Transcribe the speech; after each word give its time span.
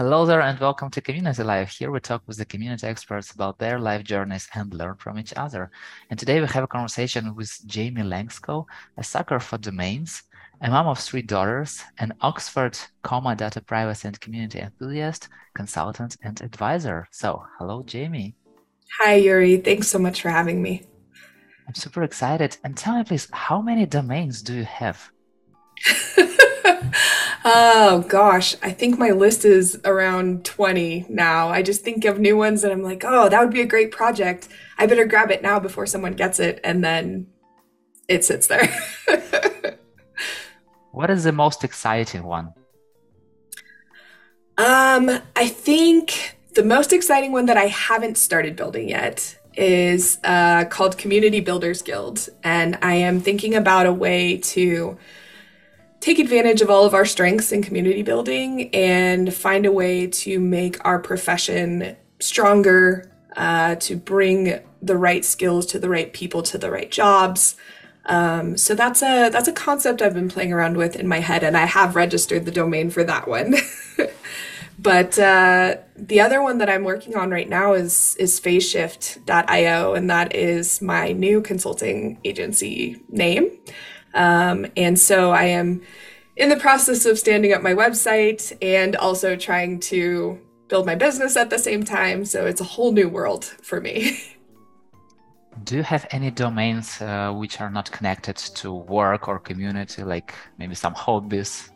Hello 0.00 0.24
there 0.24 0.40
and 0.40 0.58
welcome 0.58 0.88
to 0.92 1.02
Community 1.02 1.42
Life. 1.42 1.72
Here 1.72 1.90
we 1.90 2.00
talk 2.00 2.22
with 2.26 2.38
the 2.38 2.46
community 2.46 2.86
experts 2.86 3.32
about 3.32 3.58
their 3.58 3.78
life 3.78 4.02
journeys 4.02 4.48
and 4.54 4.72
learn 4.72 4.94
from 4.94 5.18
each 5.18 5.34
other. 5.36 5.70
And 6.08 6.18
today 6.18 6.40
we 6.40 6.46
have 6.46 6.64
a 6.64 6.66
conversation 6.66 7.36
with 7.36 7.60
Jamie 7.66 8.00
Langskov, 8.00 8.64
a 8.96 9.04
sucker 9.04 9.38
for 9.38 9.58
domains, 9.58 10.22
a 10.62 10.70
mom 10.70 10.86
of 10.86 10.98
three 10.98 11.20
daughters, 11.20 11.82
an 11.98 12.14
Oxford 12.22 12.78
comma 13.02 13.36
data 13.36 13.60
privacy 13.60 14.08
and 14.08 14.18
community 14.18 14.60
enthusiast, 14.60 15.28
consultant, 15.52 16.16
and 16.22 16.40
advisor. 16.40 17.06
So, 17.10 17.44
hello, 17.58 17.82
Jamie. 17.82 18.34
Hi, 19.00 19.16
Yuri. 19.16 19.58
Thanks 19.58 19.88
so 19.88 19.98
much 19.98 20.22
for 20.22 20.30
having 20.30 20.62
me. 20.62 20.82
I'm 21.68 21.74
super 21.74 22.04
excited. 22.04 22.56
And 22.64 22.74
tell 22.74 22.96
me, 22.96 23.04
please, 23.04 23.28
how 23.32 23.60
many 23.60 23.84
domains 23.84 24.40
do 24.40 24.54
you 24.54 24.64
have? 24.64 25.10
oh 27.44 28.04
gosh, 28.08 28.56
I 28.62 28.70
think 28.72 28.98
my 28.98 29.10
list 29.10 29.44
is 29.44 29.78
around 29.84 30.44
20 30.44 31.06
now. 31.08 31.48
I 31.48 31.62
just 31.62 31.82
think 31.82 32.04
of 32.04 32.18
new 32.18 32.36
ones 32.36 32.64
and 32.64 32.72
I'm 32.72 32.82
like, 32.82 33.04
oh, 33.04 33.28
that 33.28 33.40
would 33.40 33.52
be 33.52 33.62
a 33.62 33.66
great 33.66 33.90
project. 33.90 34.48
I 34.78 34.86
better 34.86 35.06
grab 35.06 35.30
it 35.30 35.42
now 35.42 35.58
before 35.58 35.86
someone 35.86 36.14
gets 36.14 36.40
it. 36.40 36.60
And 36.64 36.84
then 36.84 37.28
it 38.08 38.24
sits 38.24 38.46
there. 38.46 38.68
what 40.92 41.10
is 41.10 41.24
the 41.24 41.32
most 41.32 41.64
exciting 41.64 42.24
one? 42.24 42.52
Um, 44.58 45.10
I 45.36 45.48
think 45.48 46.36
the 46.54 46.64
most 46.64 46.92
exciting 46.92 47.32
one 47.32 47.46
that 47.46 47.56
I 47.56 47.66
haven't 47.66 48.18
started 48.18 48.56
building 48.56 48.88
yet 48.88 49.38
is 49.54 50.18
uh, 50.24 50.64
called 50.66 50.98
Community 50.98 51.40
Builders 51.40 51.82
Guild. 51.82 52.28
And 52.42 52.78
I 52.82 52.94
am 52.94 53.20
thinking 53.20 53.54
about 53.54 53.86
a 53.86 53.92
way 53.92 54.36
to 54.38 54.98
take 56.00 56.18
advantage 56.18 56.62
of 56.62 56.70
all 56.70 56.84
of 56.84 56.94
our 56.94 57.04
strengths 57.04 57.52
in 57.52 57.62
community 57.62 58.02
building 58.02 58.74
and 58.74 59.32
find 59.32 59.66
a 59.66 59.72
way 59.72 60.06
to 60.06 60.40
make 60.40 60.82
our 60.84 60.98
profession 60.98 61.96
stronger, 62.18 63.10
uh, 63.36 63.74
to 63.76 63.96
bring 63.96 64.60
the 64.82 64.96
right 64.96 65.24
skills 65.24 65.66
to 65.66 65.78
the 65.78 65.88
right 65.88 66.12
people 66.12 66.42
to 66.42 66.58
the 66.58 66.70
right 66.70 66.90
jobs. 66.90 67.54
Um, 68.06 68.56
so 68.56 68.74
that's 68.74 69.02
a 69.02 69.28
that's 69.28 69.46
a 69.46 69.52
concept 69.52 70.00
I've 70.00 70.14
been 70.14 70.30
playing 70.30 70.52
around 70.52 70.76
with 70.76 70.96
in 70.96 71.06
my 71.06 71.20
head, 71.20 71.44
and 71.44 71.56
I 71.56 71.66
have 71.66 71.96
registered 71.96 72.46
the 72.46 72.50
domain 72.50 72.90
for 72.90 73.04
that 73.04 73.28
one. 73.28 73.54
but 74.78 75.18
uh, 75.18 75.76
the 75.96 76.20
other 76.20 76.42
one 76.42 76.58
that 76.58 76.70
I'm 76.70 76.84
working 76.84 77.14
on 77.14 77.30
right 77.30 77.48
now 77.48 77.74
is 77.74 78.16
is 78.18 78.40
phaseshift.io, 78.40 79.94
and 79.94 80.08
that 80.08 80.34
is 80.34 80.80
my 80.80 81.12
new 81.12 81.42
consulting 81.42 82.18
agency 82.24 83.02
name. 83.10 83.50
Um, 84.14 84.66
and 84.76 84.98
so 84.98 85.30
I 85.30 85.44
am 85.44 85.82
in 86.36 86.48
the 86.48 86.56
process 86.56 87.06
of 87.06 87.18
standing 87.18 87.52
up 87.52 87.62
my 87.62 87.74
website 87.74 88.56
and 88.62 88.96
also 88.96 89.36
trying 89.36 89.80
to 89.80 90.40
build 90.68 90.86
my 90.86 90.94
business 90.94 91.36
at 91.36 91.50
the 91.50 91.58
same 91.58 91.84
time. 91.84 92.24
So 92.24 92.46
it's 92.46 92.60
a 92.60 92.64
whole 92.64 92.92
new 92.92 93.08
world 93.08 93.44
for 93.44 93.80
me. 93.80 94.18
Do 95.64 95.76
you 95.76 95.82
have 95.82 96.06
any 96.10 96.30
domains 96.30 97.02
uh, 97.02 97.32
which 97.32 97.60
are 97.60 97.70
not 97.70 97.90
connected 97.90 98.36
to 98.36 98.72
work 98.72 99.28
or 99.28 99.38
community, 99.38 100.02
like 100.02 100.32
maybe 100.58 100.74
some 100.74 100.94
hobbies? 100.94 101.70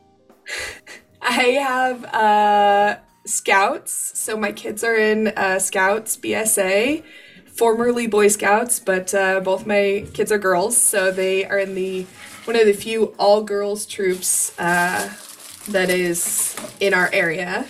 I 1.23 1.43
have 1.71 2.05
uh, 2.05 2.97
Scouts. 3.27 4.19
So 4.19 4.37
my 4.37 4.53
kids 4.53 4.85
are 4.85 4.97
in 4.97 5.29
uh, 5.29 5.59
Scouts, 5.59 6.17
BSA 6.17 7.03
formerly 7.55 8.07
Boy 8.07 8.29
Scouts, 8.29 8.81
but 8.81 9.15
uh, 9.15 9.41
both 9.41 9.67
my 9.67 10.07
kids 10.13 10.33
are 10.33 10.39
girls, 10.39 10.77
so 10.77 11.11
they 11.11 11.45
are 11.45 11.59
in 11.59 11.75
the 11.75 12.07
one 12.45 12.57
of 12.57 12.67
the 12.67 12.73
few 12.73 13.15
all 13.19 13.43
girls 13.43 13.87
troops 13.87 14.59
uh, 14.59 15.13
that 15.69 15.89
is 15.89 16.55
in 16.81 16.93
our 16.93 17.09
area. 17.13 17.67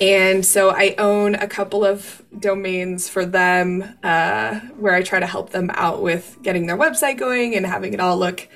And 0.00 0.44
so 0.44 0.70
I 0.70 0.94
own 0.98 1.34
a 1.34 1.48
couple 1.48 1.84
of 1.84 2.22
domains 2.38 3.08
for 3.08 3.24
them 3.24 3.96
uh, 4.02 4.60
where 4.76 4.94
I 4.94 5.02
try 5.02 5.18
to 5.20 5.26
help 5.26 5.50
them 5.50 5.70
out 5.72 6.02
with 6.02 6.38
getting 6.42 6.66
their 6.66 6.76
website 6.76 7.16
going 7.16 7.56
and 7.56 7.64
having 7.64 7.94
it 7.94 8.00
all 8.00 8.18
look 8.18 8.46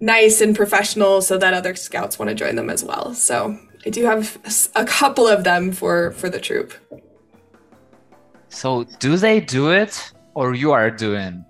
nice 0.00 0.40
and 0.40 0.56
professional 0.56 1.22
so 1.22 1.38
that 1.38 1.54
other 1.54 1.76
scouts 1.76 2.18
want 2.18 2.30
to 2.30 2.34
join 2.34 2.56
them 2.56 2.68
as 2.68 2.82
well. 2.82 3.14
So 3.14 3.58
I 3.86 3.90
do 3.90 4.04
have 4.04 4.70
a 4.74 4.84
couple 4.84 5.28
of 5.28 5.44
them 5.44 5.70
for 5.70 6.10
for 6.12 6.28
the 6.28 6.40
troop. 6.40 6.74
So 8.50 8.84
do 8.98 9.16
they 9.16 9.40
do 9.40 9.70
it 9.70 10.12
or 10.34 10.54
you 10.54 10.72
are 10.72 10.90
doing 10.90 11.44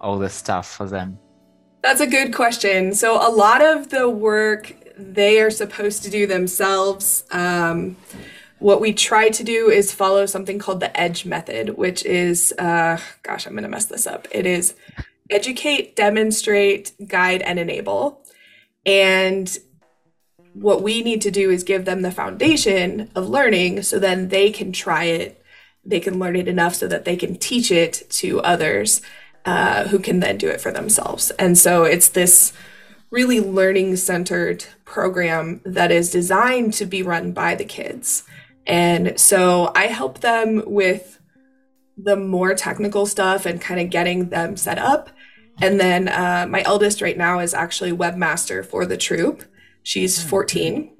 all 0.00 0.18
the 0.18 0.28
stuff 0.28 0.76
for 0.76 0.86
them? 0.86 1.18
That's 1.82 2.00
a 2.00 2.06
good 2.06 2.34
question. 2.34 2.94
So 2.94 3.16
a 3.16 3.30
lot 3.30 3.62
of 3.62 3.90
the 3.90 4.08
work 4.08 4.74
they 4.96 5.40
are 5.40 5.50
supposed 5.50 6.02
to 6.02 6.10
do 6.10 6.26
themselves. 6.26 7.24
Um, 7.30 7.96
what 8.58 8.80
we 8.80 8.92
try 8.92 9.28
to 9.28 9.44
do 9.44 9.70
is 9.70 9.92
follow 9.92 10.26
something 10.26 10.58
called 10.58 10.80
the 10.80 10.98
EDGE 11.00 11.24
method, 11.26 11.76
which 11.76 12.04
is, 12.04 12.52
uh, 12.58 12.98
gosh, 13.22 13.46
I'm 13.46 13.52
going 13.52 13.62
to 13.62 13.68
mess 13.68 13.84
this 13.84 14.06
up. 14.06 14.26
It 14.32 14.46
is 14.46 14.74
educate, 15.30 15.94
demonstrate, 15.94 16.92
guide, 17.06 17.42
and 17.42 17.58
enable. 17.58 18.24
And 18.84 19.56
what 20.54 20.82
we 20.82 21.02
need 21.02 21.22
to 21.22 21.30
do 21.30 21.50
is 21.50 21.62
give 21.62 21.84
them 21.84 22.02
the 22.02 22.10
foundation 22.10 23.10
of 23.14 23.28
learning 23.28 23.82
so 23.82 24.00
then 24.00 24.28
they 24.28 24.50
can 24.50 24.72
try 24.72 25.04
it 25.04 25.37
they 25.88 26.00
can 26.00 26.18
learn 26.18 26.36
it 26.36 26.48
enough 26.48 26.74
so 26.74 26.86
that 26.86 27.04
they 27.04 27.16
can 27.16 27.36
teach 27.36 27.70
it 27.70 28.02
to 28.10 28.40
others 28.42 29.00
uh, 29.44 29.88
who 29.88 29.98
can 29.98 30.20
then 30.20 30.36
do 30.36 30.48
it 30.48 30.60
for 30.60 30.70
themselves. 30.70 31.30
And 31.32 31.56
so 31.56 31.84
it's 31.84 32.10
this 32.10 32.52
really 33.10 33.40
learning 33.40 33.96
centered 33.96 34.66
program 34.84 35.62
that 35.64 35.90
is 35.90 36.10
designed 36.10 36.74
to 36.74 36.84
be 36.84 37.02
run 37.02 37.32
by 37.32 37.54
the 37.54 37.64
kids. 37.64 38.24
And 38.66 39.18
so 39.18 39.72
I 39.74 39.86
help 39.86 40.20
them 40.20 40.62
with 40.66 41.18
the 41.96 42.16
more 42.16 42.54
technical 42.54 43.06
stuff 43.06 43.46
and 43.46 43.60
kind 43.60 43.80
of 43.80 43.88
getting 43.88 44.28
them 44.28 44.56
set 44.56 44.78
up. 44.78 45.08
And 45.60 45.80
then 45.80 46.08
uh, 46.08 46.46
my 46.48 46.62
eldest 46.62 47.00
right 47.00 47.16
now 47.16 47.40
is 47.40 47.54
actually 47.54 47.92
webmaster 47.92 48.64
for 48.64 48.84
the 48.84 48.98
troop. 48.98 49.42
She's 49.82 50.22
hmm. 50.22 50.28
14. 50.28 50.97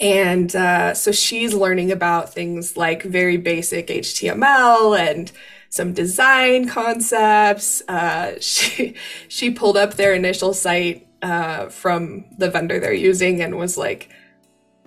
And 0.00 0.54
uh, 0.54 0.94
so 0.94 1.12
she's 1.12 1.54
learning 1.54 1.90
about 1.90 2.32
things 2.32 2.76
like 2.76 3.02
very 3.02 3.36
basic 3.36 3.88
HTML 3.88 4.98
and 4.98 5.32
some 5.70 5.92
design 5.92 6.68
concepts. 6.68 7.82
Uh, 7.88 8.34
she 8.40 8.94
she 9.28 9.50
pulled 9.50 9.76
up 9.76 9.94
their 9.94 10.14
initial 10.14 10.52
site 10.52 11.06
uh, 11.22 11.68
from 11.68 12.24
the 12.38 12.50
vendor 12.50 12.78
they're 12.78 12.92
using 12.92 13.40
and 13.40 13.56
was 13.56 13.78
like, 13.78 14.10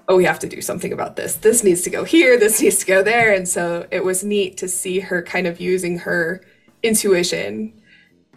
"Oh, 0.07 0.17
we 0.17 0.25
have 0.25 0.39
to 0.39 0.47
do 0.47 0.61
something 0.61 0.93
about 0.93 1.15
this. 1.15 1.35
This 1.35 1.63
needs 1.63 1.81
to 1.83 1.89
go 1.89 2.03
here. 2.03 2.37
This 2.37 2.61
needs 2.61 2.79
to 2.79 2.85
go 2.85 3.03
there." 3.03 3.33
And 3.33 3.47
so 3.47 3.87
it 3.91 4.03
was 4.03 4.23
neat 4.23 4.57
to 4.57 4.67
see 4.67 4.99
her 4.99 5.21
kind 5.21 5.47
of 5.47 5.59
using 5.59 5.99
her 5.99 6.43
intuition 6.83 7.81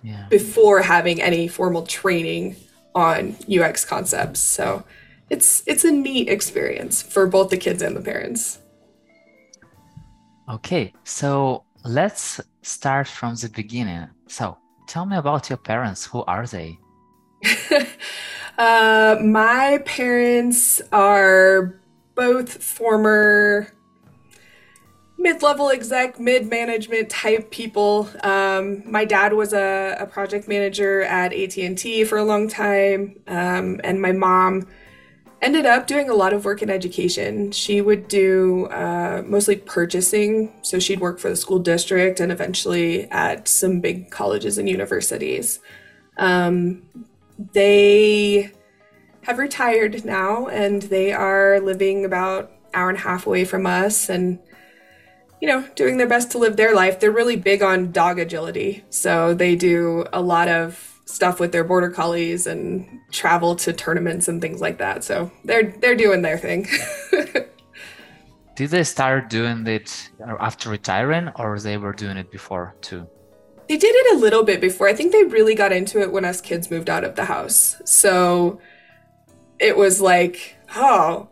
yeah. 0.03 0.27
before 0.31 0.83
having 0.83 1.21
any 1.21 1.49
formal 1.49 1.87
training 1.87 2.57
on 2.95 3.37
UX 3.49 3.85
concepts. 3.85 4.41
So 4.41 4.85
it's 5.33 5.63
it's 5.67 5.85
a 5.85 5.91
neat 5.91 6.29
experience 6.29 7.03
for 7.03 7.27
both 7.27 7.49
the 7.49 7.57
kids 7.57 7.81
and 7.83 7.97
the 7.97 8.03
parents. 8.03 8.59
Okay, 10.49 10.93
so 11.05 11.65
let's 11.85 12.41
start 12.61 13.09
from 13.09 13.35
the 13.37 13.49
beginning. 13.49 14.09
So 14.27 14.59
tell 14.87 15.07
me 15.07 15.17
about 15.17 15.49
your 15.49 15.57
parents. 15.57 16.05
Who 16.05 16.23
are 16.25 16.47
they? 16.47 16.79
uh, 18.59 19.17
my 19.23 19.81
parents 19.87 20.83
are 20.93 21.81
both 22.15 22.63
former 22.63 23.73
mid-level 25.17 25.71
exec 25.71 26.19
mid-management 26.19 27.09
type 27.09 27.51
people 27.53 28.09
um, 28.25 28.83
my 28.91 29.05
dad 29.05 29.33
was 29.33 29.53
a, 29.53 29.97
a, 30.01 30.07
project 30.07 30.49
manager 30.49 31.03
at 31.03 31.33
at&t 31.33 32.05
for 32.05 32.19
a 32.19 32.25
long 32.25 32.49
time 32.49 33.15
um, 33.29 33.81
and 33.85 34.03
my 34.03 34.11
mom 34.11 34.67
ended 35.43 35.67
up 35.67 35.87
doing 35.89 36.09
a 36.09 36.15
lot 36.15 36.33
of 36.33 36.45
work 36.45 36.63
in 36.63 36.71
education. 36.71 37.51
She 37.51 37.81
would 37.81 38.07
do 38.07 38.67
uh, 38.67 39.23
mostly 39.27 39.57
purchasing. 39.57 40.53
So 40.63 40.79
she'd 40.79 41.01
work 41.01 41.19
for 41.19 41.29
the 41.29 41.37
school 41.37 41.59
district 41.59 42.21
and 42.21 42.31
eventually 42.31 43.11
at 43.11 43.49
some 43.49 43.81
big 43.81 44.11
colleges 44.11 44.57
and 44.57 44.69
universities. 44.69 45.59
Um, 46.17 46.83
they 47.53 48.53
have 49.23 49.39
retired 49.39 50.05
now 50.05 50.47
and 50.47 50.83
they 50.83 51.13
are 51.13 51.61
living 51.61 52.05
about 52.05 52.53
hour 52.75 52.89
and 52.89 52.99
a 52.99 53.03
half 53.03 53.27
away 53.27 53.45
from 53.45 53.67
us 53.67 54.09
and 54.09 54.39
you 55.41 55.49
know 55.49 55.67
doing 55.75 55.97
their 55.97 56.07
best 56.07 56.31
to 56.31 56.39
live 56.39 56.57
their 56.57 56.75
life 56.75 56.99
they're 56.99 57.11
really 57.11 57.37
big 57.37 57.63
on 57.63 57.93
dog 57.93 58.19
agility 58.19 58.83
so 58.91 59.35
they 59.35 59.55
do 59.55 60.05
a 60.13 60.21
lot 60.21 60.49
of 60.49 60.92
stuff 61.13 61.39
with 61.39 61.53
their 61.53 61.65
border 61.65 61.91
collies 61.91 62.47
and 62.47 63.01
travel 63.11 63.55
to 63.57 63.73
tournaments 63.73 64.29
and 64.29 64.41
things 64.41 64.61
like 64.61 64.79
that. 64.79 65.05
So 65.05 65.31
they're 65.45 65.73
they're 65.81 65.95
doing 65.95 66.23
their 66.23 66.39
thing. 66.39 66.67
Did 68.55 68.71
they 68.71 68.85
start 68.85 69.31
doing 69.31 69.67
it 69.67 70.11
after 70.41 70.71
retiring, 70.71 71.31
or 71.37 71.59
they 71.59 71.79
were 71.79 71.93
doing 71.93 72.17
it 72.17 72.31
before 72.31 72.75
too? 72.81 73.07
They 73.69 73.79
did 73.79 73.95
it 73.95 74.17
a 74.17 74.19
little 74.19 74.43
bit 74.43 74.61
before. 74.61 74.89
I 74.89 74.93
think 74.93 75.13
they 75.13 75.25
really 75.25 75.55
got 75.55 75.73
into 75.73 76.01
it 76.01 76.13
when 76.13 76.25
us 76.25 76.41
kids 76.41 76.71
moved 76.71 76.91
out 76.91 77.05
of 77.05 77.15
the 77.15 77.25
house. 77.25 77.81
So 77.87 78.61
it 79.59 79.77
was 79.77 80.01
like, 80.01 80.57
oh, 80.77 81.29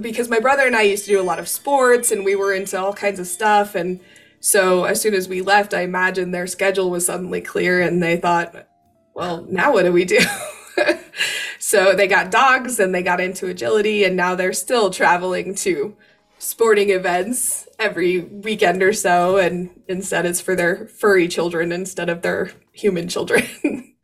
because 0.00 0.28
my 0.28 0.40
brother 0.40 0.66
and 0.66 0.74
I 0.74 0.82
used 0.82 1.04
to 1.04 1.10
do 1.12 1.20
a 1.20 1.22
lot 1.22 1.38
of 1.38 1.46
sports 1.46 2.10
and 2.10 2.24
we 2.24 2.34
were 2.34 2.52
into 2.52 2.78
all 2.78 2.92
kinds 2.92 3.20
of 3.20 3.26
stuff. 3.26 3.74
And 3.74 4.00
so 4.40 4.84
as 4.84 5.00
soon 5.00 5.14
as 5.14 5.28
we 5.28 5.42
left, 5.42 5.74
I 5.74 5.82
imagine 5.82 6.30
their 6.30 6.46
schedule 6.46 6.90
was 6.90 7.06
suddenly 7.06 7.40
clear 7.40 7.80
and 7.80 8.02
they 8.02 8.16
thought, 8.16 8.66
well, 9.14 9.46
now 9.48 9.72
what 9.72 9.84
do 9.84 9.92
we 9.92 10.04
do? 10.04 10.18
so 11.58 11.94
they 11.94 12.06
got 12.06 12.30
dogs 12.30 12.80
and 12.80 12.94
they 12.94 13.02
got 13.02 13.20
into 13.20 13.46
agility 13.46 14.04
and 14.04 14.16
now 14.16 14.34
they're 14.34 14.52
still 14.52 14.90
traveling 14.90 15.54
to 15.54 15.96
sporting 16.38 16.90
events 16.90 17.68
every 17.78 18.20
weekend 18.20 18.82
or 18.82 18.92
so 18.92 19.38
and 19.38 19.70
instead 19.88 20.26
it's 20.26 20.40
for 20.40 20.54
their 20.54 20.86
furry 20.86 21.28
children 21.28 21.72
instead 21.72 22.08
of 22.08 22.22
their 22.22 22.50
human 22.72 23.08
children. 23.08 23.44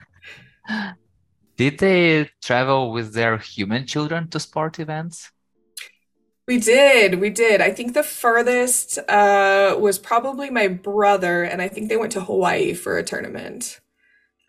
Did 1.57 1.79
they 1.79 2.31
travel 2.43 2.93
with 2.93 3.13
their 3.13 3.37
human 3.37 3.87
children 3.87 4.29
to 4.29 4.41
sport 4.41 4.79
events? 4.79 5.31
We 6.49 6.59
did, 6.59 7.21
we 7.21 7.31
did. 7.31 7.61
I 7.61 7.71
think 7.71 7.93
the 7.93 8.03
furthest 8.03 8.99
uh, 9.09 9.77
was 9.79 9.99
probably 9.99 10.51
my 10.51 10.67
brother, 10.67 11.45
and 11.45 11.63
I 11.63 11.69
think 11.69 11.89
they 11.89 11.97
went 11.97 12.13
to 12.13 12.23
Hawaii 12.23 12.73
for 12.73 12.99
a 12.99 13.05
tournament 13.05 13.79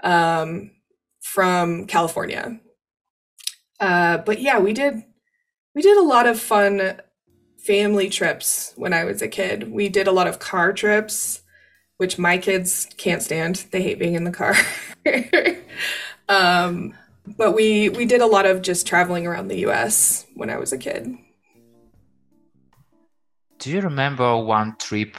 um, 0.03 0.71
from 1.21 1.85
California. 1.87 2.59
Uh, 3.79 4.17
but 4.17 4.39
yeah, 4.39 4.59
we 4.59 4.73
did 4.73 5.03
we 5.73 5.81
did 5.81 5.97
a 5.97 6.03
lot 6.03 6.27
of 6.27 6.39
fun 6.39 7.01
family 7.57 8.09
trips 8.09 8.73
when 8.75 8.93
I 8.93 9.03
was 9.03 9.21
a 9.21 9.27
kid. 9.27 9.71
We 9.71 9.89
did 9.89 10.07
a 10.07 10.11
lot 10.11 10.27
of 10.27 10.39
car 10.39 10.73
trips, 10.73 11.41
which 11.97 12.17
my 12.17 12.37
kids 12.37 12.87
can't 12.97 13.23
stand. 13.23 13.67
They 13.71 13.81
hate 13.81 13.99
being 13.99 14.15
in 14.15 14.23
the 14.23 14.31
car. 14.31 14.55
um, 16.29 16.93
but 17.37 17.53
we 17.53 17.89
we 17.89 18.05
did 18.05 18.21
a 18.21 18.25
lot 18.25 18.45
of 18.45 18.61
just 18.61 18.87
traveling 18.87 19.25
around 19.27 19.47
the 19.47 19.59
U.S. 19.59 20.25
when 20.35 20.49
I 20.49 20.57
was 20.57 20.73
a 20.73 20.77
kid. 20.77 21.17
Do 23.59 23.69
you 23.69 23.81
remember 23.81 24.35
one 24.37 24.75
trip, 24.79 25.15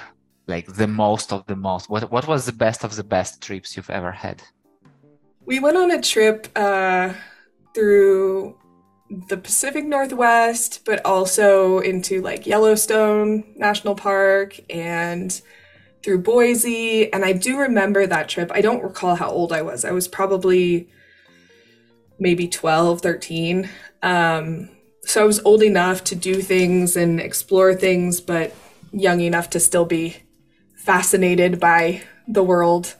like 0.48 0.66
the 0.66 0.88
most 0.88 1.32
of 1.32 1.46
the 1.46 1.56
most? 1.56 1.88
What 1.88 2.10
what 2.10 2.26
was 2.26 2.44
the 2.44 2.52
best 2.52 2.84
of 2.84 2.96
the 2.96 3.04
best 3.04 3.40
trips 3.40 3.76
you've 3.76 3.90
ever 3.90 4.10
had? 4.10 4.42
We 5.44 5.58
went 5.58 5.76
on 5.76 5.90
a 5.90 6.00
trip 6.00 6.48
uh, 6.54 7.14
through 7.74 8.56
the 9.28 9.36
Pacific 9.36 9.84
Northwest, 9.84 10.84
but 10.84 11.04
also 11.04 11.80
into 11.80 12.22
like 12.22 12.46
Yellowstone 12.46 13.44
National 13.56 13.94
Park 13.94 14.58
and 14.70 15.40
through 16.02 16.22
Boise. 16.22 17.12
And 17.12 17.24
I 17.24 17.32
do 17.32 17.58
remember 17.58 18.06
that 18.06 18.28
trip. 18.28 18.50
I 18.54 18.60
don't 18.60 18.82
recall 18.82 19.16
how 19.16 19.30
old 19.30 19.52
I 19.52 19.62
was. 19.62 19.84
I 19.84 19.90
was 19.90 20.08
probably 20.08 20.88
maybe 22.18 22.48
12, 22.48 23.00
13. 23.00 23.68
Um, 24.02 24.70
so 25.04 25.22
I 25.22 25.26
was 25.26 25.40
old 25.44 25.62
enough 25.62 26.04
to 26.04 26.14
do 26.14 26.40
things 26.40 26.96
and 26.96 27.20
explore 27.20 27.74
things, 27.74 28.20
but 28.20 28.54
young 28.92 29.20
enough 29.20 29.50
to 29.50 29.60
still 29.60 29.84
be 29.84 30.16
fascinated 30.76 31.58
by 31.58 32.02
the 32.28 32.42
world. 32.42 32.94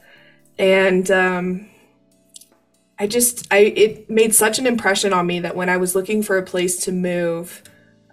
And 0.59 1.09
um, 1.09 1.69
I 2.99 3.07
just 3.07 3.47
I 3.51 3.57
it 3.57 4.09
made 4.09 4.35
such 4.35 4.59
an 4.59 4.67
impression 4.67 5.13
on 5.13 5.25
me 5.25 5.39
that 5.39 5.55
when 5.55 5.69
I 5.69 5.77
was 5.77 5.95
looking 5.95 6.21
for 6.23 6.37
a 6.37 6.43
place 6.43 6.77
to 6.85 6.91
move, 6.91 7.63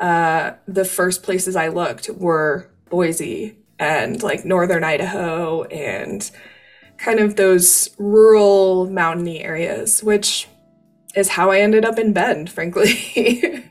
uh, 0.01 0.53
the 0.67 0.85
first 0.85 1.23
places 1.23 1.55
I 1.57 1.69
looked 1.69 2.09
were 2.11 2.71
Boise 2.89 3.59
and 3.79 4.23
like 4.23 4.45
northern 4.45 4.85
Idaho 4.85 5.65
and 5.65 6.31
kind 6.99 7.19
of 7.19 7.37
those 7.37 7.91
rural 7.99 8.89
mountainy 8.91 9.43
areas, 9.43 10.03
which 10.03 10.49
is 11.15 11.29
how 11.29 11.51
I 11.51 11.61
ended 11.61 11.85
up 11.85 11.99
in 11.99 12.13
Bend, 12.13 12.51
frankly. 12.57 13.65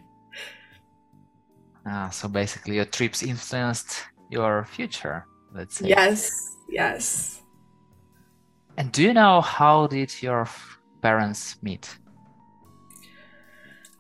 ah, 1.86 2.10
so 2.10 2.28
basically 2.28 2.76
your 2.76 2.86
trips 2.86 3.24
influenced 3.24 4.04
your 4.30 4.66
future, 4.66 5.26
let's 5.54 5.78
say. 5.78 5.90
Yes, 5.90 6.56
yes. 6.70 7.42
And 8.78 8.92
do 8.92 9.04
you 9.04 9.14
know 9.14 9.42
how 9.42 9.88
did 9.88 10.22
your 10.22 10.48
parents 11.02 11.58
meet? 11.62 11.98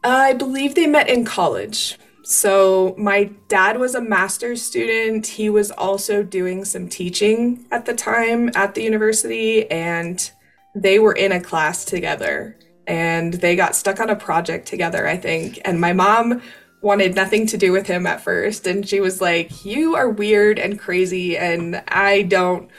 I 0.03 0.33
believe 0.33 0.75
they 0.75 0.87
met 0.87 1.09
in 1.09 1.25
college. 1.25 1.97
So, 2.23 2.93
my 2.97 3.31
dad 3.47 3.79
was 3.79 3.95
a 3.95 4.01
master's 4.01 4.61
student. 4.61 5.25
He 5.25 5.49
was 5.49 5.71
also 5.71 6.21
doing 6.21 6.63
some 6.63 6.87
teaching 6.87 7.65
at 7.71 7.85
the 7.85 7.95
time 7.95 8.51
at 8.55 8.75
the 8.75 8.83
university, 8.83 9.69
and 9.71 10.29
they 10.75 10.99
were 10.99 11.13
in 11.13 11.31
a 11.31 11.41
class 11.41 11.85
together 11.85 12.55
and 12.89 13.35
they 13.35 13.55
got 13.55 13.75
stuck 13.75 13.99
on 13.99 14.09
a 14.09 14.15
project 14.15 14.67
together, 14.67 15.07
I 15.07 15.15
think. 15.15 15.59
And 15.63 15.79
my 15.79 15.93
mom 15.93 16.41
wanted 16.81 17.15
nothing 17.15 17.45
to 17.47 17.57
do 17.57 17.71
with 17.71 17.85
him 17.85 18.07
at 18.07 18.21
first. 18.21 18.65
And 18.65 18.87
she 18.87 18.99
was 18.99 19.21
like, 19.21 19.63
You 19.63 19.95
are 19.95 20.09
weird 20.09 20.57
and 20.57 20.79
crazy, 20.79 21.37
and 21.37 21.81
I 21.87 22.23
don't 22.23 22.69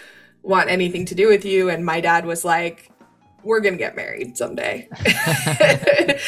want 0.42 0.68
anything 0.68 1.06
to 1.06 1.14
do 1.14 1.28
with 1.28 1.44
you. 1.44 1.70
And 1.70 1.86
my 1.86 2.00
dad 2.00 2.26
was 2.26 2.44
like, 2.44 2.89
we're 3.42 3.60
going 3.60 3.74
to 3.74 3.78
get 3.78 3.96
married 3.96 4.36
someday. 4.36 4.88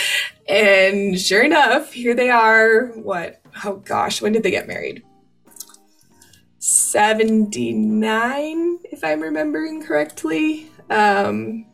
and 0.49 1.19
sure 1.19 1.43
enough, 1.43 1.93
here 1.93 2.15
they 2.15 2.31
are. 2.31 2.87
What? 2.95 3.41
Oh 3.65 3.77
gosh, 3.77 4.23
when 4.23 4.33
did 4.33 4.43
they 4.43 4.51
get 4.51 4.67
married? 4.67 5.03
79, 6.59 8.79
if 8.85 9.03
I'm 9.03 9.21
remembering 9.21 9.83
correctly. 9.83 10.71
Um, 10.91 11.67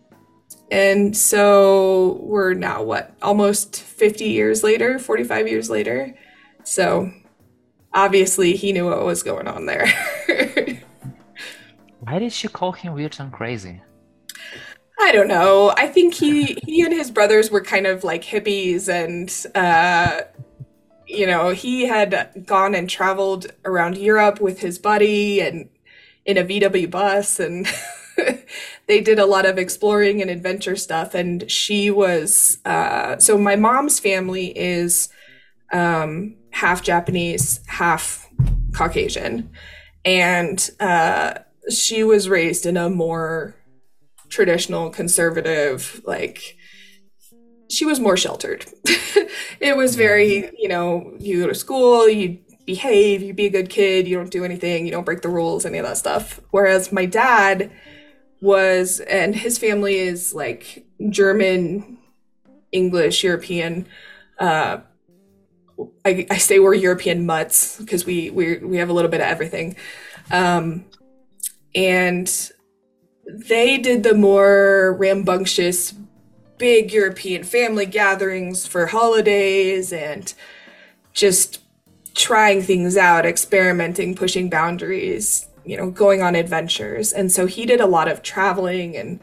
and 0.70 1.17
so 1.17 2.19
we're 2.23 2.55
now 2.55 2.82
what? 2.82 3.14
Almost 3.23 3.82
50 3.82 4.25
years 4.25 4.62
later, 4.62 4.99
45 4.99 5.49
years 5.49 5.70
later. 5.70 6.14
So 6.64 7.11
obviously 7.93 8.56
he 8.56 8.73
knew 8.73 8.87
what 8.87 9.05
was 9.05 9.23
going 9.23 9.46
on 9.46 9.67
there. 9.67 9.87
Why 12.00 12.19
did 12.19 12.32
she 12.32 12.49
call 12.49 12.73
him 12.73 12.94
weird 12.94 13.17
and 13.19 13.32
crazy? 13.32 13.82
I 15.08 15.12
don't 15.12 15.28
know. 15.28 15.72
I 15.75 15.87
think 15.87 16.12
he 16.12 16.58
he 16.66 16.82
and 16.82 16.93
his 16.93 17.10
brothers 17.10 17.50
were 17.50 17.62
kind 17.62 17.87
of 17.87 18.05
like 18.05 18.22
hippies 18.22 18.90
and 18.90 19.34
uh 19.55 20.20
you 21.06 21.26
know, 21.26 21.49
he 21.49 21.87
had 21.87 22.44
gone 22.44 22.75
and 22.75 22.90
traveled 22.90 23.46
around 23.64 23.96
Europe 23.96 24.38
with 24.43 24.58
his 24.60 24.78
buddy 24.78 25.40
and 25.40 25.70
in 26.26 26.37
a 26.37 26.44
VW 26.44 26.90
bus 26.90 27.40
and 27.40 27.66
they 28.87 29.00
did 29.00 29.19
a 29.19 29.25
lot 29.25 29.46
of 29.46 29.56
exploring 29.56 30.20
and 30.20 30.31
adventure 30.31 30.76
stuff 30.76 31.14
and 31.14 31.50
she 31.50 31.90
was 31.90 32.58
uh 32.66 33.16
so 33.16 33.38
my 33.38 33.56
mom's 33.56 33.99
family 33.99 34.49
is 34.58 35.08
um 35.72 36.37
half 36.50 36.82
Japanese, 36.82 37.60
half 37.66 38.28
Caucasian. 38.75 39.49
And 40.05 40.69
uh 40.81 41.38
she 41.70 42.05
was 42.05 42.29
raised 42.29 42.67
in 42.67 42.77
a 42.77 42.91
more 42.91 43.57
traditional 44.29 44.91
conservative 44.91 46.01
like 46.05 46.56
she 47.70 47.85
was 47.85 48.01
more 48.01 48.17
sheltered. 48.17 48.67
It 49.61 49.77
was 49.77 49.97
very 49.97 50.51
you 50.56 50.69
know 50.69 51.15
you 51.19 51.43
go 51.43 51.49
to 51.49 51.55
school 51.55 52.08
you 52.08 52.39
behave 52.65 53.23
you 53.23 53.35
be 53.35 53.47
a 53.47 53.51
good 53.51 53.69
kid 53.69 54.06
you 54.06 54.17
don't 54.17 54.31
do 54.31 54.44
anything 54.44 54.85
you 54.85 54.93
don't 54.93 55.05
break 55.05 55.23
the 55.23 55.29
rules 55.29 55.67
any 55.67 55.79
of 55.79 55.87
that 55.87 55.97
stuff. 55.97 56.41
Whereas 56.51 56.93
my 56.93 57.06
dad 57.06 57.70
was 58.41 59.01
and 59.01 59.35
his 59.35 59.58
family 59.58 59.99
is 59.99 60.32
like 60.32 60.87
german 61.11 61.99
english 62.70 63.25
european 63.25 63.85
uh 64.39 64.79
I, 66.05 66.27
I 66.31 66.39
say 66.39 66.58
we're 66.58 66.75
European 66.75 67.27
mutts 67.27 67.79
because 67.79 68.05
we 68.05 68.31
we 68.31 68.58
we 68.58 68.77
have 68.79 68.89
a 68.89 68.93
little 68.93 69.11
bit 69.11 69.20
of 69.20 69.27
everything, 69.27 69.77
um, 70.31 70.85
and 71.75 72.29
they 73.29 73.77
did 73.79 74.03
the 74.03 74.15
more 74.15 74.97
rambunctious, 74.99 75.94
big 76.56 76.93
European 76.93 77.44
family 77.44 77.87
gatherings 77.87 78.67
for 78.67 78.87
holidays 78.87 79.93
and 79.93 80.35
just 81.13 81.61
trying 82.15 82.63
things 82.63 82.97
out, 82.97 83.27
experimenting, 83.27 84.15
pushing 84.15 84.49
boundaries, 84.51 85.47
you 85.65 85.77
know, 85.77 85.91
going 85.91 86.23
on 86.23 86.35
adventures. 86.35 87.13
And 87.13 87.31
so 87.31 87.47
he 87.47 87.67
did 87.67 87.81
a 87.81 87.87
lot 87.87 88.08
of 88.08 88.23
traveling 88.23 88.97
and 88.97 89.20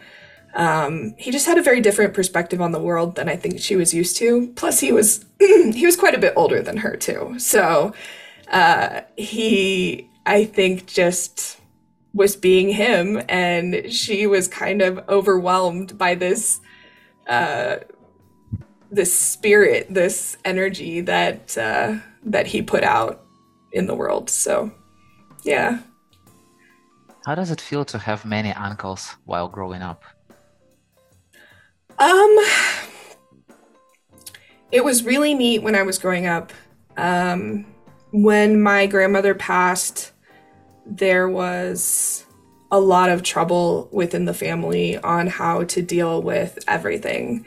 um, 0.54 1.16
he 1.18 1.32
just 1.32 1.46
had 1.46 1.58
a 1.58 1.62
very 1.62 1.82
different 1.82 2.14
perspective 2.14 2.62
on 2.62 2.72
the 2.72 2.80
world 2.80 3.16
than 3.16 3.28
I 3.28 3.36
think 3.36 3.60
she 3.60 3.76
was 3.76 3.94
used 3.94 4.16
to. 4.18 4.48
Plus, 4.56 4.80
he 4.80 4.94
was 4.94 5.26
he 5.40 5.86
was 5.86 5.98
quite 5.98 6.16
a 6.16 6.20
bit 6.20 6.34
older 6.38 6.62
than 6.62 6.78
her 6.78 6.96
too. 6.96 7.36
So 7.40 7.94
uh, 8.48 9.02
he, 9.18 10.10
I 10.26 10.46
think, 10.46 10.88
just 10.88 11.60
was 12.16 12.36
being 12.36 12.70
him 12.70 13.22
and 13.28 13.92
she 13.92 14.26
was 14.26 14.48
kind 14.48 14.82
of 14.82 15.04
overwhelmed 15.10 15.98
by 15.98 16.16
this 16.16 16.62
uh 17.28 17.76
this 18.90 19.14
spirit 19.14 19.86
this 19.94 20.38
energy 20.46 21.02
that 21.02 21.56
uh 21.58 21.98
that 22.24 22.48
he 22.48 22.62
put 22.62 22.84
out 22.84 23.26
in 23.74 23.86
the 23.86 23.96
world. 23.96 24.30
So 24.30 24.72
yeah. 25.44 25.80
How 27.26 27.36
does 27.36 27.52
it 27.52 27.60
feel 27.60 27.84
to 27.86 27.98
have 27.98 28.24
many 28.24 28.52
uncles 28.54 29.16
while 29.26 29.50
growing 29.50 29.82
up? 29.82 30.04
Um 32.00 32.38
it 34.72 34.84
was 34.84 35.04
really 35.04 35.34
neat 35.34 35.64
when 35.64 35.76
i 35.76 35.84
was 35.84 35.98
growing 36.00 36.28
up. 36.28 36.54
Um, 36.98 37.66
when 38.12 38.62
my 38.62 38.86
grandmother 38.88 39.36
passed, 39.36 40.14
there 40.86 41.28
was 41.28 42.26
a 42.72 42.80
lot 42.80 43.10
of 43.10 43.24
trouble 43.24 43.90
within 43.92 44.26
the 44.26 44.34
family 44.34 44.98
on 44.98 45.28
how 45.28 45.64
to 45.64 45.82
deal 45.82 46.22
with 46.22 46.60
everything. 46.68 47.46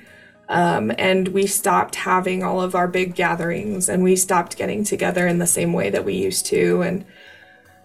Um, 0.49 0.92
and 0.97 1.28
we 1.28 1.47
stopped 1.47 1.95
having 1.95 2.42
all 2.42 2.62
of 2.62 2.75
our 2.75 2.88
big 2.88 3.14
gatherings 3.14 3.88
and 3.88 4.02
we 4.02 4.16
stopped 4.16 4.57
getting 4.57 4.85
together 4.85 5.26
in 5.26 5.38
the 5.38 5.47
same 5.47 5.73
way 5.73 5.90
that 5.90 6.04
we 6.04 6.14
used 6.14 6.47
to. 6.47 6.83
And, 6.83 7.04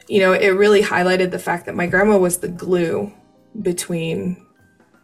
you 0.08 0.20
know, 0.20 0.32
it 0.32 0.50
really 0.50 0.82
highlighted 0.82 1.32
the 1.32 1.40
fact 1.40 1.66
that 1.66 1.76
my 1.76 1.88
grandma 1.88 2.18
was 2.18 2.38
the 2.38 2.48
glue 2.48 3.12
between 3.62 4.46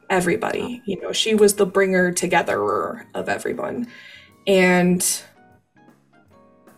everybody. 0.10 0.82
You 0.86 1.01
know, 1.01 1.12
she 1.12 1.36
was 1.36 1.56
the 1.56 1.65
bringer 1.65 2.13
togetherer 2.13 3.06
of 3.13 3.27
everyone. 3.27 3.88
And 4.48 5.06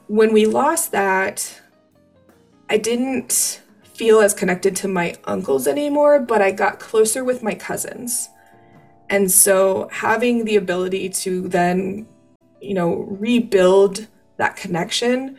when 0.08 0.34
we 0.34 0.46
lost 0.46 0.92
that, 0.92 1.62
I 2.70 2.78
didn't 2.78 3.61
feel 4.02 4.20
as 4.20 4.34
connected 4.34 4.76
to 4.76 4.88
my 4.88 5.14
uncles 5.26 5.68
anymore, 5.68 6.20
but 6.20 6.42
I 6.42 6.50
got 6.50 6.80
closer 6.80 7.24
with 7.24 7.44
my 7.44 7.54
cousins. 7.54 8.30
And 9.12 9.30
so 9.32 9.90
having 9.92 10.44
the 10.44 10.56
ability 10.56 11.10
to 11.10 11.48
then, 11.48 12.08
you 12.60 12.74
know, 12.74 13.06
rebuild 13.08 14.08
that 14.38 14.56
connection 14.56 15.38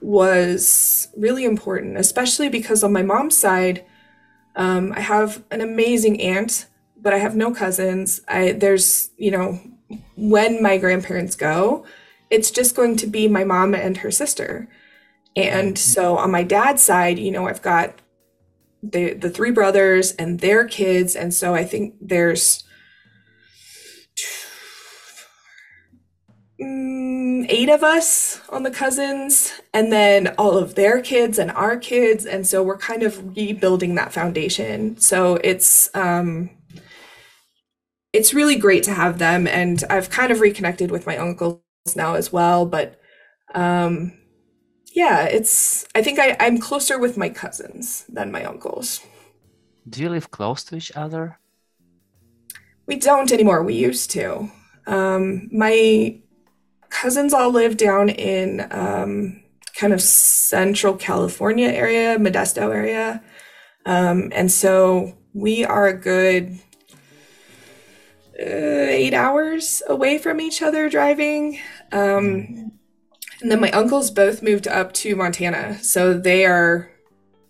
was 0.00 1.08
really 1.16 1.44
important, 1.44 1.96
especially 1.96 2.48
because 2.48 2.84
on 2.84 2.92
my 2.92 3.02
mom's 3.02 3.36
side, 3.36 3.84
um, 4.54 4.92
I 4.94 5.00
have 5.00 5.42
an 5.50 5.60
amazing 5.60 6.20
aunt, 6.20 6.66
but 6.96 7.12
I 7.12 7.18
have 7.18 7.34
no 7.34 7.52
cousins. 7.52 8.20
I 8.28 8.52
there's, 8.52 9.10
you 9.16 9.32
know, 9.32 9.58
when 10.14 10.62
my 10.62 10.78
grandparents 10.78 11.34
go, 11.34 11.84
it's 12.30 12.52
just 12.52 12.76
going 12.76 12.94
to 12.98 13.08
be 13.08 13.26
my 13.26 13.42
mom 13.42 13.74
and 13.74 13.96
her 13.96 14.12
sister. 14.12 14.68
And 15.36 15.78
so 15.78 16.16
on 16.18 16.30
my 16.30 16.42
dad's 16.42 16.82
side, 16.82 17.18
you 17.18 17.30
know, 17.30 17.48
I've 17.48 17.62
got 17.62 18.00
the 18.82 19.14
the 19.14 19.30
three 19.30 19.50
brothers 19.50 20.12
and 20.12 20.40
their 20.40 20.66
kids, 20.66 21.14
and 21.16 21.34
so 21.34 21.54
I 21.54 21.64
think 21.64 21.94
there's 22.00 22.64
mm, 26.60 27.46
eight 27.48 27.68
of 27.68 27.82
us 27.82 28.40
on 28.50 28.62
the 28.62 28.70
cousins, 28.70 29.52
and 29.74 29.92
then 29.92 30.28
all 30.38 30.58
of 30.58 30.74
their 30.74 31.00
kids 31.02 31.38
and 31.38 31.50
our 31.52 31.76
kids, 31.76 32.26
and 32.26 32.46
so 32.46 32.62
we're 32.62 32.78
kind 32.78 33.02
of 33.02 33.36
rebuilding 33.36 33.94
that 33.96 34.12
foundation. 34.12 34.96
So 34.98 35.36
it's 35.36 35.90
um, 35.94 36.50
it's 38.12 38.34
really 38.34 38.56
great 38.56 38.84
to 38.84 38.94
have 38.94 39.18
them, 39.18 39.46
and 39.46 39.82
I've 39.90 40.10
kind 40.10 40.32
of 40.32 40.40
reconnected 40.40 40.90
with 40.90 41.06
my 41.06 41.16
uncles 41.16 41.60
now 41.96 42.14
as 42.14 42.32
well. 42.32 42.66
But 42.66 43.00
um, 43.54 44.12
yeah, 44.90 45.24
it's 45.24 45.86
I 45.94 46.02
think 46.02 46.18
I, 46.18 46.36
I'm 46.40 46.58
closer 46.58 46.98
with 46.98 47.16
my 47.16 47.28
cousins 47.28 48.04
than 48.08 48.32
my 48.32 48.44
uncles. 48.44 49.00
Do 49.88 50.02
you 50.02 50.08
live 50.08 50.30
close 50.30 50.64
to 50.64 50.76
each 50.76 50.92
other? 50.96 51.38
We 52.86 52.96
don't 52.96 53.32
anymore. 53.32 53.62
We 53.62 53.74
used 53.74 54.10
to. 54.12 54.50
Um, 54.86 55.48
my 55.52 56.20
cousins 56.88 57.32
all 57.32 57.50
live 57.50 57.76
down 57.76 58.08
in 58.08 58.66
um, 58.72 59.42
kind 59.74 59.92
of 59.92 60.02
central 60.02 60.96
California 60.96 61.68
area, 61.68 62.18
Modesto 62.18 62.74
area. 62.74 63.22
Um, 63.86 64.30
and 64.34 64.50
so 64.50 65.16
we 65.32 65.64
are 65.64 65.86
a 65.86 65.98
good 65.98 66.58
uh, 68.38 68.44
eight 68.44 69.14
hours 69.14 69.82
away 69.86 70.18
from 70.18 70.40
each 70.40 70.62
other 70.62 70.88
driving. 70.88 71.60
Um, 71.92 72.72
and 73.40 73.50
then 73.50 73.60
my 73.60 73.70
uncles 73.70 74.10
both 74.10 74.42
moved 74.42 74.68
up 74.68 74.92
to 74.94 75.16
Montana, 75.16 75.82
so 75.82 76.14
they 76.14 76.44
are 76.44 76.90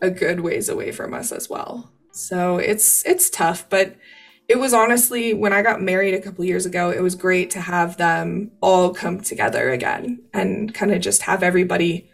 a 0.01 0.11
good 0.11 0.41
ways 0.41 0.69
away 0.69 0.93
from 0.93 1.15
us 1.15 1.33
as 1.33 1.49
well. 1.49 1.93
So 2.13 2.59
it's 2.59 3.05
it's 3.07 3.31
tough, 3.31 3.69
but 3.69 3.97
it 4.49 4.59
was 4.59 4.73
honestly 4.73 5.33
when 5.35 5.53
I 5.53 5.63
got 5.63 5.83
married 5.83 6.15
a 6.15 6.21
couple 6.21 6.45
years 6.45 6.67
ago, 6.67 6.91
it 6.91 7.01
was 7.01 7.15
great 7.15 7.51
to 7.51 7.61
have 7.61 7.97
them 7.97 8.51
all 8.61 8.93
come 8.93 9.21
together 9.21 9.71
again 9.71 10.23
and 10.33 10.75
kind 10.75 10.93
of 10.93 11.01
just 11.01 11.23
have 11.23 11.43
everybody 11.43 12.11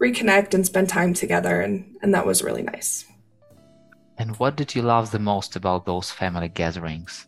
reconnect 0.00 0.52
and 0.52 0.66
spend 0.66 0.88
time 0.88 1.14
together 1.14 1.60
and 1.60 1.96
and 2.02 2.14
that 2.14 2.26
was 2.26 2.42
really 2.42 2.62
nice. 2.62 3.04
And 4.18 4.36
what 4.38 4.56
did 4.56 4.74
you 4.74 4.82
love 4.82 5.10
the 5.10 5.18
most 5.18 5.56
about 5.56 5.84
those 5.84 6.10
family 6.10 6.48
gatherings? 6.48 7.26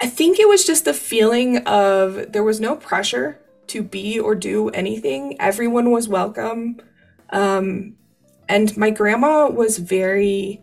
I 0.00 0.06
think 0.06 0.38
it 0.38 0.48
was 0.48 0.66
just 0.66 0.84
the 0.84 0.94
feeling 0.94 1.58
of 1.66 2.32
there 2.32 2.42
was 2.42 2.60
no 2.60 2.76
pressure 2.76 3.38
to 3.72 3.82
be 3.82 4.18
or 4.18 4.34
do 4.34 4.68
anything. 4.70 5.40
Everyone 5.40 5.90
was 5.90 6.08
welcome. 6.08 6.80
Um, 7.30 7.96
and 8.48 8.76
my 8.76 8.90
grandma 8.90 9.48
was 9.48 9.78
very 9.78 10.60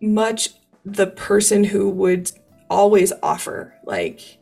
much 0.00 0.50
the 0.84 1.06
person 1.06 1.64
who 1.64 1.90
would 1.90 2.30
always 2.70 3.12
offer 3.22 3.74
like 3.84 4.38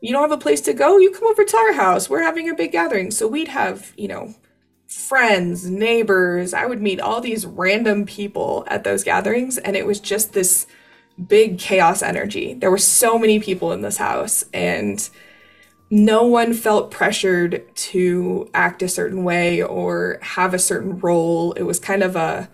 you 0.00 0.12
don't 0.12 0.22
have 0.22 0.32
a 0.32 0.38
place 0.38 0.60
to 0.62 0.72
go? 0.72 0.96
You 0.98 1.10
come 1.10 1.26
over 1.28 1.44
to 1.44 1.56
our 1.56 1.72
house. 1.72 2.08
We're 2.08 2.22
having 2.22 2.48
a 2.48 2.54
big 2.54 2.70
gathering. 2.70 3.10
So 3.10 3.26
we'd 3.26 3.48
have 3.48 3.92
you 3.96 4.08
know 4.08 4.34
friends 4.86 5.68
neighbors. 5.68 6.54
I 6.54 6.66
would 6.66 6.80
meet 6.80 7.00
all 7.00 7.20
these 7.20 7.44
random 7.44 8.06
people 8.06 8.64
at 8.68 8.84
those 8.84 9.04
gatherings 9.04 9.58
and 9.58 9.76
it 9.76 9.86
was 9.86 10.00
just 10.00 10.32
this 10.32 10.66
big 11.26 11.58
chaos 11.58 12.02
energy. 12.02 12.54
There 12.54 12.70
were 12.70 12.78
so 12.78 13.18
many 13.18 13.38
people 13.38 13.72
in 13.72 13.82
this 13.82 13.98
house 13.98 14.44
and 14.54 15.08
no 15.90 16.24
one 16.24 16.52
felt 16.52 16.90
pressured 16.90 17.64
to 17.74 18.50
act 18.52 18.82
a 18.82 18.88
certain 18.88 19.24
way 19.24 19.62
or 19.62 20.18
have 20.22 20.52
a 20.52 20.58
certain 20.58 20.98
role. 20.98 21.52
It 21.52 21.62
was 21.62 21.78
kind 21.78 22.02
of 22.02 22.16
a 22.16 22.48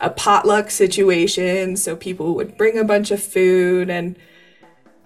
a 0.00 0.10
potluck 0.10 0.70
situation 0.70 1.76
so 1.76 1.96
people 1.96 2.34
would 2.34 2.56
bring 2.58 2.78
a 2.78 2.84
bunch 2.84 3.10
of 3.10 3.22
food 3.22 3.88
and 3.88 4.16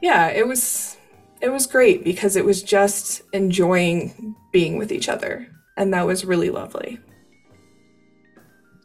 yeah 0.02 0.28
it 0.28 0.46
was 0.46 0.96
it 1.40 1.48
was 1.48 1.66
great 1.66 2.02
because 2.02 2.36
it 2.36 2.44
was 2.44 2.62
just 2.62 3.22
enjoying 3.32 4.34
being 4.52 4.78
with 4.78 4.90
each 4.90 5.08
other 5.08 5.46
and 5.76 5.94
that 5.94 6.06
was 6.06 6.24
really 6.24 6.50
lovely. 6.50 6.98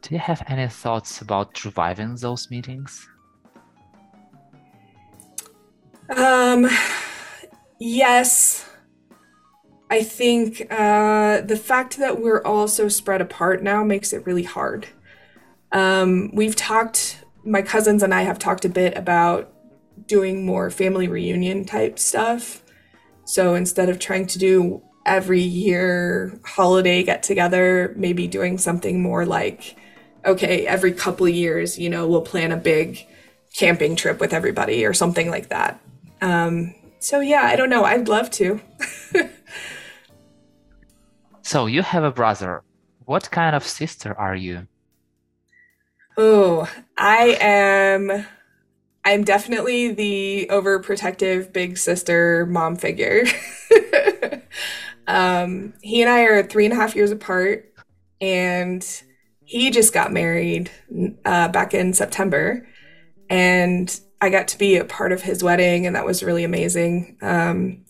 Do 0.01 0.13
you 0.13 0.19
have 0.19 0.43
any 0.47 0.67
thoughts 0.67 1.21
about 1.21 1.65
reviving 1.65 2.15
those 2.15 2.51
meetings? 2.51 3.09
Um 6.15 6.69
yes 7.79 8.69
i 9.89 10.01
think 10.01 10.67
uh 10.71 11.41
the 11.41 11.57
fact 11.57 11.97
that 11.97 12.21
we're 12.21 12.41
all 12.43 12.67
so 12.67 12.87
spread 12.87 13.21
apart 13.21 13.61
now 13.63 13.83
makes 13.83 14.13
it 14.13 14.25
really 14.25 14.43
hard 14.43 14.87
um, 15.75 16.31
we've 16.33 16.55
talked, 16.55 17.23
my 17.43 17.61
cousins 17.61 18.01
and 18.01 18.13
I 18.13 18.21
have 18.21 18.39
talked 18.39 18.63
a 18.63 18.69
bit 18.69 18.97
about 18.97 19.51
doing 20.07 20.45
more 20.45 20.69
family 20.69 21.07
reunion 21.07 21.65
type 21.65 21.99
stuff. 21.99 22.63
So 23.25 23.55
instead 23.55 23.89
of 23.89 23.99
trying 23.99 24.27
to 24.27 24.39
do 24.39 24.81
every 25.05 25.41
year 25.41 26.39
holiday 26.45 27.03
get 27.03 27.23
together, 27.23 27.93
maybe 27.97 28.25
doing 28.25 28.57
something 28.57 29.01
more 29.01 29.25
like, 29.25 29.75
okay, 30.23 30.65
every 30.65 30.93
couple 30.93 31.27
years, 31.27 31.77
you 31.77 31.89
know, 31.89 32.07
we'll 32.07 32.21
plan 32.21 32.53
a 32.53 32.57
big 32.57 33.05
camping 33.57 33.97
trip 33.97 34.21
with 34.21 34.33
everybody 34.33 34.85
or 34.85 34.93
something 34.93 35.29
like 35.29 35.49
that. 35.49 35.79
Um, 36.21 36.73
so 36.99 37.19
yeah, 37.19 37.41
I 37.43 37.57
don't 37.57 37.69
know. 37.69 37.83
I'd 37.83 38.07
love 38.07 38.31
to. 38.31 38.61
so 41.45 41.67
you 41.67 41.83
have 41.83 42.03
a 42.03 42.11
brother. 42.11 42.63
What 43.05 43.29
kind 43.29 43.55
of 43.55 43.63
sister 43.63 44.17
are 44.17 44.35
you? 44.35 44.67
Oh, 46.17 46.67
I 46.97 47.37
am. 47.39 48.25
I'm 49.03 49.23
definitely 49.23 49.93
the 49.93 50.47
overprotective 50.49 51.53
big 51.53 51.77
sister 51.77 52.47
mom 52.47 52.75
figure. 52.75 53.25
um, 55.07 55.75
he 55.83 56.01
and 56.01 56.09
I 56.09 56.21
are 56.21 56.41
three 56.41 56.65
and 56.65 56.73
a 56.73 56.77
half 56.77 56.95
years 56.95 57.11
apart, 57.11 57.71
and 58.19 58.83
he 59.43 59.69
just 59.69 59.93
got 59.93 60.11
married 60.11 60.71
uh, 61.25 61.49
back 61.49 61.75
in 61.75 61.93
September, 61.93 62.67
and 63.29 63.99
I 64.19 64.31
got 64.31 64.47
to 64.47 64.57
be 64.57 64.77
a 64.77 64.85
part 64.85 65.11
of 65.11 65.21
his 65.21 65.43
wedding, 65.43 65.85
and 65.85 65.95
that 65.95 66.05
was 66.05 66.23
really 66.23 66.43
amazing. 66.43 67.17
Um, 67.21 67.84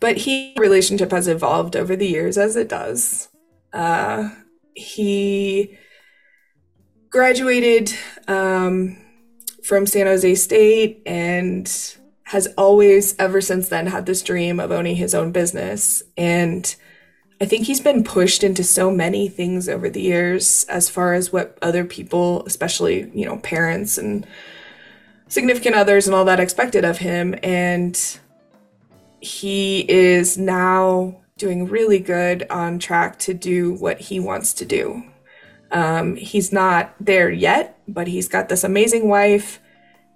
but 0.00 0.18
he 0.18 0.54
relationship 0.58 1.10
has 1.10 1.28
evolved 1.28 1.76
over 1.76 1.96
the 1.96 2.06
years, 2.06 2.38
as 2.38 2.56
it 2.56 2.68
does. 2.68 3.28
Uh, 3.72 4.30
he 4.74 5.78
graduated 7.10 7.92
um, 8.26 8.96
from 9.64 9.86
San 9.86 10.06
Jose 10.06 10.34
State 10.36 11.02
and 11.06 11.96
has 12.24 12.46
always, 12.58 13.14
ever 13.18 13.40
since 13.40 13.68
then, 13.68 13.86
had 13.86 14.06
this 14.06 14.22
dream 14.22 14.60
of 14.60 14.70
owning 14.70 14.96
his 14.96 15.14
own 15.14 15.32
business. 15.32 16.02
And 16.16 16.74
I 17.40 17.46
think 17.46 17.66
he's 17.66 17.80
been 17.80 18.04
pushed 18.04 18.44
into 18.44 18.62
so 18.64 18.90
many 18.90 19.28
things 19.28 19.68
over 19.68 19.88
the 19.88 20.02
years 20.02 20.64
as 20.68 20.90
far 20.90 21.14
as 21.14 21.32
what 21.32 21.56
other 21.62 21.84
people, 21.84 22.44
especially, 22.46 23.10
you 23.14 23.24
know, 23.24 23.38
parents 23.38 23.96
and 23.96 24.26
significant 25.28 25.74
others 25.74 26.06
and 26.06 26.14
all 26.14 26.24
that 26.26 26.40
expected 26.40 26.84
of 26.84 26.98
him. 26.98 27.34
And 27.42 28.18
he 29.20 29.80
is 29.90 30.38
now 30.38 31.20
doing 31.36 31.68
really 31.68 31.98
good 31.98 32.46
on 32.50 32.78
track 32.78 33.18
to 33.20 33.34
do 33.34 33.74
what 33.74 34.00
he 34.00 34.20
wants 34.20 34.52
to 34.54 34.64
do. 34.64 35.04
Um, 35.70 36.16
he's 36.16 36.52
not 36.52 36.94
there 37.00 37.30
yet, 37.30 37.78
but 37.86 38.08
he's 38.08 38.28
got 38.28 38.48
this 38.48 38.64
amazing 38.64 39.08
wife. 39.08 39.60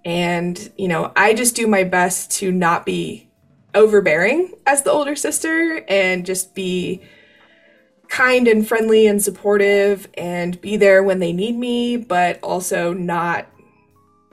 And, 0.05 0.71
you 0.77 0.87
know, 0.87 1.11
I 1.15 1.33
just 1.33 1.55
do 1.55 1.67
my 1.67 1.83
best 1.83 2.31
to 2.39 2.51
not 2.51 2.85
be 2.85 3.29
overbearing 3.73 4.53
as 4.65 4.83
the 4.83 4.91
older 4.91 5.15
sister 5.15 5.83
and 5.87 6.25
just 6.25 6.53
be 6.53 7.01
kind 8.09 8.47
and 8.47 8.67
friendly 8.67 9.07
and 9.07 9.23
supportive 9.23 10.07
and 10.15 10.59
be 10.61 10.77
there 10.77 11.03
when 11.03 11.19
they 11.19 11.33
need 11.33 11.57
me, 11.57 11.97
but 11.97 12.39
also 12.43 12.93
not, 12.93 13.47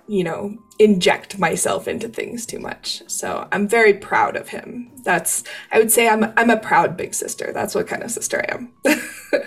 you 0.08 0.24
know, 0.24 0.58
inject 0.80 1.38
myself 1.38 1.86
into 1.86 2.08
things 2.08 2.46
too 2.46 2.58
much. 2.58 3.02
So 3.06 3.46
I'm 3.52 3.68
very 3.68 3.92
proud 3.92 4.34
of 4.34 4.48
him. 4.48 4.90
That's 5.04 5.44
I 5.70 5.78
would 5.78 5.92
say 5.92 6.08
I'm 6.08 6.32
I'm 6.36 6.48
a 6.50 6.56
proud 6.56 6.96
big 6.96 7.14
sister. 7.14 7.52
That's 7.52 7.74
what 7.74 7.86
kind 7.86 8.02
of 8.02 8.10
sister 8.10 8.42
I 8.42 8.54
am. 8.54 8.72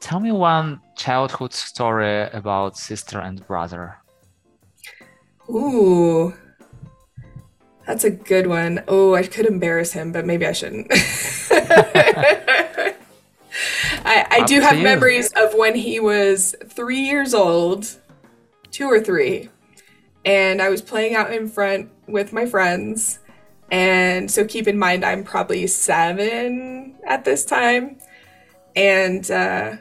Tell 0.00 0.20
me 0.20 0.30
one 0.30 0.80
childhood 0.96 1.52
story 1.52 2.30
about 2.30 2.76
sister 2.78 3.18
and 3.18 3.44
brother. 3.48 3.96
Ooh. 5.50 6.32
That's 7.88 8.04
a 8.04 8.10
good 8.10 8.46
one. 8.46 8.84
Oh, 8.86 9.14
I 9.14 9.24
could 9.24 9.46
embarrass 9.46 9.92
him, 9.92 10.12
but 10.12 10.24
maybe 10.26 10.46
I 10.46 10.52
shouldn't. 10.52 10.86
I, 14.08 14.26
I 14.30 14.44
do 14.46 14.60
have 14.60 14.78
memories 14.80 15.32
of 15.36 15.54
when 15.54 15.74
he 15.74 15.98
was 15.98 16.54
three 16.68 17.00
years 17.00 17.34
old, 17.34 17.88
two 18.70 18.86
or 18.86 19.00
three, 19.00 19.50
and 20.26 20.60
I 20.60 20.68
was 20.68 20.82
playing 20.82 21.14
out 21.14 21.32
in 21.32 21.48
front 21.48 21.88
with 22.08 22.32
my 22.32 22.44
friends. 22.44 23.20
And 23.70 24.30
so 24.30 24.44
keep 24.44 24.68
in 24.68 24.78
mind, 24.78 25.04
I'm 25.04 25.24
probably 25.24 25.66
seven 25.68 26.96
at 27.06 27.24
this 27.24 27.44
time. 27.44 27.98
And 28.74 29.30
uh, 29.30 29.76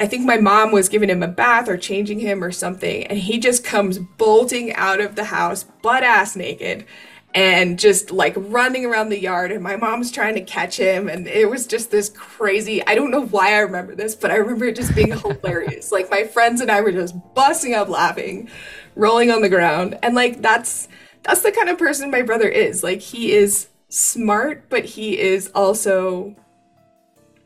I 0.00 0.06
think 0.06 0.24
my 0.24 0.38
mom 0.38 0.72
was 0.72 0.88
giving 0.88 1.10
him 1.10 1.22
a 1.22 1.28
bath 1.28 1.68
or 1.68 1.76
changing 1.76 2.18
him 2.18 2.42
or 2.42 2.50
something, 2.50 3.06
and 3.06 3.18
he 3.18 3.38
just 3.38 3.62
comes 3.62 4.00
bolting 4.18 4.72
out 4.74 5.00
of 5.00 5.14
the 5.14 5.24
house, 5.24 5.62
butt 5.62 6.02
ass 6.02 6.34
naked, 6.34 6.86
and 7.34 7.78
just 7.78 8.10
like 8.10 8.34
running 8.36 8.84
around 8.84 9.08
the 9.08 9.20
yard. 9.20 9.52
And 9.52 9.62
my 9.62 9.76
mom's 9.76 10.10
trying 10.10 10.34
to 10.34 10.42
catch 10.42 10.76
him, 10.76 11.08
and 11.08 11.26
it 11.26 11.48
was 11.48 11.66
just 11.66 11.90
this 11.90 12.08
crazy. 12.10 12.86
I 12.86 12.94
don't 12.94 13.10
know 13.10 13.26
why 13.26 13.54
I 13.54 13.58
remember 13.58 13.94
this, 13.94 14.14
but 14.14 14.30
I 14.30 14.36
remember 14.36 14.66
it 14.66 14.76
just 14.76 14.94
being 14.94 15.12
hilarious. 15.18 15.92
Like 15.92 16.10
my 16.10 16.24
friends 16.24 16.60
and 16.60 16.70
I 16.70 16.80
were 16.80 16.92
just 16.92 17.14
busting 17.34 17.74
up 17.74 17.88
laughing, 17.88 18.50
rolling 18.94 19.30
on 19.30 19.42
the 19.42 19.48
ground, 19.48 19.98
and 20.02 20.14
like 20.14 20.42
that's 20.42 20.88
that's 21.22 21.42
the 21.42 21.52
kind 21.52 21.68
of 21.68 21.78
person 21.78 22.10
my 22.10 22.22
brother 22.22 22.48
is. 22.48 22.82
Like 22.82 23.00
he 23.00 23.32
is 23.32 23.68
smart, 23.88 24.68
but 24.68 24.84
he 24.84 25.18
is 25.18 25.50
also 25.54 26.36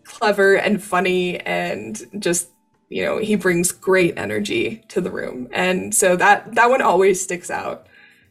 clever 0.07 0.55
and 0.55 0.83
funny 0.83 1.39
and 1.41 2.05
just 2.19 2.49
you 2.89 3.05
know 3.05 3.19
he 3.19 3.35
brings 3.35 3.73
great 3.73 4.17
energy 4.17 4.85
to 4.89 5.01
the 5.01 5.11
room 5.11 5.49
and 5.53 5.93
so 5.93 6.15
that 6.15 6.55
that 6.55 6.71
one 6.71 6.81
always 6.81 7.21
sticks 7.21 7.51
out 7.51 7.89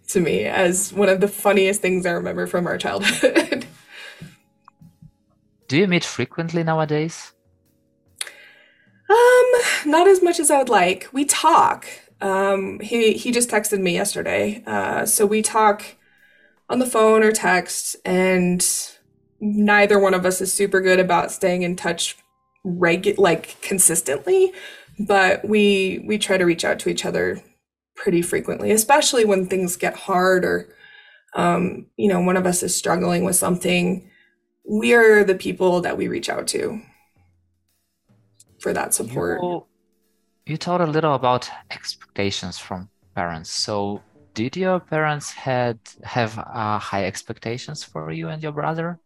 to 0.08 0.20
me 0.20 0.46
as 0.46 0.94
one 0.94 1.10
of 1.10 1.20
the 1.22 1.28
funniest 1.28 1.82
things 1.82 2.06
i 2.06 2.12
remember 2.12 2.48
from 2.48 2.68
our 2.68 2.78
childhood. 2.78 3.66
Do 5.68 5.78
you 5.78 5.88
meet 5.88 6.04
frequently 6.04 6.64
nowadays? 6.64 7.34
Um 9.10 9.52
not 9.86 10.08
as 10.08 10.22
much 10.22 10.40
as 10.40 10.52
i 10.52 10.58
would 10.58 10.70
like. 10.70 11.08
We 11.12 11.26
talk. 11.26 11.88
Um 12.22 12.80
he 12.80 13.14
he 13.14 13.32
just 13.32 13.50
texted 13.50 13.80
me 13.80 13.94
yesterday. 13.94 14.64
Uh 14.66 15.06
so 15.06 15.26
we 15.26 15.42
talk 15.42 15.96
on 16.70 16.80
the 16.80 16.86
phone 16.86 17.24
or 17.24 17.32
text 17.32 17.96
and 18.06 18.66
neither 19.40 20.00
one 20.00 20.14
of 20.14 20.26
us 20.26 20.42
is 20.42 20.52
super 20.54 20.82
good 20.82 21.00
about 21.00 21.32
staying 21.32 21.62
in 21.62 21.76
touch 21.76 22.18
regu- 22.66 23.18
like 23.18 23.60
consistently 23.62 24.52
but 24.98 25.48
we 25.48 26.04
we 26.06 26.18
try 26.18 26.38
to 26.38 26.46
reach 26.46 26.66
out 26.66 26.80
to 26.80 26.90
each 26.90 27.06
other 27.06 27.42
pretty 27.96 28.22
frequently 28.22 28.72
especially 28.72 29.26
when 29.26 29.46
things 29.46 29.76
get 29.78 29.96
hard 29.96 30.44
or 30.46 30.70
um, 31.36 31.88
you 31.98 32.08
know 32.08 32.22
one 32.22 32.38
of 32.38 32.46
us 32.46 32.64
is 32.64 32.76
struggling 32.76 33.24
with 33.24 33.36
something 33.36 34.10
we 34.68 34.94
are 34.94 35.24
the 35.24 35.36
people 35.36 35.82
that 35.82 35.98
we 35.98 36.08
reach 36.08 36.30
out 36.30 36.48
to 36.48 36.82
for 38.60 38.74
that 38.74 38.94
support. 38.94 39.42
you, 39.42 39.66
you 40.48 40.58
talked 40.58 40.84
a 40.84 40.88
little 40.88 41.14
about 41.14 41.50
expectations 41.70 42.58
from 42.58 42.90
parents. 43.14 43.52
So 43.52 44.02
did 44.34 44.58
your 44.58 44.80
parents 44.80 45.32
had 45.32 45.78
have 46.04 46.38
uh, 46.40 46.80
high 46.80 47.06
expectations 47.06 47.84
for 47.84 48.12
you 48.12 48.30
and 48.30 48.42
your 48.42 48.52
brother? 48.52 49.00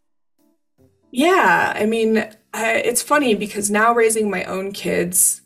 Yeah, 1.12 1.74
I 1.76 1.86
mean, 1.86 2.18
I, 2.54 2.76
it's 2.76 3.02
funny 3.02 3.36
because 3.36 3.70
now 3.70 3.94
raising 3.94 4.30
my 4.30 4.44
own 4.46 4.72
kids, 4.72 5.42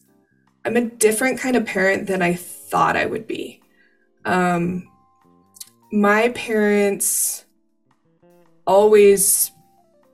I'm 0.65 0.77
a 0.77 0.81
different 0.81 1.39
kind 1.39 1.55
of 1.55 1.65
parent 1.65 2.07
than 2.07 2.21
I 2.21 2.33
thought 2.73 2.97
I 2.97 3.05
would 3.05 3.27
be. 3.27 3.61
Um, 4.25 4.89
my 5.91 6.29
parents 6.29 7.45
always 8.65 9.51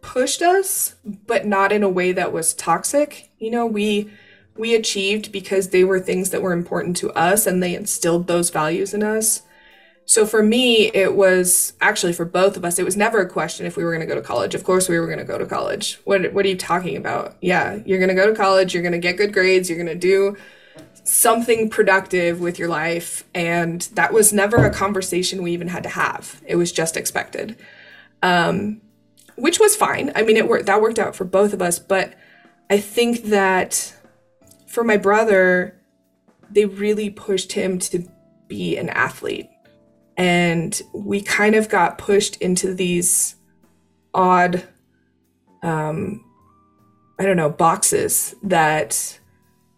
pushed 0.01 0.41
us, 0.41 0.95
but 1.05 1.45
not 1.45 1.71
in 1.71 1.83
a 1.83 1.89
way 1.89 2.11
that 2.11 2.33
was 2.33 2.53
toxic. 2.53 3.29
You 3.39 3.51
know, 3.51 3.65
we 3.65 4.11
we 4.57 4.75
achieved 4.75 5.31
because 5.31 5.69
they 5.69 5.85
were 5.85 6.01
things 6.01 6.31
that 6.31 6.41
were 6.41 6.51
important 6.51 6.97
to 6.97 7.11
us 7.11 7.47
and 7.47 7.63
they 7.63 7.75
instilled 7.75 8.27
those 8.27 8.49
values 8.49 8.93
in 8.93 9.03
us. 9.03 9.43
So 10.03 10.25
for 10.25 10.43
me, 10.43 10.91
it 10.93 11.15
was 11.15 11.73
actually 11.79 12.11
for 12.11 12.25
both 12.25 12.57
of 12.57 12.65
us, 12.65 12.77
it 12.77 12.83
was 12.83 12.97
never 12.97 13.21
a 13.21 13.29
question 13.29 13.67
if 13.67 13.77
we 13.77 13.85
were 13.85 13.91
going 13.91 14.05
to 14.05 14.13
go 14.13 14.19
to 14.19 14.27
college. 14.27 14.53
Of 14.53 14.65
course, 14.65 14.89
we 14.89 14.99
were 14.99 15.05
going 15.05 15.19
to 15.19 15.23
go 15.23 15.37
to 15.37 15.45
college. 15.45 16.01
What, 16.03 16.33
what 16.33 16.45
are 16.45 16.49
you 16.49 16.57
talking 16.57 16.97
about? 16.97 17.37
Yeah, 17.39 17.79
you're 17.85 17.99
going 17.99 18.09
to 18.09 18.15
go 18.15 18.27
to 18.27 18.35
college, 18.35 18.73
you're 18.73 18.83
going 18.83 18.91
to 18.91 19.07
get 19.07 19.15
good 19.15 19.31
grades, 19.31 19.69
you're 19.69 19.81
going 19.81 19.87
to 19.87 19.95
do 19.95 20.35
something 21.03 21.69
productive 21.69 22.39
with 22.39 22.59
your 22.59 22.67
life. 22.67 23.23
And 23.33 23.81
that 23.93 24.13
was 24.13 24.33
never 24.33 24.57
a 24.65 24.73
conversation 24.73 25.43
we 25.43 25.51
even 25.51 25.67
had 25.67 25.83
to 25.83 25.89
have. 25.89 26.41
It 26.45 26.55
was 26.55 26.71
just 26.71 26.97
expected, 26.97 27.57
um, 28.21 28.81
which 29.35 29.59
was 29.59 29.75
fine. 29.75 30.11
I 30.15 30.23
mean, 30.23 30.37
it 30.37 30.47
worked, 30.47 30.65
that 30.65 30.81
worked 30.81 30.99
out 30.99 31.15
for 31.15 31.25
both 31.25 31.53
of 31.53 31.61
us. 31.61 31.79
But 31.79 32.13
I 32.69 32.79
think 32.79 33.25
that 33.25 33.95
for 34.67 34.83
my 34.83 34.97
brother, 34.97 35.79
they 36.51 36.65
really 36.65 37.09
pushed 37.09 37.53
him 37.53 37.79
to 37.79 38.07
be 38.47 38.77
an 38.77 38.89
athlete 38.89 39.49
and 40.19 40.81
we 40.93 41.21
kind 41.21 41.55
of 41.55 41.69
got 41.69 41.97
pushed 41.97 42.35
into 42.37 42.73
these 42.73 43.35
odd 44.13 44.67
um 45.63 46.23
i 47.19 47.23
don't 47.23 47.37
know 47.37 47.49
boxes 47.49 48.35
that 48.43 49.17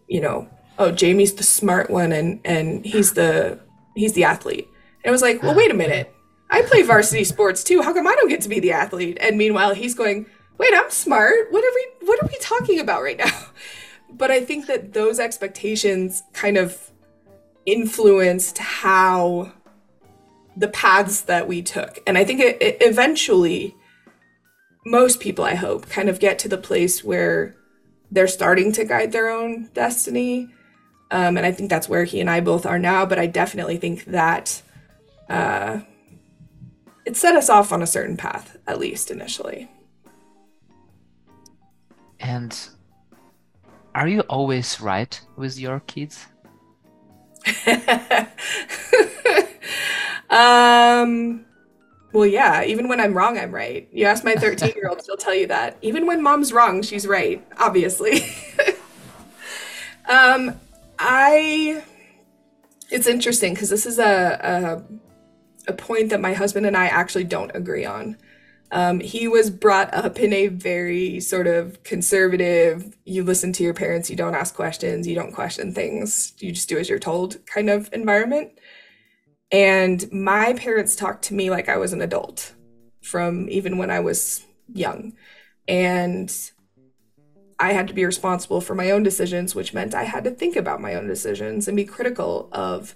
you 0.07 0.19
know 0.19 0.49
oh 0.81 0.91
jamie's 0.91 1.35
the 1.35 1.43
smart 1.43 1.89
one 1.89 2.11
and 2.11 2.41
and 2.43 2.85
he's 2.85 3.13
the 3.13 3.59
he's 3.95 4.13
the 4.13 4.23
athlete. 4.23 4.67
And 5.03 5.09
it 5.09 5.11
was 5.11 5.21
like 5.21 5.41
well 5.41 5.55
wait 5.55 5.71
a 5.71 5.75
minute. 5.75 6.13
I 6.49 6.63
play 6.63 6.81
varsity 6.81 7.23
sports 7.23 7.63
too. 7.63 7.81
How 7.81 7.93
come 7.93 8.07
i 8.07 8.15
don't 8.15 8.29
get 8.29 8.41
to 8.41 8.49
be 8.49 8.59
the 8.59 8.71
athlete? 8.71 9.17
And 9.21 9.37
meanwhile 9.37 9.73
he's 9.73 9.93
going 9.95 10.25
wait 10.57 10.73
i'm 10.73 10.89
smart. 10.89 11.51
What 11.51 11.63
are 11.63 11.73
we 11.75 12.07
what 12.07 12.21
are 12.21 12.27
we 12.27 12.37
talking 12.39 12.79
about 12.79 13.03
right 13.03 13.17
now? 13.17 13.31
But 14.13 14.29
i 14.29 14.41
think 14.41 14.67
that 14.67 14.91
those 14.91 15.21
expectations 15.21 16.21
kind 16.33 16.57
of 16.57 16.91
influenced 17.65 18.57
how 18.57 19.53
the 20.55 20.67
paths 20.67 21.21
that 21.21 21.47
we 21.47 21.61
took. 21.61 21.99
And 22.05 22.17
I 22.17 22.25
think 22.25 22.39
it, 22.39 22.61
it 22.61 22.77
eventually, 22.81 23.75
most 24.85 25.19
people, 25.19 25.45
I 25.45 25.55
hope, 25.55 25.89
kind 25.89 26.09
of 26.09 26.19
get 26.19 26.39
to 26.39 26.49
the 26.49 26.57
place 26.57 27.03
where 27.03 27.55
they're 28.11 28.27
starting 28.27 28.71
to 28.73 28.83
guide 28.83 29.11
their 29.11 29.29
own 29.29 29.69
destiny. 29.73 30.49
Um, 31.11 31.37
and 31.37 31.45
I 31.45 31.51
think 31.51 31.69
that's 31.69 31.89
where 31.89 32.05
he 32.05 32.19
and 32.19 32.29
I 32.29 32.39
both 32.39 32.65
are 32.65 32.79
now. 32.79 33.05
But 33.05 33.19
I 33.19 33.27
definitely 33.27 33.77
think 33.77 34.05
that 34.05 34.61
uh, 35.29 35.81
it 37.05 37.15
set 37.17 37.35
us 37.35 37.49
off 37.49 37.71
on 37.71 37.81
a 37.81 37.87
certain 37.87 38.17
path, 38.17 38.57
at 38.65 38.79
least 38.79 39.11
initially. 39.11 39.69
And 42.19 42.57
are 43.93 44.07
you 44.07 44.21
always 44.21 44.79
right 44.79 45.19
with 45.35 45.59
your 45.59 45.81
kids? 45.81 46.27
Um, 50.31 51.45
well, 52.13 52.25
yeah, 52.25 52.63
even 52.63 52.87
when 52.87 53.01
I'm 53.01 53.13
wrong, 53.13 53.37
I'm 53.37 53.53
right. 53.53 53.87
You 53.91 54.05
ask 54.05 54.23
my 54.23 54.33
13 54.35 54.73
year 54.75 54.87
old, 54.89 55.03
she'll 55.05 55.17
tell 55.17 55.35
you 55.35 55.47
that. 55.47 55.77
Even 55.81 56.07
when 56.07 56.23
mom's 56.23 56.53
wrong, 56.53 56.81
she's 56.81 57.05
right, 57.05 57.45
obviously. 57.57 58.23
um, 60.09 60.59
I, 61.03 61.83
it's 62.91 63.07
interesting 63.07 63.53
because 63.53 63.69
this 63.69 63.85
is 63.85 63.99
a, 63.99 64.83
a, 65.67 65.71
a 65.71 65.73
point 65.73 66.09
that 66.11 66.21
my 66.21 66.33
husband 66.33 66.65
and 66.65 66.77
I 66.77 66.87
actually 66.87 67.23
don't 67.23 67.51
agree 67.55 67.85
on. 67.85 68.17
Um, 68.71 68.99
he 68.99 69.27
was 69.27 69.49
brought 69.49 69.93
up 69.93 70.19
in 70.19 70.31
a 70.31 70.47
very 70.47 71.19
sort 71.19 71.47
of 71.47 71.83
conservative, 71.83 72.95
you 73.03 73.23
listen 73.23 73.51
to 73.53 73.63
your 73.63 73.73
parents, 73.73 74.09
you 74.09 74.15
don't 74.15 74.35
ask 74.35 74.55
questions, 74.55 75.07
you 75.07 75.15
don't 75.15 75.33
question 75.33 75.73
things, 75.73 76.33
you 76.39 76.51
just 76.51 76.69
do 76.69 76.77
as 76.77 76.87
you're 76.87 76.99
told 76.99 77.45
kind 77.47 77.69
of 77.69 77.89
environment. 77.93 78.51
And 79.51 80.09
my 80.11 80.53
parents 80.53 80.95
talked 80.95 81.23
to 81.25 81.33
me 81.33 81.49
like 81.49 81.67
I 81.67 81.77
was 81.77 81.93
an 81.93 82.01
adult. 82.01 82.53
from 83.01 83.49
even 83.49 83.77
when 83.77 83.89
I 83.91 83.99
was 83.99 84.45
young. 84.73 85.13
And 85.67 86.31
I 87.61 87.73
had 87.73 87.87
to 87.89 87.93
be 87.93 88.05
responsible 88.05 88.59
for 88.59 88.73
my 88.73 88.89
own 88.89 89.03
decisions, 89.03 89.53
which 89.53 89.71
meant 89.71 89.93
I 89.93 90.05
had 90.05 90.23
to 90.23 90.31
think 90.31 90.55
about 90.55 90.81
my 90.81 90.95
own 90.95 91.07
decisions 91.07 91.67
and 91.67 91.77
be 91.77 91.85
critical 91.85 92.49
of 92.51 92.95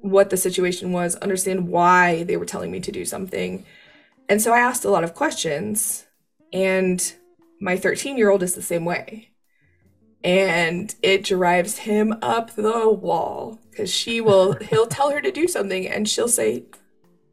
what 0.00 0.30
the 0.30 0.38
situation 0.38 0.90
was, 0.90 1.16
understand 1.16 1.68
why 1.68 2.22
they 2.22 2.38
were 2.38 2.46
telling 2.46 2.70
me 2.70 2.80
to 2.80 2.90
do 2.90 3.04
something. 3.04 3.66
And 4.26 4.40
so 4.40 4.54
I 4.54 4.58
asked 4.60 4.86
a 4.86 4.90
lot 4.90 5.04
of 5.04 5.14
questions, 5.14 6.06
and 6.50 7.12
my 7.60 7.76
13 7.76 8.16
year 8.16 8.30
old 8.30 8.42
is 8.42 8.54
the 8.54 8.62
same 8.62 8.86
way. 8.86 9.28
And 10.22 10.94
it 11.02 11.22
drives 11.22 11.78
him 11.78 12.16
up 12.22 12.52
the 12.52 12.88
wall 12.88 13.58
because 13.70 13.92
she 13.92 14.22
will, 14.22 14.52
he'll 14.70 14.86
tell 14.86 15.10
her 15.10 15.20
to 15.20 15.30
do 15.30 15.46
something 15.46 15.86
and 15.86 16.08
she'll 16.08 16.28
say, 16.28 16.64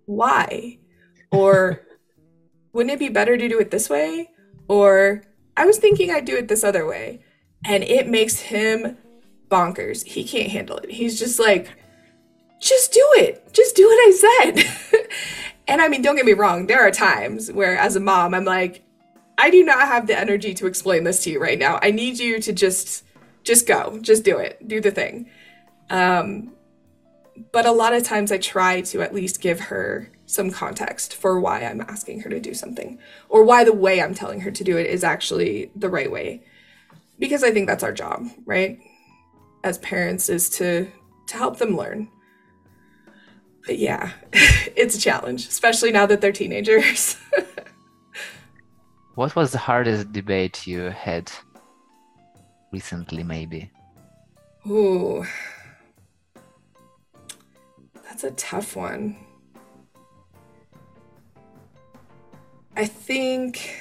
Why? 0.05 0.79
Or 1.31 1.81
wouldn't 2.73 2.93
it 2.93 2.99
be 2.99 3.07
better 3.07 3.37
to 3.37 3.47
do 3.47 3.59
it 3.59 3.71
this 3.71 3.89
way? 3.89 4.31
Or 4.67 5.23
I 5.61 5.65
was 5.65 5.77
thinking 5.77 6.09
I'd 6.09 6.25
do 6.25 6.35
it 6.35 6.47
this 6.47 6.63
other 6.63 6.87
way. 6.87 7.21
And 7.63 7.83
it 7.83 8.07
makes 8.07 8.39
him 8.39 8.97
bonkers. 9.47 10.03
He 10.03 10.23
can't 10.23 10.49
handle 10.49 10.77
it. 10.77 10.89
He's 10.89 11.19
just 11.19 11.39
like, 11.39 11.69
just 12.59 12.91
do 12.91 13.07
it. 13.17 13.53
Just 13.53 13.75
do 13.75 13.85
what 13.85 13.93
I 13.93 14.11
said. 14.55 15.07
and 15.67 15.79
I 15.79 15.87
mean, 15.87 16.01
don't 16.01 16.15
get 16.15 16.25
me 16.25 16.33
wrong, 16.33 16.65
there 16.65 16.81
are 16.81 16.89
times 16.89 17.51
where 17.51 17.77
as 17.77 17.95
a 17.95 17.99
mom, 17.99 18.33
I'm 18.33 18.43
like, 18.43 18.81
I 19.37 19.51
do 19.51 19.63
not 19.63 19.87
have 19.87 20.07
the 20.07 20.17
energy 20.17 20.55
to 20.55 20.65
explain 20.65 21.03
this 21.03 21.23
to 21.25 21.29
you 21.29 21.39
right 21.39 21.59
now. 21.59 21.77
I 21.79 21.91
need 21.91 22.17
you 22.17 22.39
to 22.39 22.53
just 22.53 23.03
just 23.43 23.67
go. 23.67 23.99
Just 24.01 24.23
do 24.23 24.39
it. 24.39 24.67
Do 24.67 24.81
the 24.81 24.91
thing. 24.91 25.29
Um 25.91 26.53
but 27.51 27.67
a 27.67 27.71
lot 27.71 27.93
of 27.93 28.03
times 28.03 28.31
I 28.31 28.39
try 28.39 28.81
to 28.81 29.03
at 29.03 29.13
least 29.13 29.41
give 29.41 29.59
her 29.59 30.09
some 30.31 30.49
context 30.49 31.13
for 31.13 31.39
why 31.39 31.61
I'm 31.61 31.81
asking 31.81 32.21
her 32.21 32.29
to 32.29 32.39
do 32.39 32.53
something 32.53 32.99
or 33.29 33.43
why 33.43 33.63
the 33.63 33.73
way 33.73 34.01
I'm 34.01 34.13
telling 34.13 34.41
her 34.41 34.51
to 34.51 34.63
do 34.63 34.77
it 34.77 34.87
is 34.87 35.03
actually 35.03 35.71
the 35.75 35.89
right 35.89 36.11
way. 36.11 36.43
Because 37.19 37.43
I 37.43 37.51
think 37.51 37.67
that's 37.67 37.83
our 37.83 37.91
job, 37.91 38.27
right? 38.45 38.79
As 39.63 39.77
parents 39.79 40.29
is 40.29 40.49
to 40.51 40.87
to 41.27 41.37
help 41.37 41.57
them 41.57 41.77
learn. 41.77 42.09
But 43.65 43.77
yeah, 43.77 44.11
it's 44.33 44.95
a 44.95 44.99
challenge, 44.99 45.47
especially 45.47 45.91
now 45.91 46.05
that 46.07 46.19
they're 46.21 46.31
teenagers. 46.31 47.15
what 49.15 49.35
was 49.35 49.51
the 49.51 49.59
hardest 49.59 50.11
debate 50.11 50.65
you 50.65 50.89
had 50.89 51.31
recently 52.71 53.23
maybe? 53.23 53.69
Ooh. 54.67 55.25
That's 58.03 58.23
a 58.23 58.31
tough 58.31 58.75
one. 58.75 59.15
I 62.75 62.85
think, 62.85 63.77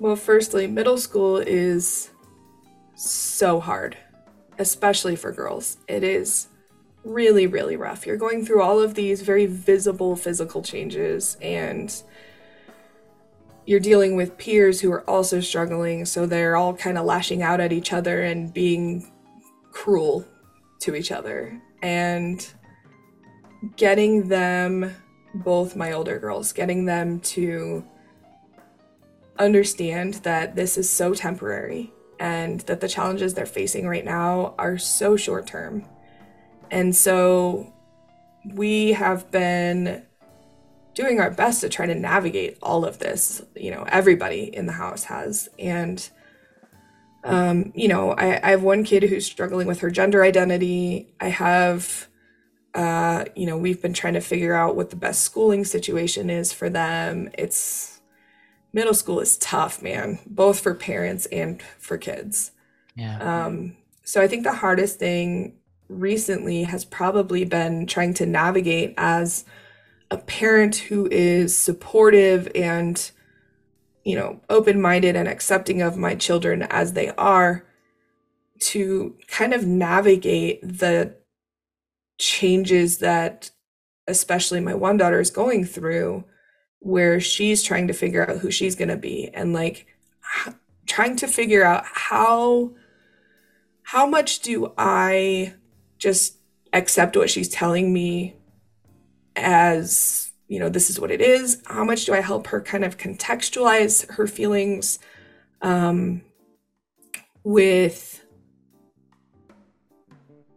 well, 0.00 0.16
firstly, 0.16 0.66
middle 0.66 0.98
school 0.98 1.36
is 1.38 2.10
so 2.96 3.60
hard, 3.60 3.96
especially 4.58 5.14
for 5.14 5.30
girls. 5.32 5.76
It 5.86 6.02
is 6.02 6.48
really, 7.04 7.46
really 7.46 7.76
rough. 7.76 8.06
You're 8.06 8.16
going 8.16 8.44
through 8.44 8.60
all 8.60 8.80
of 8.80 8.94
these 8.94 9.22
very 9.22 9.46
visible 9.46 10.16
physical 10.16 10.62
changes, 10.62 11.36
and 11.40 11.94
you're 13.66 13.80
dealing 13.80 14.16
with 14.16 14.36
peers 14.36 14.80
who 14.80 14.90
are 14.90 15.08
also 15.08 15.40
struggling. 15.40 16.04
So 16.04 16.26
they're 16.26 16.56
all 16.56 16.74
kind 16.74 16.98
of 16.98 17.04
lashing 17.04 17.42
out 17.42 17.60
at 17.60 17.72
each 17.72 17.92
other 17.92 18.22
and 18.22 18.52
being 18.52 19.12
cruel 19.70 20.26
to 20.80 20.96
each 20.96 21.12
other. 21.12 21.60
And 21.82 22.46
getting 23.76 24.28
them, 24.28 24.92
both 25.34 25.76
my 25.76 25.92
older 25.92 26.18
girls, 26.18 26.52
getting 26.52 26.84
them 26.84 27.20
to 27.20 27.84
understand 29.38 30.14
that 30.14 30.56
this 30.56 30.76
is 30.76 30.88
so 30.88 31.14
temporary 31.14 31.92
and 32.18 32.60
that 32.62 32.80
the 32.80 32.88
challenges 32.88 33.34
they're 33.34 33.46
facing 33.46 33.86
right 33.86 34.04
now 34.04 34.54
are 34.58 34.78
so 34.78 35.16
short 35.16 35.46
term. 35.46 35.84
And 36.70 36.94
so 36.94 37.72
we 38.44 38.92
have 38.92 39.30
been 39.30 40.04
doing 40.94 41.20
our 41.20 41.30
best 41.30 41.60
to 41.60 41.68
try 41.68 41.86
to 41.86 41.94
navigate 41.94 42.58
all 42.60 42.84
of 42.84 42.98
this. 42.98 43.42
You 43.54 43.70
know, 43.70 43.84
everybody 43.88 44.54
in 44.54 44.66
the 44.66 44.72
house 44.72 45.04
has. 45.04 45.48
And, 45.58 46.08
um, 47.24 47.72
you 47.74 47.88
know, 47.88 48.12
I, 48.12 48.40
I 48.42 48.50
have 48.50 48.62
one 48.62 48.84
kid 48.84 49.04
who's 49.04 49.24
struggling 49.24 49.66
with 49.66 49.80
her 49.80 49.90
gender 49.90 50.24
identity. 50.24 51.14
I 51.20 51.28
have 51.28 52.08
uh, 52.74 53.24
you 53.34 53.46
know, 53.46 53.56
we've 53.56 53.82
been 53.82 53.92
trying 53.92 54.14
to 54.14 54.20
figure 54.20 54.54
out 54.54 54.76
what 54.76 54.90
the 54.90 54.96
best 54.96 55.22
schooling 55.22 55.64
situation 55.64 56.30
is 56.30 56.52
for 56.52 56.70
them. 56.70 57.28
It's 57.36 57.97
middle 58.78 58.94
school 58.94 59.18
is 59.18 59.36
tough, 59.38 59.82
man, 59.82 60.20
both 60.24 60.60
for 60.60 60.72
parents 60.72 61.26
and 61.26 61.60
for 61.78 61.98
kids. 61.98 62.52
Yeah. 62.94 63.18
Um, 63.18 63.76
so 64.04 64.22
I 64.22 64.28
think 64.28 64.44
the 64.44 64.54
hardest 64.54 65.00
thing 65.00 65.56
recently 65.88 66.62
has 66.62 66.84
probably 66.84 67.44
been 67.44 67.86
trying 67.86 68.14
to 68.14 68.24
navigate 68.24 68.94
as 68.96 69.44
a 70.12 70.16
parent 70.16 70.76
who 70.76 71.08
is 71.10 71.56
supportive 71.56 72.48
and 72.54 73.10
you 74.04 74.14
know 74.14 74.40
open-minded 74.48 75.16
and 75.16 75.28
accepting 75.28 75.82
of 75.82 75.96
my 75.96 76.14
children 76.14 76.62
as 76.62 76.92
they 76.92 77.08
are 77.18 77.64
to 78.60 79.16
kind 79.26 79.52
of 79.52 79.66
navigate 79.66 80.60
the 80.62 81.14
changes 82.18 82.98
that 82.98 83.50
especially 84.06 84.60
my 84.60 84.74
one 84.74 84.96
daughter 84.96 85.20
is 85.20 85.30
going 85.30 85.64
through 85.64 86.24
where 86.80 87.20
she's 87.20 87.62
trying 87.62 87.88
to 87.88 87.92
figure 87.92 88.28
out 88.28 88.38
who 88.38 88.50
she's 88.50 88.74
going 88.74 88.88
to 88.88 88.96
be 88.96 89.30
and 89.34 89.52
like 89.52 89.86
trying 90.86 91.16
to 91.16 91.26
figure 91.26 91.64
out 91.64 91.84
how 91.86 92.72
how 93.82 94.06
much 94.06 94.40
do 94.40 94.72
I 94.76 95.54
just 95.98 96.36
accept 96.72 97.16
what 97.16 97.30
she's 97.30 97.48
telling 97.48 97.92
me 97.92 98.36
as 99.34 100.32
you 100.46 100.58
know 100.58 100.68
this 100.68 100.90
is 100.90 101.00
what 101.00 101.10
it 101.10 101.20
is? 101.20 101.62
How 101.66 101.84
much 101.84 102.04
do 102.04 102.14
i 102.14 102.20
help 102.20 102.48
her 102.48 102.60
kind 102.60 102.84
of 102.84 102.98
contextualize 102.98 104.10
her 104.12 104.26
feelings 104.26 104.98
um, 105.62 106.22
with 107.44 108.24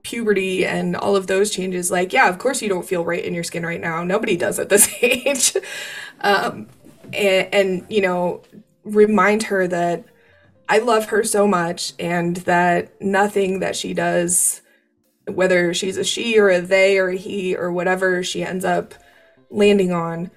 puberty 0.03 0.65
and 0.65 0.95
all 0.95 1.15
of 1.15 1.27
those 1.27 1.51
changes? 1.51 1.91
Like 1.91 2.13
yeah 2.13 2.29
of 2.29 2.37
course 2.37 2.61
you 2.61 2.69
don't 2.69 2.87
feel 2.87 3.05
right 3.05 3.23
in 3.23 3.33
your 3.33 3.43
skin 3.43 3.65
right 3.65 3.81
now. 3.81 4.03
Nobody 4.03 4.35
does 4.35 4.59
at 4.59 4.69
this 4.69 4.89
age 5.01 5.55
um, 6.21 6.67
and, 7.13 7.53
and 7.53 7.85
you 7.89 8.01
know 8.01 8.41
remind 8.83 9.43
her 9.43 9.67
that 9.67 10.05
i 10.69 10.79
love 10.79 11.05
her 11.05 11.23
so 11.23 11.47
much 11.47 11.93
and 11.99 12.37
that 12.37 12.99
nothing 13.01 13.59
that 13.59 13.75
she 13.75 13.93
does 13.93 14.61
whether 15.27 15.73
she's 15.73 15.97
a 15.97 16.03
she 16.03 16.37
or 16.39 16.49
a 16.49 16.59
they 16.59 16.97
or 16.97 17.09
a 17.09 17.17
he 17.17 17.55
or 17.55 17.71
whatever 17.71 18.23
she 18.23 18.43
ends 18.43 18.65
up 18.65 18.93
landing 19.49 19.91
on 19.91 20.31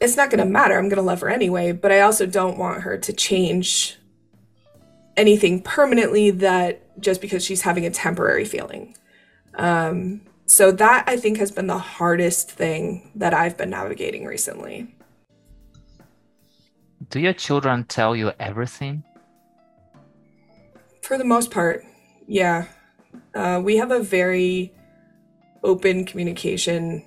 it's 0.00 0.16
not 0.16 0.30
going 0.30 0.44
to 0.44 0.50
matter 0.50 0.76
i'm 0.76 0.88
going 0.88 0.96
to 0.96 1.02
love 1.02 1.20
her 1.20 1.28
anyway 1.28 1.70
but 1.70 1.92
i 1.92 2.00
also 2.00 2.26
don't 2.26 2.58
want 2.58 2.82
her 2.82 2.98
to 2.98 3.12
change 3.12 3.96
anything 5.16 5.60
permanently 5.62 6.30
that 6.30 7.00
just 7.00 7.20
because 7.20 7.44
she's 7.44 7.62
having 7.62 7.86
a 7.86 7.90
temporary 7.90 8.44
feeling. 8.44 8.96
Um, 9.54 10.22
so 10.50 10.72
that 10.72 11.04
I 11.06 11.16
think 11.16 11.38
has 11.38 11.52
been 11.52 11.68
the 11.68 11.78
hardest 11.78 12.50
thing 12.50 13.12
that 13.14 13.32
I've 13.32 13.56
been 13.56 13.70
navigating 13.70 14.24
recently. 14.24 14.92
Do 17.08 17.20
your 17.20 17.34
children 17.34 17.84
tell 17.84 18.16
you 18.16 18.32
everything? 18.40 19.04
For 21.02 21.16
the 21.16 21.24
most 21.24 21.52
part, 21.52 21.84
yeah. 22.26 22.66
Uh, 23.32 23.60
we 23.62 23.76
have 23.76 23.92
a 23.92 24.02
very 24.02 24.74
open 25.62 26.04
communication 26.04 27.04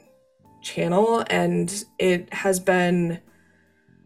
channel, 0.62 1.26
and 1.30 1.84
it 2.00 2.34
has 2.34 2.62
been 2.62 3.20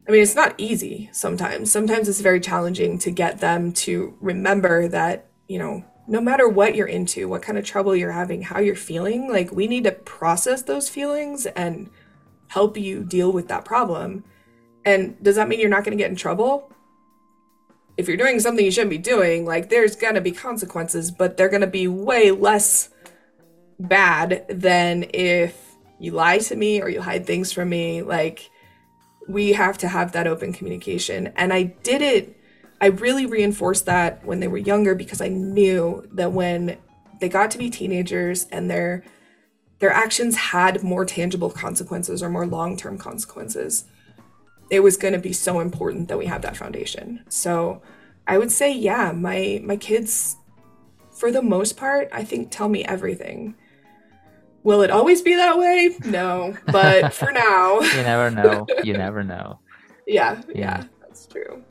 I 0.07 0.11
mean, 0.11 0.23
it's 0.23 0.35
not 0.35 0.55
easy 0.57 1.09
sometimes. 1.11 1.71
Sometimes 1.71 2.09
it's 2.09 2.21
very 2.21 2.39
challenging 2.39 2.97
to 2.99 3.11
get 3.11 3.39
them 3.39 3.71
to 3.73 4.17
remember 4.19 4.87
that, 4.87 5.27
you 5.47 5.59
know, 5.59 5.85
no 6.07 6.21
matter 6.21 6.47
what 6.47 6.75
you're 6.75 6.87
into, 6.87 7.27
what 7.27 7.41
kind 7.41 7.57
of 7.57 7.65
trouble 7.65 7.95
you're 7.95 8.11
having, 8.11 8.41
how 8.41 8.59
you're 8.59 8.75
feeling, 8.75 9.29
like 9.29 9.51
we 9.51 9.67
need 9.67 9.83
to 9.83 9.91
process 9.91 10.61
those 10.61 10.87
feelings 10.89 11.45
and 11.47 11.89
help 12.47 12.77
you 12.77 13.03
deal 13.03 13.31
with 13.31 13.49
that 13.49 13.65
problem. 13.65 14.23
And 14.85 15.21
does 15.21 15.35
that 15.35 15.49
mean 15.49 15.59
you're 15.59 15.69
not 15.69 15.83
going 15.83 15.97
to 15.97 16.01
get 16.01 16.09
in 16.09 16.15
trouble? 16.15 16.71
If 17.97 18.07
you're 18.07 18.15
doing 18.15 18.39
something 18.39 18.63
you 18.63 18.71
shouldn't 18.71 18.91
be 18.91 18.97
doing, 18.97 19.43
like 19.43 19.69
there's 19.69 19.95
going 19.95 20.15
to 20.15 20.21
be 20.21 20.31
consequences, 20.31 21.11
but 21.11 21.35
they're 21.35 21.49
going 21.49 21.61
to 21.61 21.67
be 21.67 21.87
way 21.87 22.31
less 22.31 22.89
bad 23.79 24.45
than 24.49 25.09
if 25.13 25.75
you 25.99 26.11
lie 26.11 26.37
to 26.37 26.55
me 26.55 26.81
or 26.81 26.89
you 26.89 27.01
hide 27.01 27.25
things 27.25 27.51
from 27.51 27.69
me. 27.69 28.01
Like, 28.01 28.49
we 29.27 29.53
have 29.53 29.77
to 29.79 29.87
have 29.87 30.13
that 30.13 30.27
open 30.27 30.53
communication. 30.53 31.33
And 31.35 31.51
I 31.51 31.63
did 31.63 32.01
it, 32.01 32.36
I 32.79 32.87
really 32.87 33.25
reinforced 33.25 33.85
that 33.85 34.23
when 34.25 34.39
they 34.39 34.47
were 34.47 34.57
younger 34.57 34.93
because 34.95 35.21
I 35.21 35.29
knew 35.29 36.07
that 36.13 36.31
when 36.31 36.77
they 37.19 37.29
got 37.29 37.49
to 37.51 37.57
be 37.57 37.69
teenagers 37.69 38.45
and 38.51 38.69
their 38.69 39.03
their 39.79 39.91
actions 39.91 40.35
had 40.35 40.81
more 40.83 41.05
tangible 41.05 41.51
consequences 41.51 42.23
or 42.23 42.29
more 42.29 42.47
long-term 42.47 42.97
consequences. 42.97 43.85
it 44.69 44.81
was 44.81 44.97
going 44.97 45.13
to 45.13 45.19
be 45.19 45.33
so 45.33 45.59
important 45.59 46.07
that 46.09 46.17
we 46.17 46.25
have 46.25 46.41
that 46.41 46.57
foundation. 46.57 47.23
So 47.29 47.81
I 48.27 48.37
would 48.37 48.51
say, 48.51 48.71
yeah, 48.73 49.11
my 49.13 49.61
my 49.63 49.77
kids, 49.77 50.35
for 51.11 51.31
the 51.31 51.41
most 51.41 51.77
part, 51.77 52.09
I 52.11 52.23
think 52.23 52.51
tell 52.51 52.67
me 52.69 52.83
everything. 52.83 53.55
Will 54.63 54.81
it 54.81 54.91
always 54.91 55.21
be 55.21 55.35
that 55.35 55.57
way? 55.57 55.95
No, 56.03 56.53
but 56.65 57.13
for 57.19 57.31
now, 57.31 57.79
you 57.79 58.03
never 58.03 58.29
know. 58.29 58.67
You 58.83 58.93
never 59.05 59.23
know. 59.23 59.59
Yeah, 60.05 60.41
yeah, 60.49 60.53
yeah, 60.55 60.83
that's 61.01 61.25
true. 61.27 61.63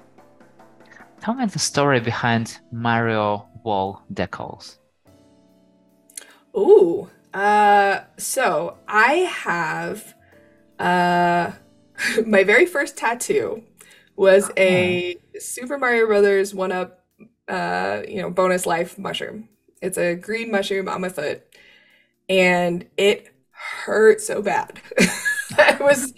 Tell 1.26 1.34
me 1.34 1.46
the 1.46 1.58
story 1.58 1.98
behind 1.98 2.60
Mario 2.70 3.48
wall 3.64 4.04
decals. 4.14 4.78
Ooh, 6.56 7.10
uh, 7.34 8.02
so 8.16 8.78
I 8.86 9.12
have 9.44 10.14
uh, 10.78 11.50
my 12.26 12.44
very 12.44 12.64
first 12.64 12.96
tattoo 12.96 13.64
was 14.14 14.52
a 14.56 15.16
Super 15.36 15.78
Mario 15.78 16.06
Brothers 16.06 16.54
one 16.54 16.70
up, 16.70 17.04
uh, 17.48 18.02
you 18.06 18.22
know, 18.22 18.30
bonus 18.30 18.64
life 18.64 18.96
mushroom. 18.96 19.48
It's 19.82 19.98
a 19.98 20.14
green 20.14 20.52
mushroom 20.52 20.88
on 20.88 21.00
my 21.00 21.08
foot, 21.08 21.42
and 22.28 22.86
it 22.96 23.34
hurt 23.50 24.20
so 24.20 24.42
bad. 24.42 24.80
I 25.58 25.76
was, 25.80 26.14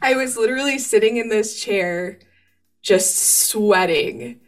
I 0.00 0.14
was 0.14 0.36
literally 0.36 0.78
sitting 0.78 1.16
in 1.16 1.28
this 1.28 1.60
chair, 1.60 2.20
just 2.86 3.18
sweating 3.48 4.40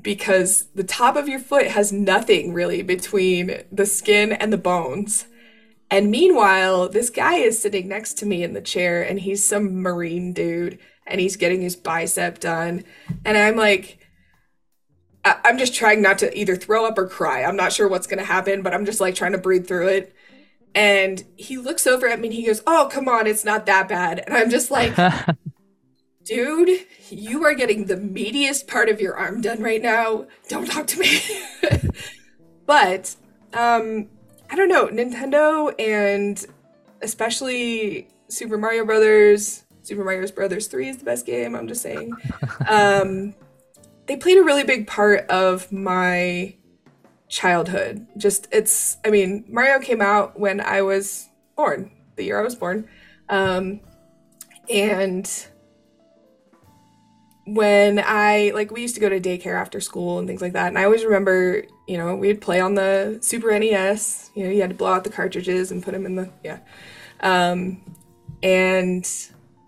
because 0.00 0.68
the 0.74 0.82
top 0.82 1.14
of 1.14 1.28
your 1.28 1.38
foot 1.38 1.66
has 1.66 1.92
nothing 1.92 2.54
really 2.54 2.82
between 2.82 3.62
the 3.70 3.84
skin 3.84 4.32
and 4.32 4.50
the 4.50 4.56
bones. 4.58 5.26
And 5.90 6.10
meanwhile, 6.10 6.88
this 6.88 7.10
guy 7.10 7.34
is 7.34 7.60
sitting 7.60 7.88
next 7.88 8.14
to 8.14 8.26
me 8.26 8.42
in 8.42 8.54
the 8.54 8.62
chair 8.62 9.02
and 9.02 9.20
he's 9.20 9.44
some 9.44 9.82
marine 9.82 10.32
dude 10.32 10.78
and 11.06 11.20
he's 11.20 11.36
getting 11.36 11.60
his 11.60 11.76
bicep 11.76 12.40
done. 12.40 12.84
And 13.26 13.36
I'm 13.36 13.56
like, 13.56 13.98
I- 15.22 15.40
am 15.44 15.58
just 15.58 15.74
trying 15.74 16.00
not 16.00 16.16
to 16.20 16.38
either 16.38 16.56
throw 16.56 16.86
up 16.86 16.96
or 16.96 17.06
cry. 17.06 17.44
I'm 17.44 17.56
not 17.56 17.74
sure 17.74 17.88
what's 17.88 18.06
going 18.06 18.20
to 18.20 18.24
happen, 18.24 18.62
but 18.62 18.72
I'm 18.72 18.86
just 18.86 19.02
like 19.02 19.14
trying 19.14 19.32
to 19.32 19.38
breathe 19.38 19.66
through 19.66 19.88
it. 19.88 20.16
And 20.74 21.22
he 21.36 21.58
looks 21.58 21.86
over 21.86 22.08
at 22.08 22.18
me 22.18 22.28
and 22.28 22.34
he 22.34 22.46
goes, 22.46 22.62
Oh, 22.66 22.88
come 22.90 23.06
on, 23.06 23.26
it's 23.26 23.44
not 23.44 23.66
that 23.66 23.86
bad. 23.86 24.20
And 24.20 24.34
I'm 24.34 24.48
just 24.48 24.70
like, 24.70 24.96
dude, 26.24 26.86
you 27.10 27.44
are 27.44 27.54
getting 27.54 27.86
the 27.86 27.96
meatiest 27.96 28.66
part 28.66 28.88
of 28.88 29.00
your 29.00 29.16
arm 29.16 29.40
done 29.40 29.62
right 29.62 29.82
now. 29.82 30.26
Don't 30.48 30.66
talk 30.66 30.86
to 30.88 30.98
me. 31.00 31.20
but 32.66 33.14
um 33.54 34.08
I 34.50 34.56
don't 34.56 34.68
know, 34.68 34.86
Nintendo 34.88 35.72
and 35.78 36.44
especially 37.00 38.08
Super 38.28 38.58
Mario 38.58 38.84
Brothers, 38.84 39.64
Super 39.82 40.04
Mario 40.04 40.26
Brothers 40.28 40.66
3 40.68 40.88
is 40.88 40.98
the 40.98 41.04
best 41.04 41.26
game, 41.26 41.54
I'm 41.54 41.68
just 41.68 41.82
saying. 41.82 42.12
Um 42.68 43.34
they 44.06 44.16
played 44.16 44.38
a 44.38 44.42
really 44.42 44.64
big 44.64 44.86
part 44.86 45.28
of 45.30 45.70
my 45.70 46.54
childhood. 47.28 48.06
Just 48.16 48.48
it's 48.52 48.98
I 49.04 49.10
mean, 49.10 49.44
Mario 49.48 49.80
came 49.80 50.00
out 50.00 50.38
when 50.38 50.60
I 50.60 50.82
was 50.82 51.28
born, 51.56 51.90
the 52.16 52.24
year 52.24 52.38
I 52.38 52.42
was 52.42 52.54
born. 52.54 52.88
Um 53.28 53.80
and 54.70 55.28
when 57.44 58.02
I 58.04 58.52
like 58.54 58.70
we 58.70 58.82
used 58.82 58.94
to 58.94 59.00
go 59.00 59.08
to 59.08 59.20
daycare 59.20 59.60
after 59.60 59.80
school 59.80 60.18
and 60.18 60.28
things 60.28 60.40
like 60.40 60.52
that, 60.52 60.68
and 60.68 60.78
I 60.78 60.84
always 60.84 61.04
remember, 61.04 61.64
you 61.88 61.98
know, 61.98 62.14
we'd 62.14 62.40
play 62.40 62.60
on 62.60 62.74
the 62.74 63.18
Super 63.20 63.56
NES. 63.58 64.30
You 64.34 64.44
know, 64.44 64.50
you 64.50 64.60
had 64.60 64.70
to 64.70 64.76
blow 64.76 64.92
out 64.92 65.04
the 65.04 65.10
cartridges 65.10 65.70
and 65.70 65.82
put 65.82 65.92
them 65.92 66.06
in 66.06 66.16
the 66.16 66.30
yeah, 66.44 66.60
um, 67.20 67.80
and 68.42 69.08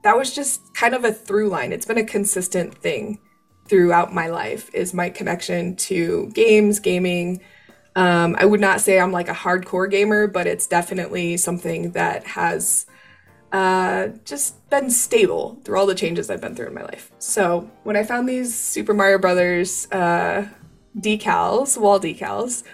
that 0.03 0.17
was 0.17 0.35
just 0.35 0.75
kind 0.75 0.95
of 0.95 1.05
a 1.05 1.13
through 1.13 1.49
line. 1.49 1.73
It's 1.73 1.87
been 1.87 1.99
a 1.99 2.05
consistent 2.05 2.77
thing 2.77 3.19
throughout 3.67 4.13
my 4.13 4.29
life 4.29 4.71
is 4.75 4.95
my 4.95 5.09
connection 5.09 5.75
to 5.77 6.31
games, 6.35 6.79
gaming. 6.79 7.41
Um, 7.97 8.37
I 8.39 8.45
would 8.45 8.61
not 8.61 8.81
say 8.81 9.01
I'm 9.01 9.13
like 9.13 9.29
a 9.29 9.35
hardcore 9.35 9.91
gamer, 9.91 10.27
but 10.27 10.47
it's 10.47 10.67
definitely 10.67 11.37
something 11.37 11.93
that 11.93 12.27
has 12.27 12.87
uh, 13.55 14.09
just 14.25 14.69
been 14.69 14.91
stable 14.91 15.61
through 15.63 15.79
all 15.79 15.87
the 15.87 15.95
changes 15.95 16.29
I've 16.29 16.41
been 16.41 16.57
through 16.57 16.67
in 16.67 16.75
my 16.75 16.83
life. 16.83 17.13
So 17.21 17.71
when 17.85 17.97
I 17.97 18.03
found 18.03 18.29
these 18.29 18.53
Super 18.53 18.93
Mario 18.93 19.17
Brothers 19.17 19.87
uh, 19.93 20.49
decals, 20.99 21.79
wall 21.79 22.01
decals, 22.01 22.65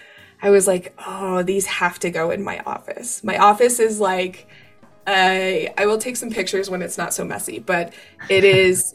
I 0.41 0.49
was 0.49 0.67
like, 0.67 0.95
oh, 1.07 1.43
these 1.43 1.67
have 1.67 1.99
to 1.99 2.09
go 2.11 2.31
in 2.31 2.43
my 2.43 2.61
office. 2.61 3.23
My 3.23 3.37
office 3.37 3.79
is 3.79 4.01
like, 4.01 4.49
I 5.07 5.75
I 5.77 5.85
will 5.85 5.99
take 5.99 6.17
some 6.17 6.31
pictures 6.31 6.71
when 6.71 6.81
it's 6.81 6.97
not 6.97 7.13
so 7.13 7.27
messy, 7.27 7.59
but 7.59 7.93
it 8.31 8.45
is 8.65 8.95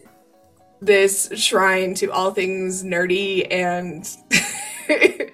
this 0.82 1.30
shrine 1.36 1.94
to 1.96 2.12
all 2.12 2.32
things 2.32 2.84
nerdy 2.84 3.46
and 3.52 4.10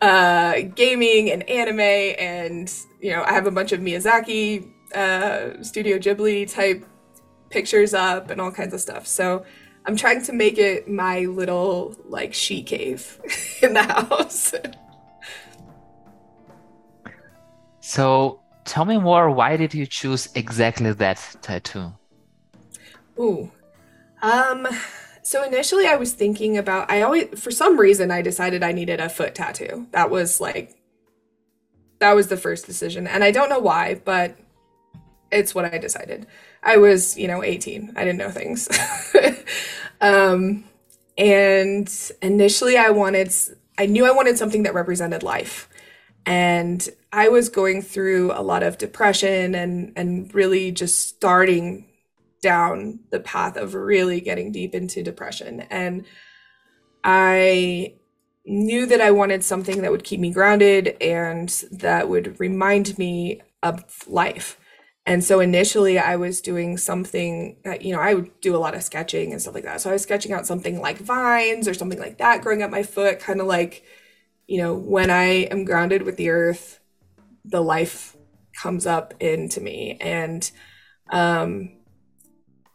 uh, 0.00 0.60
gaming 0.74 1.30
and 1.30 1.48
anime, 1.48 1.78
and 2.18 2.72
you 3.00 3.12
know, 3.12 3.22
I 3.22 3.32
have 3.32 3.46
a 3.46 3.52
bunch 3.52 3.70
of 3.70 3.78
Miyazaki 3.78 4.72
uh, 4.94 5.62
Studio 5.62 5.98
Ghibli 5.98 6.50
type 6.50 6.84
pictures 7.50 7.94
up 7.94 8.30
and 8.30 8.40
all 8.40 8.50
kinds 8.50 8.74
of 8.74 8.80
stuff. 8.80 9.06
So 9.06 9.44
I'm 9.86 9.96
trying 9.96 10.22
to 10.24 10.32
make 10.32 10.58
it 10.58 10.88
my 10.88 11.20
little 11.26 11.94
like 12.08 12.32
she 12.34 12.62
cave 12.62 13.20
in 13.62 13.74
the 13.74 13.82
house. 13.82 14.54
so 17.80 18.40
tell 18.64 18.84
me 18.84 18.98
more. 18.98 19.30
Why 19.30 19.56
did 19.56 19.74
you 19.74 19.86
choose 19.86 20.28
exactly 20.34 20.92
that 20.92 21.36
tattoo? 21.42 21.92
Ooh, 23.18 23.52
um, 24.22 24.66
so 25.22 25.44
initially 25.44 25.86
I 25.86 25.96
was 25.96 26.12
thinking 26.12 26.56
about. 26.56 26.90
I 26.90 27.02
always, 27.02 27.38
for 27.38 27.50
some 27.50 27.78
reason, 27.78 28.10
I 28.10 28.22
decided 28.22 28.62
I 28.62 28.72
needed 28.72 29.00
a 29.00 29.08
foot 29.08 29.34
tattoo. 29.34 29.86
That 29.92 30.10
was 30.10 30.40
like, 30.40 30.76
that 32.00 32.14
was 32.16 32.28
the 32.28 32.36
first 32.36 32.66
decision, 32.66 33.06
and 33.06 33.22
I 33.22 33.30
don't 33.30 33.50
know 33.50 33.60
why, 33.60 34.00
but 34.04 34.36
it's 35.30 35.54
what 35.54 35.64
I 35.64 35.78
decided. 35.78 36.26
I 36.62 36.76
was, 36.76 37.16
you 37.18 37.28
know, 37.28 37.42
18. 37.42 37.92
I 37.96 38.04
didn't 38.04 38.18
know 38.18 38.30
things. 38.30 38.68
um, 40.00 40.64
and 41.16 42.12
initially, 42.22 42.76
I 42.76 42.90
wanted, 42.90 43.32
I 43.78 43.86
knew 43.86 44.06
I 44.06 44.12
wanted 44.12 44.38
something 44.38 44.62
that 44.64 44.74
represented 44.74 45.22
life. 45.22 45.68
And 46.26 46.88
I 47.12 47.28
was 47.28 47.48
going 47.48 47.82
through 47.82 48.32
a 48.32 48.42
lot 48.42 48.62
of 48.62 48.78
depression 48.78 49.54
and, 49.54 49.92
and 49.94 50.32
really 50.34 50.72
just 50.72 51.08
starting 51.08 51.86
down 52.40 53.00
the 53.10 53.20
path 53.20 53.56
of 53.56 53.74
really 53.74 54.20
getting 54.20 54.52
deep 54.52 54.74
into 54.74 55.02
depression. 55.02 55.60
And 55.70 56.04
I 57.02 57.94
knew 58.46 58.86
that 58.86 59.00
I 59.00 59.10
wanted 59.10 59.42
something 59.42 59.82
that 59.82 59.90
would 59.90 60.04
keep 60.04 60.20
me 60.20 60.30
grounded 60.30 60.96
and 61.00 61.48
that 61.70 62.08
would 62.08 62.38
remind 62.38 62.98
me 62.98 63.40
of 63.62 63.84
life. 64.06 64.58
And 65.06 65.22
so 65.22 65.40
initially 65.40 65.98
I 65.98 66.16
was 66.16 66.40
doing 66.40 66.78
something 66.78 67.56
that, 67.64 67.82
you 67.82 67.94
know, 67.94 68.00
I 68.00 68.14
would 68.14 68.40
do 68.40 68.56
a 68.56 68.58
lot 68.58 68.74
of 68.74 68.82
sketching 68.82 69.32
and 69.32 69.40
stuff 69.40 69.54
like 69.54 69.64
that. 69.64 69.80
So 69.80 69.90
I 69.90 69.92
was 69.92 70.02
sketching 70.02 70.32
out 70.32 70.46
something 70.46 70.80
like 70.80 70.98
vines 70.98 71.68
or 71.68 71.74
something 71.74 71.98
like 71.98 72.18
that 72.18 72.42
growing 72.42 72.62
up 72.62 72.70
my 72.70 72.82
foot, 72.82 73.20
kind 73.20 73.40
of 73.40 73.46
like, 73.46 73.84
you 74.46 74.58
know, 74.58 74.74
when 74.74 75.10
I 75.10 75.24
am 75.24 75.64
grounded 75.64 76.02
with 76.02 76.16
the 76.16 76.30
earth, 76.30 76.80
the 77.44 77.60
life 77.60 78.16
comes 78.54 78.86
up 78.86 79.12
into 79.20 79.60
me. 79.60 79.98
And 80.00 80.50
um 81.10 81.72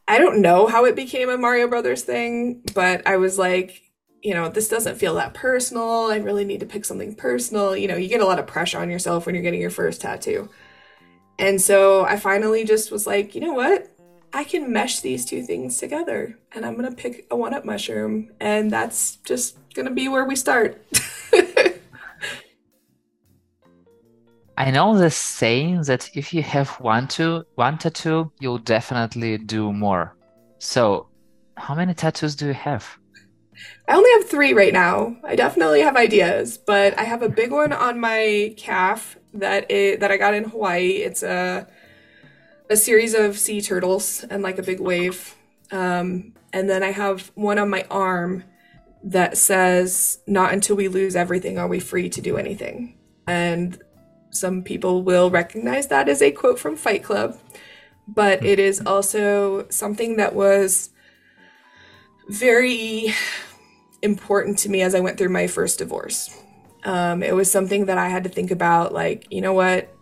I 0.07 0.17
don't 0.17 0.41
know 0.41 0.67
how 0.67 0.85
it 0.85 0.95
became 0.95 1.29
a 1.29 1.37
Mario 1.37 1.67
Brothers 1.67 2.03
thing, 2.03 2.63
but 2.73 3.05
I 3.07 3.17
was 3.17 3.37
like, 3.37 3.83
you 4.23 4.33
know, 4.33 4.49
this 4.49 4.67
doesn't 4.67 4.97
feel 4.97 5.15
that 5.15 5.35
personal. 5.35 6.11
I 6.11 6.17
really 6.17 6.45
need 6.45 6.59
to 6.61 6.65
pick 6.65 6.83
something 6.83 7.15
personal. 7.15 7.75
You 7.77 7.87
know, 7.87 7.95
you 7.95 8.09
get 8.09 8.21
a 8.21 8.25
lot 8.25 8.39
of 8.39 8.47
pressure 8.47 8.79
on 8.79 8.89
yourself 8.89 9.25
when 9.25 9.35
you're 9.35 9.43
getting 9.43 9.61
your 9.61 9.69
first 9.69 10.01
tattoo. 10.01 10.49
And 11.39 11.61
so 11.61 12.03
I 12.03 12.17
finally 12.17 12.65
just 12.65 12.91
was 12.91 13.07
like, 13.07 13.33
you 13.33 13.39
know 13.39 13.53
what? 13.53 13.89
I 14.33 14.43
can 14.43 14.71
mesh 14.71 14.99
these 14.99 15.25
two 15.25 15.41
things 15.41 15.77
together 15.77 16.37
and 16.51 16.65
I'm 16.65 16.75
going 16.75 16.89
to 16.89 16.95
pick 16.95 17.25
a 17.31 17.35
one 17.35 17.53
up 17.53 17.63
mushroom. 17.65 18.31
And 18.39 18.69
that's 18.69 19.15
just 19.17 19.57
going 19.73 19.87
to 19.87 19.93
be 19.93 20.09
where 20.09 20.25
we 20.25 20.35
start. 20.35 20.83
I 24.57 24.71
know 24.71 24.97
the 24.97 25.09
saying 25.09 25.83
that 25.83 26.09
if 26.13 26.33
you 26.33 26.43
have 26.43 26.69
one 26.81 27.07
to 27.09 27.45
one 27.55 27.77
tattoo, 27.77 28.29
you'll 28.41 28.57
definitely 28.57 29.37
do 29.37 29.71
more. 29.71 30.17
So, 30.57 31.07
how 31.55 31.73
many 31.73 31.93
tattoos 31.93 32.35
do 32.35 32.47
you 32.47 32.53
have? 32.53 32.85
I 33.87 33.95
only 33.95 34.09
have 34.11 34.29
three 34.29 34.53
right 34.53 34.73
now. 34.73 35.17
I 35.23 35.35
definitely 35.35 35.81
have 35.81 35.95
ideas, 35.95 36.57
but 36.57 36.97
I 36.99 37.03
have 37.03 37.21
a 37.21 37.29
big 37.29 37.51
one 37.51 37.73
on 37.73 37.99
my 37.99 38.53
calf 38.57 39.17
that 39.33 39.69
it, 39.71 39.99
that 39.99 40.11
I 40.11 40.17
got 40.17 40.33
in 40.33 40.45
Hawaii. 40.45 40.97
It's 41.03 41.23
a 41.23 41.67
a 42.69 42.75
series 42.77 43.15
of 43.15 43.37
sea 43.37 43.61
turtles 43.61 44.23
and 44.29 44.43
like 44.43 44.59
a 44.59 44.63
big 44.63 44.79
wave. 44.79 45.35
Um, 45.71 46.33
and 46.53 46.69
then 46.69 46.83
I 46.83 46.91
have 46.91 47.31
one 47.35 47.57
on 47.59 47.69
my 47.69 47.85
arm 47.89 48.43
that 49.03 49.37
says, 49.37 50.19
"Not 50.27 50.53
until 50.53 50.75
we 50.75 50.87
lose 50.87 51.15
everything 51.15 51.57
are 51.57 51.67
we 51.67 51.79
free 51.79 52.09
to 52.09 52.21
do 52.21 52.37
anything." 52.37 52.97
And 53.27 53.81
some 54.31 54.61
people 54.63 55.03
will 55.03 55.31
recognize 55.31 55.87
that 55.87 56.07
as 56.09 56.21
a 56.21 56.31
quote 56.31 56.59
from 56.59 56.75
Fight 56.75 57.03
Club. 57.03 57.37
but 58.07 58.43
it 58.43 58.59
is 58.59 58.81
also 58.85 59.67
something 59.69 60.17
that 60.17 60.33
was 60.33 60.89
very 62.29 63.13
important 64.01 64.57
to 64.59 64.69
me 64.69 64.81
as 64.81 64.95
I 64.95 64.99
went 64.99 65.17
through 65.17 65.29
my 65.29 65.47
first 65.47 65.79
divorce. 65.79 66.35
Um, 66.83 67.23
it 67.23 67.35
was 67.35 67.51
something 67.51 67.85
that 67.85 67.97
I 67.97 68.09
had 68.09 68.23
to 68.23 68.29
think 68.29 68.51
about 68.51 68.93
like, 68.93 69.27
you 69.29 69.41
know 69.41 69.53
what? 69.53 69.93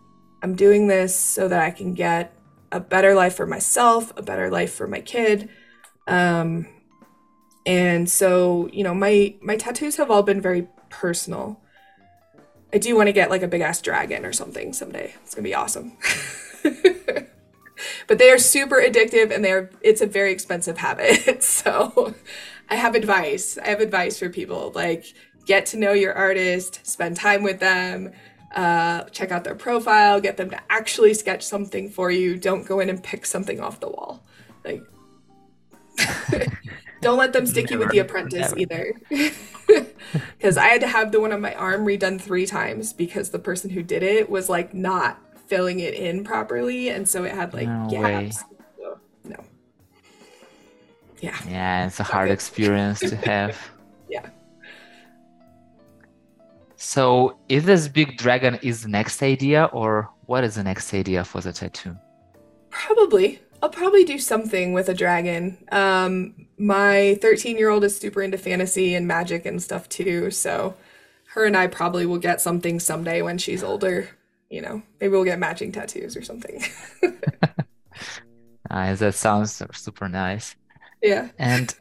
I'm 0.42 0.54
doing 0.54 0.86
this 0.86 1.16
so 1.16 1.48
that 1.48 1.60
I 1.60 1.70
can 1.70 1.94
get 1.94 2.32
a 2.70 2.80
better 2.80 3.14
life 3.14 3.34
for 3.34 3.46
myself, 3.46 4.12
a 4.16 4.22
better 4.22 4.50
life 4.50 4.72
for 4.72 4.86
my 4.86 5.00
kid. 5.00 5.48
Um, 6.06 6.66
and 7.66 8.08
so, 8.08 8.68
you 8.72 8.84
know, 8.84 8.94
my 8.94 9.34
my 9.42 9.56
tattoos 9.56 9.96
have 9.96 10.10
all 10.10 10.22
been 10.22 10.40
very 10.40 10.68
personal. 10.90 11.60
I 12.72 12.78
do 12.78 12.94
want 12.96 13.08
to 13.08 13.12
get 13.12 13.30
like 13.30 13.42
a 13.42 13.48
big 13.48 13.60
ass 13.60 13.80
dragon 13.82 14.24
or 14.24 14.32
something 14.32 14.72
someday. 14.72 15.14
It's 15.22 15.34
gonna 15.34 15.44
be 15.44 15.54
awesome. 15.54 15.96
but 18.06 18.18
they 18.18 18.30
are 18.30 18.38
super 18.38 18.76
addictive 18.76 19.34
and 19.34 19.44
they're 19.44 19.70
it's 19.80 20.00
a 20.00 20.06
very 20.06 20.32
expensive 20.32 20.78
habit. 20.78 21.42
so 21.42 22.14
I 22.70 22.76
have 22.76 22.94
advice. 22.94 23.58
I 23.58 23.68
have 23.68 23.80
advice 23.80 24.18
for 24.18 24.28
people 24.28 24.72
like 24.74 25.14
get 25.46 25.66
to 25.66 25.78
know 25.78 25.92
your 25.92 26.12
artist, 26.12 26.86
spend 26.86 27.16
time 27.16 27.42
with 27.42 27.60
them, 27.60 28.12
uh, 28.54 29.04
check 29.04 29.30
out 29.30 29.44
their 29.44 29.54
profile, 29.54 30.20
get 30.20 30.36
them 30.36 30.50
to 30.50 30.60
actually 30.70 31.14
sketch 31.14 31.42
something 31.42 31.90
for 31.90 32.10
you. 32.10 32.36
Don't 32.36 32.66
go 32.66 32.80
in 32.80 32.90
and 32.90 33.02
pick 33.02 33.24
something 33.26 33.60
off 33.60 33.80
the 33.80 33.88
wall. 33.88 34.22
Like, 34.64 34.82
don't 37.00 37.18
let 37.18 37.32
them 37.32 37.46
stick 37.46 37.70
you 37.70 37.78
with 37.78 37.90
the 37.90 37.98
apprentice 37.98 38.54
never. 38.54 38.58
either. 38.58 38.92
Because 40.38 40.56
I 40.56 40.68
had 40.68 40.80
to 40.80 40.86
have 40.86 41.12
the 41.12 41.20
one 41.20 41.32
on 41.32 41.42
my 41.42 41.54
arm 41.54 41.84
redone 41.84 42.18
three 42.18 42.46
times 42.46 42.94
because 42.94 43.30
the 43.30 43.38
person 43.38 43.68
who 43.68 43.82
did 43.82 44.02
it 44.02 44.30
was 44.30 44.48
like 44.48 44.72
not 44.72 45.20
filling 45.46 45.80
it 45.80 45.92
in 45.92 46.24
properly. 46.24 46.88
And 46.88 47.06
so 47.06 47.24
it 47.24 47.34
had 47.34 47.52
like 47.52 47.68
no 47.68 47.88
gaps. 47.90 48.42
No. 48.50 48.57
Yeah. 51.20 51.36
Yeah, 51.48 51.86
it's 51.86 52.00
a 52.00 52.02
hard 52.14 52.30
experience 52.30 53.00
to 53.00 53.16
have. 53.16 53.56
yeah. 54.08 54.28
So, 56.76 57.38
is 57.48 57.64
this 57.64 57.88
big 57.88 58.16
dragon 58.16 58.58
is 58.62 58.82
the 58.82 58.88
next 58.88 59.22
idea, 59.22 59.64
or 59.72 60.10
what 60.26 60.44
is 60.44 60.54
the 60.54 60.62
next 60.62 60.94
idea 60.94 61.24
for 61.24 61.40
the 61.40 61.52
tattoo? 61.52 61.96
Probably. 62.70 63.40
I'll 63.60 63.68
probably 63.68 64.04
do 64.04 64.18
something 64.18 64.72
with 64.72 64.88
a 64.88 64.94
dragon. 64.94 65.58
Um, 65.72 66.46
my 66.58 67.18
13 67.20 67.58
year 67.58 67.70
old 67.70 67.82
is 67.82 67.98
super 67.98 68.22
into 68.22 68.38
fantasy 68.38 68.94
and 68.94 69.08
magic 69.08 69.44
and 69.44 69.60
stuff 69.60 69.88
too. 69.88 70.30
So, 70.30 70.76
her 71.30 71.44
and 71.44 71.56
I 71.56 71.66
probably 71.66 72.06
will 72.06 72.18
get 72.18 72.40
something 72.40 72.78
someday 72.78 73.22
when 73.22 73.38
she's 73.38 73.64
older. 73.64 74.08
You 74.48 74.62
know, 74.62 74.82
maybe 75.00 75.10
we'll 75.10 75.24
get 75.24 75.38
matching 75.38 75.72
tattoos 75.72 76.16
or 76.16 76.22
something. 76.22 76.62
nice. 78.70 79.00
That 79.00 79.14
sounds 79.14 79.60
super 79.72 80.08
nice. 80.08 80.54
Yeah. 81.02 81.28
And 81.38 81.74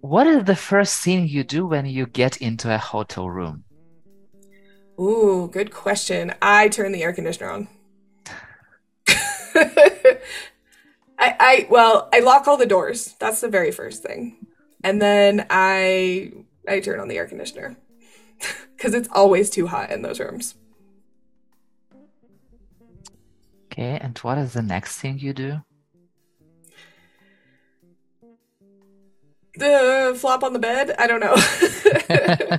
what 0.00 0.26
is 0.26 0.44
the 0.44 0.56
first 0.56 1.02
thing 1.02 1.28
you 1.28 1.44
do 1.44 1.66
when 1.66 1.86
you 1.86 2.06
get 2.06 2.36
into 2.38 2.74
a 2.74 2.78
hotel 2.78 3.28
room? 3.30 3.64
Ooh, 5.00 5.48
good 5.50 5.72
question. 5.72 6.34
I 6.40 6.68
turn 6.68 6.92
the 6.92 7.02
air 7.02 7.12
conditioner 7.12 7.50
on. 7.50 7.68
I, 9.56 10.16
I 11.18 11.66
well, 11.70 12.08
I 12.12 12.20
lock 12.20 12.46
all 12.46 12.56
the 12.56 12.66
doors. 12.66 13.14
That's 13.18 13.40
the 13.40 13.48
very 13.48 13.70
first 13.70 14.02
thing. 14.02 14.46
And 14.82 15.00
then 15.00 15.46
I 15.50 16.32
I 16.68 16.80
turn 16.80 17.00
on 17.00 17.08
the 17.08 17.16
air 17.16 17.26
conditioner. 17.26 17.76
Cuz 18.78 18.94
it's 18.94 19.08
always 19.10 19.50
too 19.50 19.66
hot 19.66 19.90
in 19.90 20.02
those 20.02 20.20
rooms. 20.20 20.54
Okay, 23.66 23.98
and 24.00 24.16
what 24.18 24.38
is 24.38 24.52
the 24.52 24.62
next 24.62 24.98
thing 24.98 25.18
you 25.18 25.32
do? 25.32 25.60
The 29.56 30.16
flop 30.18 30.42
on 30.42 30.52
the 30.52 30.58
bed? 30.58 30.94
I 30.98 31.06
don't 31.06 31.20
know. 31.20 31.34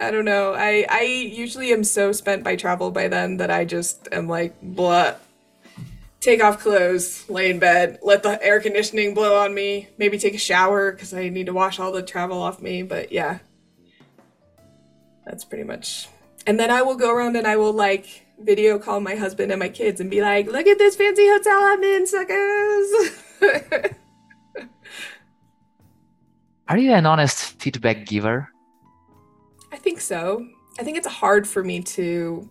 I 0.00 0.10
don't 0.10 0.24
know. 0.24 0.54
I 0.54 0.84
I 0.88 1.02
usually 1.02 1.72
am 1.72 1.84
so 1.84 2.12
spent 2.12 2.44
by 2.44 2.56
travel 2.56 2.90
by 2.90 3.08
then 3.08 3.38
that 3.38 3.50
I 3.50 3.64
just 3.64 4.08
am 4.12 4.28
like 4.28 4.60
blah. 4.60 5.14
Take 6.20 6.42
off 6.42 6.58
clothes, 6.58 7.28
lay 7.30 7.50
in 7.50 7.60
bed, 7.60 8.00
let 8.02 8.24
the 8.24 8.42
air 8.42 8.60
conditioning 8.60 9.14
blow 9.14 9.38
on 9.38 9.54
me. 9.54 9.88
Maybe 9.96 10.18
take 10.18 10.34
a 10.34 10.38
shower 10.38 10.90
because 10.90 11.14
I 11.14 11.28
need 11.28 11.46
to 11.46 11.52
wash 11.52 11.78
all 11.78 11.92
the 11.92 12.02
travel 12.02 12.42
off 12.42 12.60
me. 12.60 12.82
But 12.82 13.12
yeah, 13.12 13.38
that's 15.24 15.44
pretty 15.44 15.64
much. 15.64 16.08
And 16.46 16.58
then 16.58 16.70
I 16.70 16.82
will 16.82 16.96
go 16.96 17.14
around 17.14 17.36
and 17.36 17.46
I 17.46 17.56
will 17.56 17.72
like 17.72 18.26
video 18.40 18.78
call 18.78 19.00
my 19.00 19.14
husband 19.14 19.52
and 19.52 19.60
my 19.60 19.68
kids 19.68 20.00
and 20.00 20.10
be 20.10 20.20
like, 20.20 20.46
"Look 20.46 20.66
at 20.66 20.78
this 20.78 20.96
fancy 20.96 21.26
hotel 21.28 21.60
I'm 21.62 21.82
in, 21.82 22.06
suckers." 22.06 23.92
Are 26.68 26.78
you 26.78 26.92
an 26.92 27.06
honest 27.06 27.60
feedback 27.60 28.06
giver? 28.06 28.50
I 29.72 29.76
think 29.76 30.00
so. 30.00 30.44
I 30.80 30.82
think 30.82 30.96
it's 30.96 31.06
hard 31.06 31.46
for 31.46 31.62
me 31.62 31.80
to 31.82 32.48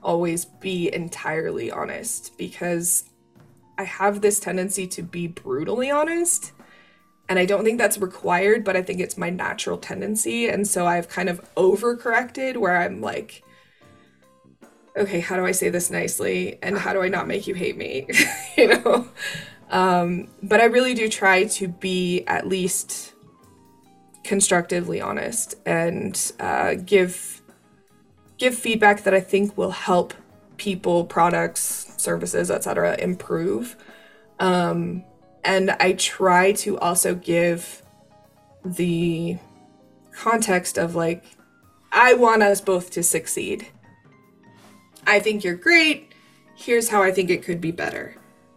always 0.00 0.44
be 0.44 0.94
entirely 0.94 1.68
honest 1.68 2.38
because 2.38 3.10
I 3.76 3.82
have 3.82 4.20
this 4.20 4.38
tendency 4.38 4.86
to 4.86 5.02
be 5.02 5.26
brutally 5.26 5.90
honest. 5.90 6.52
And 7.28 7.36
I 7.36 7.46
don't 7.46 7.64
think 7.64 7.78
that's 7.78 7.98
required, 7.98 8.62
but 8.62 8.76
I 8.76 8.82
think 8.82 9.00
it's 9.00 9.18
my 9.18 9.28
natural 9.28 9.76
tendency. 9.76 10.48
And 10.48 10.66
so 10.66 10.86
I've 10.86 11.08
kind 11.08 11.28
of 11.28 11.42
overcorrected 11.56 12.56
where 12.56 12.76
I'm 12.76 13.00
like, 13.00 13.42
okay, 14.96 15.18
how 15.18 15.36
do 15.36 15.44
I 15.44 15.52
say 15.52 15.68
this 15.68 15.90
nicely? 15.90 16.58
And 16.62 16.78
how 16.78 16.92
do 16.92 17.02
I 17.02 17.08
not 17.08 17.26
make 17.26 17.48
you 17.48 17.54
hate 17.54 17.76
me? 17.76 18.06
you 18.56 18.68
know? 18.68 19.08
Um, 19.70 20.28
but 20.44 20.60
I 20.60 20.66
really 20.66 20.94
do 20.94 21.08
try 21.08 21.44
to 21.44 21.68
be 21.68 22.24
at 22.26 22.46
least 22.46 23.14
constructively 24.28 25.00
honest 25.00 25.54
and 25.64 26.32
uh, 26.38 26.74
give 26.74 27.40
give 28.36 28.54
feedback 28.54 29.02
that 29.04 29.14
I 29.14 29.20
think 29.20 29.56
will 29.56 29.70
help 29.70 30.12
people, 30.58 31.06
products, 31.06 31.94
services, 31.96 32.50
etc., 32.50 32.94
improve. 32.98 33.74
Um, 34.38 35.02
and 35.42 35.70
I 35.80 35.94
try 35.94 36.52
to 36.52 36.78
also 36.78 37.14
give 37.14 37.82
the 38.64 39.38
context 40.12 40.76
of 40.76 40.94
like, 40.94 41.24
I 41.90 42.12
want 42.12 42.42
us 42.42 42.60
both 42.60 42.90
to 42.92 43.02
succeed. 43.02 43.66
I 45.06 45.20
think 45.20 45.42
you're 45.42 45.54
great. 45.54 46.12
Here's 46.54 46.90
how 46.90 47.02
I 47.02 47.12
think 47.12 47.30
it 47.30 47.42
could 47.42 47.62
be 47.62 47.72
better. 47.72 48.14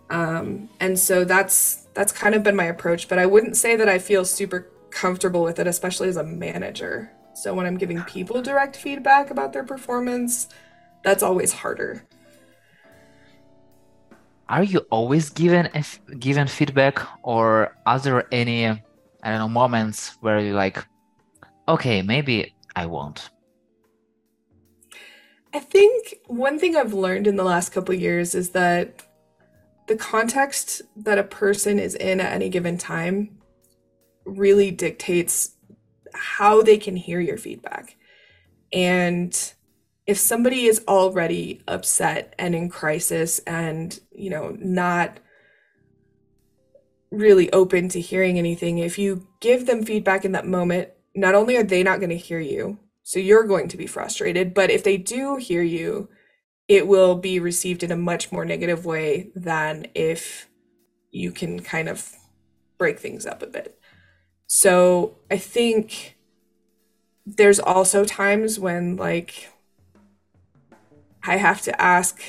Um, 0.10 0.70
and 0.82 1.00
so 1.00 1.24
that's 1.24 1.88
that's 1.94 2.12
kind 2.12 2.36
of 2.36 2.44
been 2.44 2.58
my 2.58 2.66
approach. 2.66 3.08
But 3.08 3.20
I 3.20 3.26
wouldn't 3.26 3.56
say 3.56 3.78
that 3.78 3.88
I 3.88 4.00
feel 4.00 4.26
super 4.26 4.68
comfortable 4.92 5.44
with 5.44 5.60
it, 5.60 5.68
especially 5.68 6.10
as 6.10 6.18
a 6.18 6.24
manager. 6.24 7.12
So 7.34 7.54
when 7.54 7.66
I'm 7.66 7.78
giving 7.78 8.02
people 8.04 8.42
direct 8.42 8.76
feedback 8.76 9.32
about 9.32 9.54
their 9.54 9.64
performance, 9.64 10.50
that's 11.04 11.24
always 11.24 11.54
harder. 11.54 12.04
Are 14.50 14.64
you 14.64 14.80
always 14.90 15.30
given 15.30 15.70
given 16.20 16.48
feedback, 16.48 17.00
or 17.24 17.76
are 17.86 18.00
there 18.00 18.28
any 18.34 18.68
I 18.68 18.78
don't 19.24 19.40
know 19.40 19.48
moments 19.48 20.18
where 20.20 20.40
you're 20.40 20.56
like, 20.56 20.86
okay, 21.68 22.02
maybe 22.02 22.54
I 22.76 22.86
won't? 22.86 23.30
I 25.54 25.60
think 25.60 26.16
one 26.28 26.60
thing 26.60 26.76
I've 26.76 26.94
learned 26.94 27.28
in 27.28 27.36
the 27.36 27.44
last 27.44 27.70
couple 27.70 27.94
years 27.96 28.36
is 28.36 28.52
that 28.52 29.04
the 29.88 29.96
context 29.96 30.82
that 30.96 31.18
a 31.18 31.24
person 31.24 31.80
is 31.80 31.96
in 31.96 32.20
at 32.20 32.32
any 32.34 32.50
given 32.50 32.78
time 32.78 33.41
really 34.38 34.72
dictates 34.72 35.56
how 36.14 36.62
they 36.62 36.78
can 36.78 36.96
hear 36.96 37.20
your 37.20 37.38
feedback. 37.38 37.98
And 38.74 39.54
if 40.08 40.18
somebody 40.18 40.66
is 40.66 40.84
already 40.88 41.62
upset 41.68 42.34
and 42.40 42.56
in 42.56 42.70
crisis 42.70 43.40
and, 43.40 44.00
you 44.12 44.30
know, 44.30 44.56
not 44.60 45.20
really 47.12 47.52
open 47.52 47.90
to 47.90 48.02
hearing 48.02 48.38
anything, 48.38 48.78
if 48.78 48.98
you 48.98 49.28
give 49.40 49.66
them 49.66 49.84
feedback 49.84 50.26
in 50.26 50.32
that 50.32 50.48
moment, 50.48 50.90
not 51.14 51.36
only 51.36 51.58
are 51.58 51.64
they 51.64 51.84
not 51.84 52.00
going 52.00 52.10
to 52.10 52.18
hear 52.18 52.40
you, 52.40 52.80
so 53.04 53.20
you're 53.20 53.44
going 53.44 53.68
to 53.68 53.78
be 53.78 53.88
frustrated, 53.88 54.54
but 54.54 54.70
if 54.70 54.84
they 54.84 54.98
do 54.98 55.36
hear 55.36 55.64
you, 55.64 56.10
it 56.68 56.88
will 56.88 57.16
be 57.16 57.40
received 57.40 57.84
in 57.84 57.92
a 57.92 57.98
much 57.98 58.32
more 58.32 58.46
negative 58.46 58.86
way 58.86 59.32
than 59.36 59.88
if 59.94 60.48
you 61.12 61.32
can 61.32 61.60
kind 61.60 61.90
of 61.90 62.14
break 62.78 63.00
things 63.00 63.26
up 63.26 63.42
a 63.42 63.48
bit. 63.48 63.78
So 64.54 65.16
I 65.32 65.38
think 65.38 66.18
there's 67.26 67.58
also 67.58 68.04
times 68.04 68.60
when 68.60 68.98
like 68.98 69.50
I 71.24 71.38
have 71.38 71.62
to 71.62 71.82
ask 71.82 72.22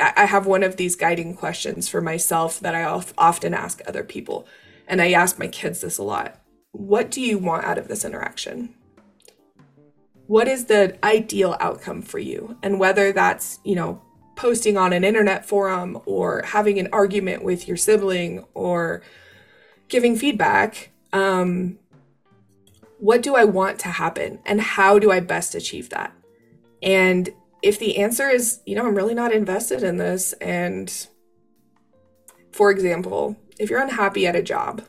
I 0.00 0.24
have 0.24 0.46
one 0.46 0.62
of 0.62 0.76
these 0.76 0.96
guiding 0.96 1.34
questions 1.36 1.90
for 1.90 2.00
myself 2.00 2.58
that 2.60 2.74
I 2.74 2.84
often 3.18 3.52
ask 3.52 3.82
other 3.86 4.02
people. 4.02 4.46
And 4.88 5.02
I 5.02 5.12
ask 5.12 5.38
my 5.38 5.48
kids 5.48 5.82
this 5.82 5.98
a 5.98 6.02
lot. 6.02 6.40
What 6.72 7.10
do 7.10 7.20
you 7.20 7.36
want 7.36 7.66
out 7.66 7.76
of 7.76 7.88
this 7.88 8.06
interaction? 8.06 8.74
What 10.28 10.48
is 10.48 10.64
the 10.64 10.96
ideal 11.04 11.58
outcome 11.60 12.00
for 12.00 12.18
you? 12.18 12.56
And 12.62 12.80
whether 12.80 13.12
that's, 13.12 13.58
you 13.62 13.74
know, 13.74 14.00
posting 14.36 14.78
on 14.78 14.94
an 14.94 15.04
internet 15.04 15.44
forum 15.44 15.98
or 16.06 16.42
having 16.46 16.78
an 16.78 16.88
argument 16.94 17.44
with 17.44 17.68
your 17.68 17.76
sibling 17.76 18.44
or 18.54 19.02
giving 19.88 20.16
feedback, 20.16 20.92
um, 21.16 21.78
what 22.98 23.22
do 23.22 23.34
I 23.34 23.44
want 23.44 23.78
to 23.80 23.88
happen 23.88 24.38
and 24.44 24.60
how 24.60 24.98
do 24.98 25.10
I 25.10 25.20
best 25.20 25.54
achieve 25.54 25.88
that? 25.90 26.12
And 26.82 27.30
if 27.62 27.78
the 27.78 27.98
answer 27.98 28.28
is, 28.28 28.60
you 28.66 28.76
know, 28.76 28.86
I'm 28.86 28.94
really 28.94 29.14
not 29.14 29.32
invested 29.32 29.82
in 29.82 29.96
this, 29.96 30.34
and 30.34 31.08
for 32.52 32.70
example, 32.70 33.36
if 33.58 33.70
you're 33.70 33.80
unhappy 33.80 34.26
at 34.26 34.36
a 34.36 34.42
job, 34.42 34.82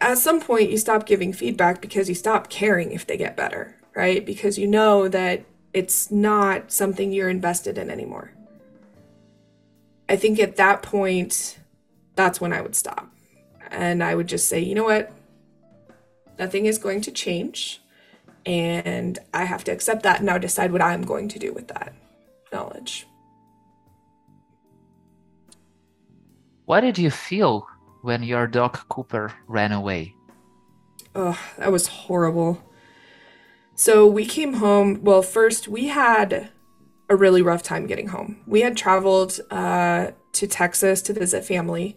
at 0.00 0.18
some 0.18 0.40
point 0.40 0.70
you 0.70 0.76
stop 0.76 1.06
giving 1.06 1.32
feedback 1.32 1.80
because 1.80 2.08
you 2.08 2.14
stop 2.14 2.50
caring 2.50 2.90
if 2.90 3.06
they 3.06 3.16
get 3.16 3.36
better, 3.36 3.76
right? 3.94 4.26
Because 4.26 4.58
you 4.58 4.66
know 4.66 5.06
that 5.08 5.44
it's 5.72 6.10
not 6.10 6.72
something 6.72 7.12
you're 7.12 7.28
invested 7.28 7.78
in 7.78 7.90
anymore. 7.90 8.32
I 10.08 10.16
think 10.16 10.40
at 10.40 10.56
that 10.56 10.82
point, 10.82 11.58
that's 12.16 12.40
when 12.40 12.52
I 12.52 12.60
would 12.60 12.74
stop. 12.74 13.13
And 13.74 14.04
I 14.04 14.14
would 14.14 14.28
just 14.28 14.48
say, 14.48 14.60
you 14.60 14.74
know 14.74 14.84
what? 14.84 15.10
Nothing 16.38 16.66
is 16.66 16.78
going 16.78 17.00
to 17.02 17.10
change. 17.10 17.80
And 18.46 19.18
I 19.32 19.44
have 19.44 19.64
to 19.64 19.72
accept 19.72 20.04
that 20.04 20.18
and 20.18 20.26
now 20.26 20.38
decide 20.38 20.70
what 20.70 20.80
I'm 20.80 21.02
going 21.02 21.28
to 21.28 21.38
do 21.38 21.52
with 21.52 21.68
that 21.68 21.92
knowledge. 22.52 23.06
What 26.66 26.82
did 26.82 26.98
you 26.98 27.10
feel 27.10 27.66
when 28.02 28.22
your 28.22 28.46
dog 28.46 28.78
Cooper 28.88 29.32
ran 29.48 29.72
away? 29.72 30.14
Oh, 31.14 31.38
that 31.58 31.72
was 31.72 31.88
horrible. 31.88 32.62
So 33.74 34.06
we 34.06 34.24
came 34.24 34.54
home. 34.54 35.02
Well, 35.02 35.22
first, 35.22 35.66
we 35.66 35.88
had 35.88 36.50
a 37.08 37.16
really 37.16 37.42
rough 37.42 37.62
time 37.62 37.86
getting 37.86 38.08
home. 38.08 38.40
We 38.46 38.60
had 38.60 38.76
traveled 38.76 39.40
uh, 39.50 40.12
to 40.32 40.46
Texas 40.46 41.02
to 41.02 41.12
visit 41.12 41.44
family, 41.44 41.96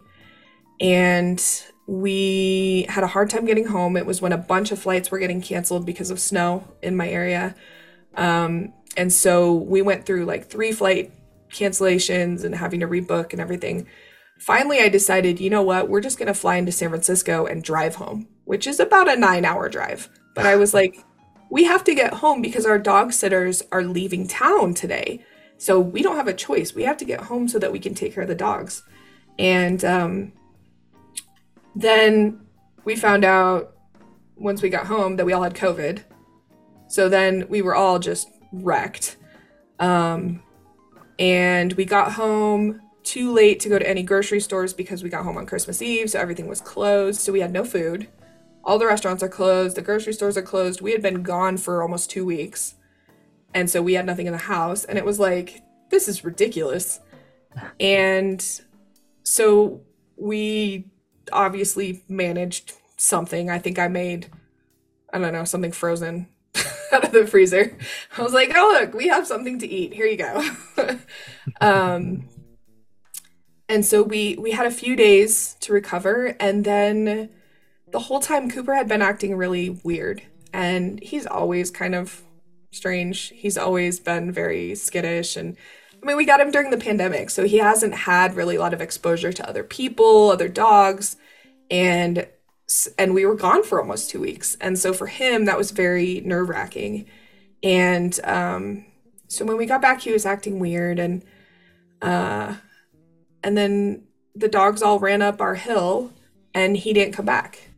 and 0.80 1.44
we 1.88 2.86
had 2.90 3.04
a 3.04 3.08
hard 3.08 3.30
time 3.30 3.46
getting 3.46 3.68
home. 3.68 3.96
It 3.96 4.06
was 4.06 4.22
when 4.22 4.34
a 4.34 4.38
bunch 4.38 4.72
of 4.72 4.80
flights 4.80 5.10
were 5.10 5.20
getting 5.20 5.42
canceled 5.42 5.86
because 5.86 6.12
of 6.12 6.20
snow 6.20 6.68
in 6.82 6.96
my 6.98 7.10
area. 7.10 7.56
Um, 8.16 8.74
and 8.98 9.12
so 9.12 9.54
we 9.54 9.82
went 9.82 10.06
through 10.06 10.26
like 10.26 10.48
three 10.48 10.74
flight 10.74 11.14
cancellations 11.50 12.44
and 12.44 12.54
having 12.54 12.82
to 12.82 12.88
rebook 12.88 13.32
and 13.32 13.40
everything. 13.40 13.88
Finally, 14.40 14.80
I 14.80 14.90
decided, 14.90 15.40
you 15.40 15.50
know 15.50 15.62
what, 15.62 15.88
we're 15.88 16.02
just 16.02 16.20
going 16.20 16.28
to 16.28 16.34
fly 16.34 16.58
into 16.58 16.72
San 16.72 16.90
Francisco 16.90 17.46
and 17.46 17.64
drive 17.64 17.96
home, 17.96 18.28
which 18.46 18.68
is 18.68 18.80
about 18.80 19.10
a 19.10 19.16
nine 19.16 19.46
hour 19.46 19.70
drive. 19.70 20.10
But 20.36 20.46
I 20.46 20.58
was 20.58 20.74
like, 20.74 21.04
we 21.50 21.64
have 21.64 21.84
to 21.86 21.96
get 21.96 22.16
home 22.16 22.42
because 22.42 22.66
our 22.66 22.78
dog 22.78 23.14
sitters 23.14 23.64
are 23.72 23.84
leaving 23.84 24.28
town 24.28 24.74
today. 24.74 25.24
So 25.58 25.80
we 25.80 26.04
don't 26.04 26.18
have 26.18 26.28
a 26.28 26.34
choice. 26.34 26.76
We 26.76 26.84
have 26.84 26.98
to 26.98 27.06
get 27.06 27.22
home 27.22 27.48
so 27.48 27.58
that 27.60 27.72
we 27.72 27.80
can 27.80 27.96
take 27.96 28.14
care 28.14 28.24
of 28.24 28.30
the 28.30 28.36
dogs. 28.36 28.84
And 29.40 29.84
um, 29.86 30.34
then 31.82 32.42
we 32.86 32.96
found 32.96 33.24
out 33.24 33.76
once 34.36 34.62
we 34.62 34.70
got 34.70 34.88
home 34.88 35.16
that 35.18 35.26
we 35.26 35.34
all 35.34 35.44
had 35.44 35.54
COVID. 35.54 36.04
So 36.88 37.08
then 37.08 37.46
we 37.50 37.62
were 37.62 37.76
all 37.76 38.00
just 38.00 38.30
wrecked. 38.52 39.18
Um, 39.80 40.42
and 41.20 41.74
we 41.74 41.86
got 41.86 42.14
home 42.14 42.82
too 43.04 43.32
late 43.32 43.60
to 43.60 43.70
go 43.70 43.78
to 43.78 43.88
any 43.88 44.02
grocery 44.02 44.40
stores 44.40 44.74
because 44.74 45.04
we 45.04 45.10
got 45.10 45.24
home 45.24 45.38
on 45.38 45.46
Christmas 45.46 45.82
Eve. 45.82 46.10
So 46.10 46.20
everything 46.20 46.48
was 46.48 46.62
closed. 46.62 47.22
So 47.22 47.32
we 47.32 47.42
had 47.42 47.54
no 47.54 47.64
food. 47.64 48.08
All 48.64 48.80
the 48.80 48.88
restaurants 48.88 49.22
are 49.22 49.30
closed. 49.30 49.78
The 49.78 49.82
grocery 49.82 50.14
stores 50.14 50.36
are 50.36 50.42
closed. 50.42 50.82
We 50.82 50.94
had 50.94 51.02
been 51.02 51.22
gone 51.22 51.58
for 51.58 51.84
almost 51.84 52.10
two 52.10 52.26
weeks. 52.26 52.74
And 53.54 53.70
so 53.70 53.82
we 53.82 53.94
had 53.94 54.06
nothing 54.06 54.26
in 54.26 54.34
the 54.34 54.40
house. 54.40 54.84
And 54.84 54.98
it 54.98 55.06
was 55.06 55.20
like, 55.20 55.62
this 55.90 56.08
is 56.08 56.24
ridiculous. 56.24 57.00
And 57.80 58.44
so 59.24 59.82
we 60.18 60.90
obviously 61.32 62.04
managed 62.08 62.74
something. 62.98 63.50
I 63.50 63.60
think 63.60 63.80
I 63.80 63.88
made, 63.88 64.28
I 65.14 65.20
don't 65.20 65.34
know, 65.34 65.44
something 65.44 65.72
frozen 65.72 66.28
out 66.92 67.06
of 67.06 67.12
the 67.12 67.28
freezer. 67.28 67.78
I 68.18 68.22
was 68.22 68.34
like, 68.34 68.52
oh, 68.56 68.80
look, 68.80 68.94
we 68.94 69.08
have 69.08 69.28
something 69.28 69.60
to 69.60 69.68
eat. 69.68 69.94
Here 69.94 70.06
you 70.06 70.18
go. 70.18 70.98
um, 71.62 72.30
and 73.70 73.86
so 73.86 74.02
we 74.02 74.36
we 74.38 74.52
had 74.52 74.66
a 74.66 74.72
few 74.72 74.96
days 74.96 75.56
to 75.60 75.74
recover 75.74 76.36
and 76.40 76.64
then 76.64 77.30
the 77.92 78.00
whole 78.00 78.20
time 78.20 78.50
Cooper 78.50 78.74
had 78.74 78.88
been 78.88 79.02
acting 79.02 79.36
really 79.36 79.70
weird 79.84 80.22
and 80.54 81.02
he's 81.02 81.26
always 81.26 81.72
kind 81.72 81.96
of 81.96 82.24
strange. 82.72 83.30
He's 83.30 83.58
always 83.58 84.00
been 84.00 84.32
very 84.32 84.76
skittish 84.76 85.36
and 85.36 85.58
I 86.02 86.06
mean 86.06 86.18
we 86.18 86.26
got 86.26 86.40
him 86.40 86.52
during 86.52 86.70
the 86.70 86.78
pandemic 86.78 87.30
so 87.30 87.46
he 87.46 87.58
hasn't 87.58 87.94
had 87.94 88.36
really 88.36 88.56
a 88.56 88.60
lot 88.60 88.74
of 88.74 88.82
exposure 88.82 89.34
to 89.34 89.50
other 89.50 89.64
people, 89.64 90.30
other 90.30 90.48
dogs 90.48 91.16
and 91.70 92.28
and 92.98 93.14
we 93.14 93.26
were 93.26 93.36
gone 93.36 93.64
for 93.64 93.80
almost 93.80 94.10
two 94.10 94.20
weeks. 94.20 94.58
And 94.60 94.78
so 94.78 94.94
for 94.94 95.08
him 95.08 95.46
that 95.46 95.58
was 95.58 95.72
very 95.72 96.22
nerve-wracking. 96.22 97.06
And 97.64 98.20
um, 98.24 98.86
so 99.28 99.46
when 99.46 99.58
we 99.58 99.66
got 99.66 99.82
back 99.82 100.02
he 100.02 100.12
was 100.12 100.26
acting 100.26 100.60
weird 100.60 101.00
and 101.00 101.24
uh, 102.02 102.56
and 103.44 103.58
then 103.58 104.04
the 104.36 104.48
dogs 104.48 104.82
all 104.82 105.00
ran 105.00 105.22
up 105.22 105.42
our 105.42 105.56
hill 105.56 106.14
and 106.54 106.78
he 106.78 106.94
didn't 106.94 107.14
come 107.14 107.26
back. 107.26 107.70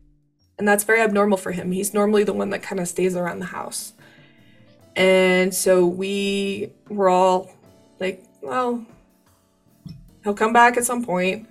And 0.58 0.68
that's 0.68 0.84
very 0.84 1.00
abnormal 1.00 1.38
for 1.38 1.52
him. 1.52 1.72
He's 1.72 1.94
normally 1.94 2.24
the 2.24 2.34
one 2.34 2.50
that 2.50 2.62
kind 2.62 2.80
of 2.80 2.88
stays 2.88 3.16
around 3.16 3.38
the 3.38 3.46
house. 3.46 3.94
And 4.94 5.54
so 5.54 5.86
we 5.86 6.72
were 6.88 7.08
all 7.08 7.50
like 8.00 8.24
well 8.42 8.84
he'll 10.24 10.34
come 10.34 10.52
back 10.52 10.76
at 10.76 10.84
some 10.84 11.04
point 11.04 11.48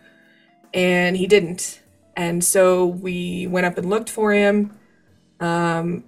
and 0.74 1.16
he 1.16 1.28
didn't 1.28 1.82
and 2.20 2.44
so 2.44 2.86
we 2.86 3.48
went 3.48 3.66
up 3.66 3.78
and 3.78 3.90
looked 3.90 4.10
for 4.10 4.34
him. 4.34 4.78
Um, 5.40 6.04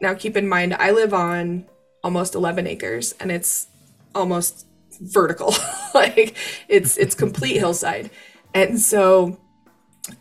now, 0.00 0.12
keep 0.12 0.36
in 0.36 0.48
mind, 0.48 0.74
I 0.74 0.90
live 0.90 1.14
on 1.14 1.66
almost 2.02 2.34
11 2.34 2.66
acres 2.66 3.14
and 3.20 3.30
it's 3.30 3.68
almost 4.12 4.66
vertical. 5.00 5.54
like 5.94 6.36
it's 6.66 6.96
it's 6.96 7.14
complete 7.14 7.58
hillside. 7.58 8.10
And 8.54 8.80
so 8.80 9.38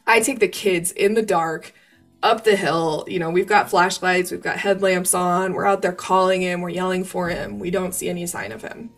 I 0.05 0.19
take 0.19 0.37
the 0.37 0.47
kids 0.47 0.91
in 0.91 1.15
the 1.15 1.23
dark 1.23 1.73
up 2.21 2.43
the 2.43 2.55
hill. 2.55 3.03
You 3.07 3.17
know, 3.17 3.31
we've 3.31 3.47
got 3.47 3.71
flashlights, 3.71 4.29
we've 4.29 4.43
got 4.43 4.57
headlamps 4.57 5.15
on, 5.15 5.53
we're 5.53 5.65
out 5.65 5.81
there 5.81 5.91
calling 5.91 6.43
him, 6.43 6.61
we're 6.61 6.69
yelling 6.69 7.03
for 7.03 7.29
him. 7.29 7.57
We 7.57 7.71
don't 7.71 7.95
see 7.95 8.09
any 8.09 8.27
sign 8.27 8.51
of 8.51 8.61
him. 8.61 8.91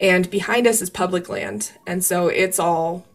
And 0.00 0.30
behind 0.30 0.66
us 0.66 0.82
is 0.82 0.90
public 0.90 1.28
land. 1.28 1.72
And 1.86 2.04
so 2.04 2.28
it's 2.28 2.58
all 2.58 3.06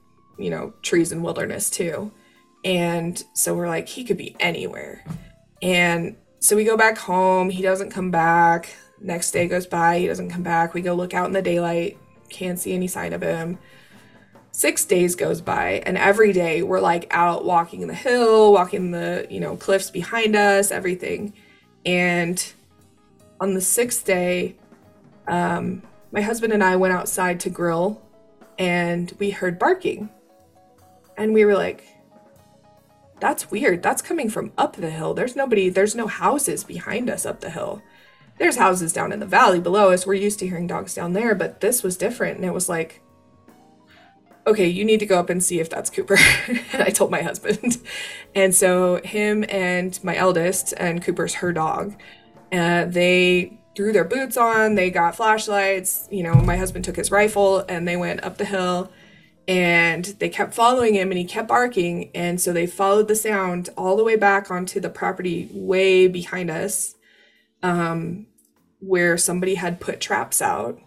you 0.41 0.49
know, 0.49 0.73
trees 0.81 1.11
and 1.11 1.23
wilderness 1.23 1.69
too. 1.69 2.11
And 2.65 3.23
so 3.33 3.55
we're 3.55 3.67
like, 3.67 3.87
he 3.87 4.03
could 4.03 4.17
be 4.17 4.35
anywhere. 4.39 5.05
And 5.61 6.15
so 6.39 6.55
we 6.55 6.63
go 6.63 6.75
back 6.75 6.97
home. 6.97 7.49
He 7.49 7.61
doesn't 7.61 7.91
come 7.91 8.11
back. 8.11 8.75
Next 8.99 9.31
day 9.31 9.47
goes 9.47 9.65
by. 9.65 9.99
He 9.99 10.07
doesn't 10.07 10.29
come 10.29 10.43
back. 10.43 10.73
We 10.73 10.81
go 10.81 10.93
look 10.93 11.13
out 11.13 11.27
in 11.27 11.33
the 11.33 11.41
daylight. 11.41 11.97
Can't 12.29 12.59
see 12.59 12.73
any 12.73 12.87
sign 12.87 13.13
of 13.13 13.21
him. 13.21 13.57
Six 14.53 14.83
days 14.83 15.15
goes 15.15 15.39
by, 15.39 15.81
and 15.85 15.97
every 15.97 16.33
day 16.33 16.61
we're 16.61 16.81
like 16.81 17.07
out 17.11 17.45
walking 17.45 17.87
the 17.87 17.93
hill, 17.93 18.51
walking 18.51 18.91
the, 18.91 19.25
you 19.29 19.39
know, 19.39 19.55
cliffs 19.55 19.89
behind 19.89 20.35
us, 20.35 20.71
everything. 20.71 21.33
And 21.85 22.43
on 23.39 23.53
the 23.53 23.61
sixth 23.61 24.05
day, 24.05 24.57
um, 25.25 25.83
my 26.11 26.21
husband 26.21 26.53
and 26.53 26.63
I 26.63 26.75
went 26.75 26.93
outside 26.93 27.39
to 27.41 27.49
grill 27.49 28.01
and 28.57 29.11
we 29.19 29.31
heard 29.31 29.57
barking. 29.57 30.09
And 31.17 31.33
we 31.33 31.45
were 31.45 31.55
like, 31.55 31.85
that's 33.19 33.51
weird. 33.51 33.83
That's 33.83 34.01
coming 34.01 34.29
from 34.29 34.51
up 34.57 34.75
the 34.75 34.89
hill. 34.89 35.13
There's 35.13 35.35
nobody, 35.35 35.69
there's 35.69 35.95
no 35.95 36.07
houses 36.07 36.63
behind 36.63 37.09
us 37.09 37.25
up 37.25 37.39
the 37.39 37.51
hill. 37.51 37.81
There's 38.39 38.57
houses 38.57 38.91
down 38.91 39.11
in 39.11 39.19
the 39.19 39.25
valley 39.25 39.59
below 39.59 39.91
us. 39.91 40.05
We're 40.05 40.15
used 40.15 40.39
to 40.39 40.47
hearing 40.47 40.67
dogs 40.67 40.95
down 40.95 41.13
there, 41.13 41.35
but 41.35 41.61
this 41.61 41.83
was 41.83 41.97
different. 41.97 42.37
And 42.37 42.45
it 42.45 42.53
was 42.53 42.67
like, 42.67 43.01
okay, 44.47 44.67
you 44.67 44.83
need 44.83 44.99
to 44.99 45.05
go 45.05 45.19
up 45.19 45.29
and 45.29 45.43
see 45.43 45.59
if 45.59 45.69
that's 45.69 45.91
Cooper. 45.91 46.17
and 46.47 46.81
I 46.81 46.89
told 46.89 47.11
my 47.11 47.21
husband. 47.21 47.77
and 48.35 48.53
so 48.55 48.99
him 49.03 49.45
and 49.47 50.03
my 50.03 50.17
eldest, 50.17 50.73
and 50.77 51.03
Cooper's 51.03 51.35
her 51.35 51.53
dog, 51.53 51.95
uh, 52.51 52.85
they 52.85 53.60
threw 53.75 53.93
their 53.93 54.03
boots 54.03 54.37
on, 54.37 54.75
they 54.75 54.89
got 54.89 55.15
flashlights. 55.15 56.07
You 56.11 56.23
know, 56.23 56.35
my 56.35 56.57
husband 56.57 56.85
took 56.85 56.95
his 56.95 57.11
rifle 57.11 57.59
and 57.69 57.87
they 57.87 57.97
went 57.97 58.23
up 58.23 58.37
the 58.37 58.45
hill 58.45 58.91
and 59.47 60.05
they 60.19 60.29
kept 60.29 60.53
following 60.53 60.93
him 60.93 61.11
and 61.11 61.17
he 61.17 61.25
kept 61.25 61.47
barking 61.47 62.11
and 62.13 62.39
so 62.39 62.53
they 62.53 62.67
followed 62.67 63.07
the 63.07 63.15
sound 63.15 63.69
all 63.75 63.97
the 63.97 64.03
way 64.03 64.15
back 64.15 64.51
onto 64.51 64.79
the 64.79 64.89
property 64.89 65.49
way 65.51 66.07
behind 66.07 66.49
us 66.49 66.95
um, 67.63 68.27
where 68.79 69.17
somebody 69.17 69.55
had 69.55 69.79
put 69.79 69.99
traps 69.99 70.41
out 70.41 70.79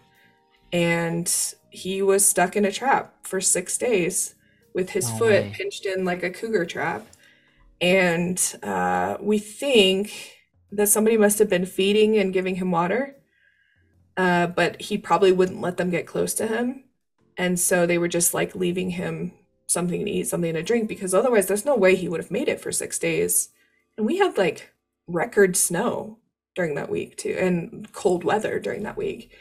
and 0.71 1.53
he 1.69 2.01
was 2.01 2.25
stuck 2.25 2.55
in 2.55 2.65
a 2.65 2.71
trap 2.71 3.13
for 3.23 3.41
six 3.41 3.77
days 3.77 4.35
with 4.73 4.91
his 4.91 5.09
foot 5.11 5.43
way. 5.43 5.53
pinched 5.53 5.85
in 5.85 6.05
like 6.05 6.23
a 6.23 6.29
cougar 6.29 6.65
trap 6.65 7.05
and 7.81 8.57
uh, 8.63 9.17
we 9.19 9.37
think 9.37 10.34
that 10.75 10.89
somebody 10.89 11.17
must 11.17 11.39
have 11.39 11.49
been 11.49 11.65
feeding 11.65 12.17
and 12.17 12.33
giving 12.33 12.55
him 12.55 12.71
water 12.71 13.15
uh, 14.17 14.47
but 14.47 14.81
he 14.81 14.97
probably 14.97 15.31
wouldn't 15.31 15.61
let 15.61 15.77
them 15.77 15.89
get 15.89 16.07
close 16.07 16.33
to 16.35 16.47
him. 16.47 16.83
And 17.37 17.59
so 17.59 17.85
they 17.85 17.97
were 17.97 18.07
just 18.07 18.33
like 18.33 18.55
leaving 18.55 18.91
him 18.91 19.33
something 19.67 20.05
to 20.05 20.11
eat, 20.11 20.27
something 20.27 20.53
to 20.53 20.63
drink, 20.63 20.87
because 20.87 21.13
otherwise 21.13 21.47
there's 21.47 21.65
no 21.65 21.75
way 21.75 21.95
he 21.95 22.07
would 22.07 22.21
have 22.21 22.31
made 22.31 22.47
it 22.47 22.61
for 22.61 22.71
six 22.71 22.97
days. 22.97 23.49
And 23.97 24.05
we 24.05 24.17
had 24.17 24.37
like 24.37 24.73
record 25.07 25.57
snow 25.57 26.19
during 26.55 26.75
that 26.75 26.89
week 26.89 27.17
too, 27.17 27.35
and 27.37 27.91
cold 27.91 28.23
weather 28.23 28.59
during 28.59 28.83
that 28.83 28.97
week. 28.97 29.31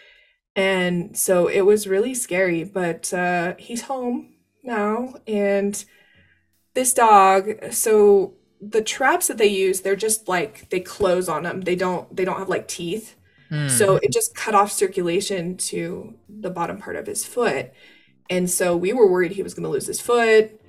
And 0.56 1.16
so 1.16 1.46
it 1.46 1.62
was 1.62 1.86
really 1.86 2.14
scary, 2.14 2.64
but 2.64 3.12
uh, 3.14 3.54
he's 3.58 3.82
home 3.82 4.34
now. 4.62 5.14
And 5.26 5.84
this 6.74 6.92
dog, 6.92 7.72
so 7.72 8.34
the 8.70 8.82
traps 8.82 9.28
that 9.28 9.38
they 9.38 9.46
use, 9.46 9.80
they're 9.80 9.96
just 9.96 10.28
like 10.28 10.68
they 10.70 10.80
close 10.80 11.28
on 11.28 11.42
them. 11.42 11.62
They 11.62 11.76
don't 11.76 12.14
they 12.14 12.24
don't 12.24 12.38
have 12.38 12.48
like 12.48 12.68
teeth. 12.68 13.16
Mm. 13.50 13.70
So 13.70 13.96
it 13.96 14.12
just 14.12 14.34
cut 14.34 14.54
off 14.54 14.72
circulation 14.72 15.56
to 15.56 16.14
the 16.28 16.50
bottom 16.50 16.78
part 16.78 16.96
of 16.96 17.06
his 17.06 17.24
foot. 17.24 17.72
And 18.30 18.50
so 18.50 18.76
we 18.76 18.92
were 18.92 19.10
worried 19.10 19.32
he 19.32 19.42
was 19.42 19.54
going 19.54 19.64
to 19.64 19.68
lose 19.68 19.86
his 19.86 20.00
foot. 20.00 20.60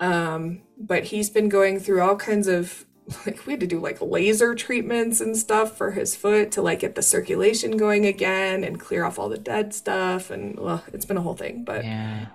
Um, 0.00 0.62
but 0.78 1.04
he's 1.04 1.30
been 1.30 1.48
going 1.48 1.80
through 1.80 2.02
all 2.02 2.16
kinds 2.16 2.46
of 2.46 2.84
like 3.26 3.44
we 3.46 3.54
had 3.54 3.60
to 3.60 3.66
do 3.66 3.80
like 3.80 4.00
laser 4.00 4.54
treatments 4.54 5.20
and 5.20 5.36
stuff 5.36 5.76
for 5.76 5.92
his 5.92 6.14
foot 6.14 6.52
to 6.52 6.62
like 6.62 6.80
get 6.80 6.94
the 6.94 7.02
circulation 7.02 7.76
going 7.76 8.06
again 8.06 8.62
and 8.62 8.78
clear 8.78 9.04
off 9.04 9.18
all 9.18 9.28
the 9.28 9.38
dead 9.38 9.74
stuff 9.74 10.30
and 10.30 10.58
well, 10.58 10.84
it's 10.92 11.04
been 11.04 11.16
a 11.16 11.22
whole 11.22 11.34
thing, 11.34 11.64
but 11.64 11.84
yeah. 11.84 12.26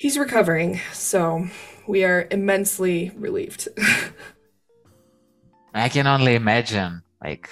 He's 0.00 0.16
recovering, 0.16 0.80
so 0.94 1.46
we 1.86 2.04
are 2.04 2.26
immensely 2.30 3.12
relieved. 3.16 3.68
I 5.74 5.90
can 5.90 6.06
only 6.06 6.36
imagine 6.36 7.02
like 7.22 7.50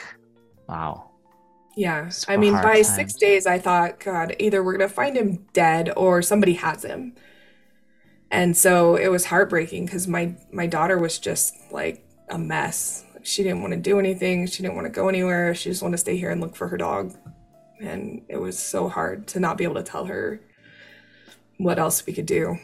wow. 0.67 1.11
Yeah. 1.77 2.09
I 2.27 2.39
mean, 2.39 2.55
by 2.55 2.77
times. 2.77 2.95
6 2.95 3.15
days 3.17 3.47
I 3.47 3.59
thought 3.59 4.01
god, 4.01 4.35
either 4.39 4.65
we're 4.65 4.79
going 4.79 4.89
to 4.89 4.95
find 4.95 5.15
him 5.15 5.45
dead 5.53 5.93
or 5.95 6.23
somebody 6.23 6.55
has 6.55 6.83
him 6.83 7.17
and 8.31 8.57
so 8.57 8.97
it 8.97 9.09
was 9.09 9.27
heartbreaking 9.27 9.85
because 9.85 10.09
my 10.09 10.35
my 10.51 10.67
daughter 10.67 10.97
was 10.97 11.19
just 11.19 11.55
like 11.71 12.03
a 12.31 12.39
mess 12.39 13.05
she 13.23 13.43
didn't 13.43 13.61
want 13.61 13.75
to 13.75 13.79
do 13.79 13.99
anything 13.99 14.47
she 14.47 14.63
didn't 14.63 14.75
want 14.75 14.87
to 14.87 14.91
go 14.91 15.11
anywhere 15.11 15.55
she 15.55 15.69
just 15.69 15.83
wanted 15.83 15.99
to 15.99 15.99
stay 15.99 16.17
here 16.17 16.31
and 16.31 16.41
look 16.41 16.57
for 16.57 16.69
her 16.69 16.79
dog 16.79 17.15
and 17.79 18.23
it 18.31 18.39
was 18.39 18.59
so 18.59 18.89
hard 18.89 19.27
to 19.27 19.39
not 19.39 19.59
be 19.59 19.65
able 19.65 19.75
to 19.75 19.83
tell 19.83 20.07
her 20.07 20.41
what 21.59 21.79
else 21.79 22.07
we 22.07 22.13
could 22.13 22.27
do 22.27 22.57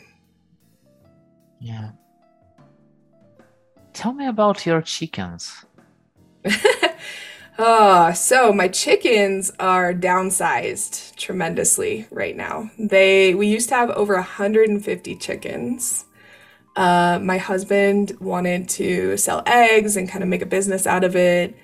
yeah 1.61 1.91
tell 3.93 4.13
me 4.13 4.27
about 4.27 4.65
your 4.67 4.83
chickens 4.83 5.65
Oh, 7.59 8.13
so 8.15 8.53
my 8.53 8.69
chickens 8.69 9.51
are 9.59 9.95
downsized 9.95 11.17
tremendously 11.17 12.07
right 12.11 12.37
now. 12.37 12.71
They 12.79 13.35
we 13.35 13.47
used 13.47 13.69
to 13.71 13.77
have 13.77 13.91
over 13.91 14.15
150 14.15 15.17
chickens. 15.17 16.05
Uh, 16.77 17.21
my 17.23 17.39
husband 17.39 18.17
wanted 18.21 18.69
to 18.69 19.17
sell 19.17 19.43
eggs 19.47 19.97
and 19.97 20.09
kind 20.09 20.23
of 20.23 20.29
make 20.29 20.43
a 20.43 20.47
business 20.47 20.87
out 20.87 21.05
of 21.05 21.15
it. 21.15 21.57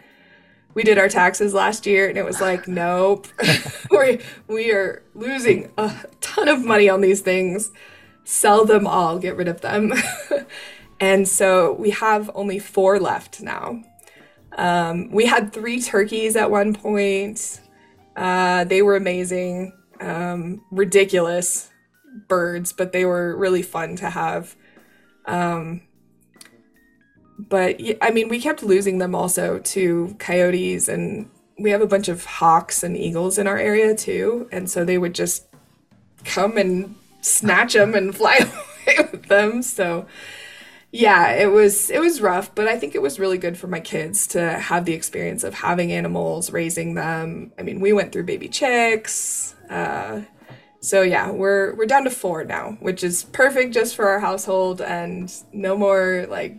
We 0.75 0.83
did 0.83 0.99
our 0.99 1.09
taxes 1.09 1.53
last 1.55 1.87
year 1.87 2.09
and 2.09 2.16
it 2.16 2.25
was 2.25 2.41
like, 2.41 2.68
nope. 2.83 3.27
we 3.91 4.21
we 4.47 4.73
are 4.73 5.03
losing 5.14 5.71
a 5.77 5.93
ton 6.21 6.49
of 6.49 6.64
money 6.64 6.89
on 6.89 7.01
these 7.01 7.21
things. 7.21 7.71
Sell 8.25 8.64
them 8.64 8.87
all, 8.87 9.18
get 9.18 9.37
rid 9.37 9.49
of 9.49 9.61
them. 9.61 9.93
and 11.01 11.27
so 11.27 11.73
we 11.73 11.91
have 11.91 12.31
only 12.35 12.59
four 12.59 13.01
left 13.01 13.41
now. 13.41 13.83
Um, 14.57 15.11
we 15.11 15.27
had 15.27 15.53
three 15.53 15.81
turkeys 15.81 16.37
at 16.37 16.51
one 16.51 16.75
point. 16.75 17.61
Uh, 18.16 18.64
they 18.64 18.83
were 18.83 18.97
amazing, 18.97 19.73
um, 20.01 20.62
ridiculous 20.71 21.71
birds, 22.29 22.73
but 22.73 22.93
they 22.93 23.05
were 23.05 23.37
really 23.37 23.62
fun 23.62 23.97
to 23.97 24.11
have. 24.11 24.57
Um, 25.27 25.83
but 27.49 27.80
I 28.03 28.11
mean, 28.11 28.28
we 28.28 28.41
kept 28.41 28.62
losing 28.62 28.99
them 28.99 29.14
also 29.14 29.59
to 29.59 30.16
coyotes, 30.18 30.88
and 30.88 31.30
we 31.59 31.70
have 31.70 31.80
a 31.80 31.86
bunch 31.86 32.09
of 32.09 32.24
hawks 32.24 32.82
and 32.82 32.97
eagles 32.97 33.38
in 33.38 33.47
our 33.47 33.59
area 33.59 33.95
too, 33.95 34.49
and 34.53 34.70
so 34.70 34.84
they 34.84 34.99
would 34.99 35.14
just 35.14 35.47
come 36.24 36.57
and 36.57 36.95
snatch 37.20 37.74
them 37.74 37.95
and 37.95 38.14
fly 38.16 38.36
away 38.86 39.09
with 39.12 39.26
them. 39.26 39.62
So 39.62 40.07
yeah, 40.93 41.32
it 41.32 41.47
was 41.47 41.91
it 41.91 42.01
was 42.01 42.20
rough, 42.20 42.55
but 42.55 42.66
I 42.66 42.78
think 42.78 42.95
it 42.95 43.03
was 43.03 43.20
really 43.20 43.38
good 43.38 43.57
for 43.57 43.68
my 43.68 43.80
kids 43.80 44.26
to 44.28 44.59
have 44.59 44.84
the 44.84 44.93
experience 44.93 45.45
of 45.45 45.55
having 45.55 45.93
animals, 45.93 46.51
raising 46.51 46.95
them. 46.95 47.53
I 47.59 47.62
mean, 47.62 47.80
we 47.80 47.93
went 47.93 48.12
through 48.12 48.24
baby 48.24 48.49
chicks. 48.49 49.55
Uh, 49.68 50.22
so 50.80 51.03
yeah, 51.03 51.30
we're 51.30 51.74
we're 51.74 51.86
down 51.86 52.05
to 52.05 52.11
four 52.11 52.43
now, 52.45 52.76
which 52.80 53.05
is 53.05 53.24
perfect 53.24 53.72
just 53.72 53.95
for 53.95 54.09
our 54.09 54.18
household 54.18 54.80
and 54.80 55.32
no 55.53 55.76
more 55.76 56.26
like 56.28 56.57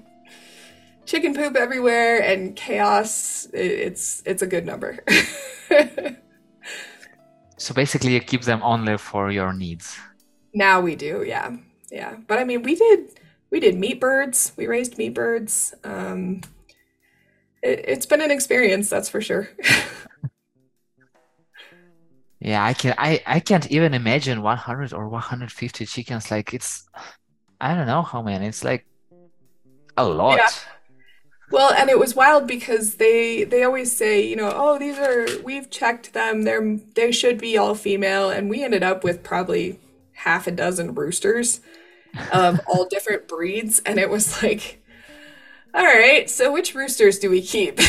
chicken 1.05 1.33
poop 1.33 1.55
everywhere 1.55 2.21
and 2.21 2.55
chaos. 2.55 3.47
It's 3.53 4.21
it's 4.25 4.41
a 4.41 4.47
good 4.47 4.65
number. 4.65 4.99
so 7.57 7.73
basically, 7.73 8.13
you 8.13 8.19
keep 8.19 8.43
them 8.43 8.61
only 8.63 8.97
for 8.97 9.31
your 9.31 9.53
needs. 9.53 9.97
Now 10.53 10.81
we 10.81 10.95
do, 10.95 11.23
yeah, 11.25 11.55
yeah. 11.91 12.15
But 12.27 12.39
I 12.39 12.43
mean, 12.43 12.63
we 12.63 12.75
did 12.75 13.19
we 13.49 13.59
did 13.59 13.77
meat 13.77 13.99
birds. 13.99 14.53
We 14.57 14.67
raised 14.67 14.97
meat 14.97 15.13
birds. 15.13 15.73
Um, 15.83 16.41
it, 17.61 17.85
it's 17.87 18.05
been 18.05 18.21
an 18.21 18.31
experience, 18.31 18.89
that's 18.89 19.09
for 19.09 19.21
sure. 19.21 19.49
yeah, 22.39 22.63
I 22.63 22.73
can. 22.73 22.95
I 22.97 23.21
I 23.25 23.39
can't 23.39 23.69
even 23.71 23.93
imagine 23.93 24.41
100 24.41 24.93
or 24.93 25.07
150 25.07 25.85
chickens. 25.85 26.31
Like 26.31 26.53
it's, 26.53 26.89
I 27.59 27.75
don't 27.75 27.87
know 27.87 28.01
how 28.01 28.21
many. 28.21 28.47
It's 28.47 28.63
like 28.63 28.85
a 29.97 30.03
lot. 30.05 30.37
Yeah. 30.37 30.47
Well, 31.51 31.73
and 31.73 31.89
it 31.89 31.99
was 31.99 32.15
wild 32.15 32.47
because 32.47 32.95
they 32.95 33.43
they 33.43 33.63
always 33.63 33.95
say, 33.95 34.25
you 34.25 34.35
know, 34.37 34.51
oh, 34.53 34.79
these 34.79 34.97
are 34.97 35.27
we've 35.43 35.69
checked 35.69 36.13
them. 36.13 36.43
They're 36.43 36.77
they 36.95 37.11
should 37.11 37.37
be 37.39 37.57
all 37.57 37.75
female, 37.75 38.29
and 38.29 38.49
we 38.49 38.63
ended 38.63 38.83
up 38.83 39.03
with 39.03 39.21
probably 39.23 39.79
half 40.13 40.47
a 40.47 40.51
dozen 40.51 40.93
roosters 40.95 41.59
of 42.31 42.61
all 42.67 42.85
different 42.85 43.27
breeds. 43.27 43.81
And 43.85 43.99
it 43.99 44.09
was 44.09 44.41
like, 44.41 44.81
all 45.73 45.83
right, 45.83 46.29
so 46.29 46.51
which 46.51 46.73
roosters 46.73 47.19
do 47.19 47.29
we 47.29 47.41
keep? 47.41 47.79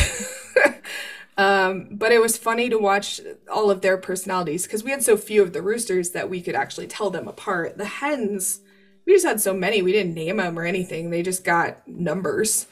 um, 1.37 1.87
but 1.91 2.11
it 2.11 2.21
was 2.21 2.37
funny 2.37 2.69
to 2.69 2.77
watch 2.77 3.21
all 3.51 3.71
of 3.71 3.81
their 3.81 3.97
personalities 3.97 4.63
because 4.63 4.83
we 4.83 4.91
had 4.91 5.03
so 5.03 5.17
few 5.17 5.41
of 5.41 5.53
the 5.53 5.61
roosters 5.61 6.11
that 6.11 6.29
we 6.29 6.41
could 6.41 6.55
actually 6.55 6.87
tell 6.87 7.09
them 7.09 7.27
apart. 7.27 7.77
The 7.77 7.85
hens, 7.85 8.59
we 9.05 9.13
just 9.13 9.25
had 9.25 9.41
so 9.41 9.53
many, 9.53 9.81
we 9.81 9.91
didn't 9.93 10.13
name 10.13 10.37
them 10.37 10.59
or 10.59 10.65
anything. 10.65 11.09
They 11.09 11.23
just 11.23 11.43
got 11.43 11.87
numbers. 11.87 12.67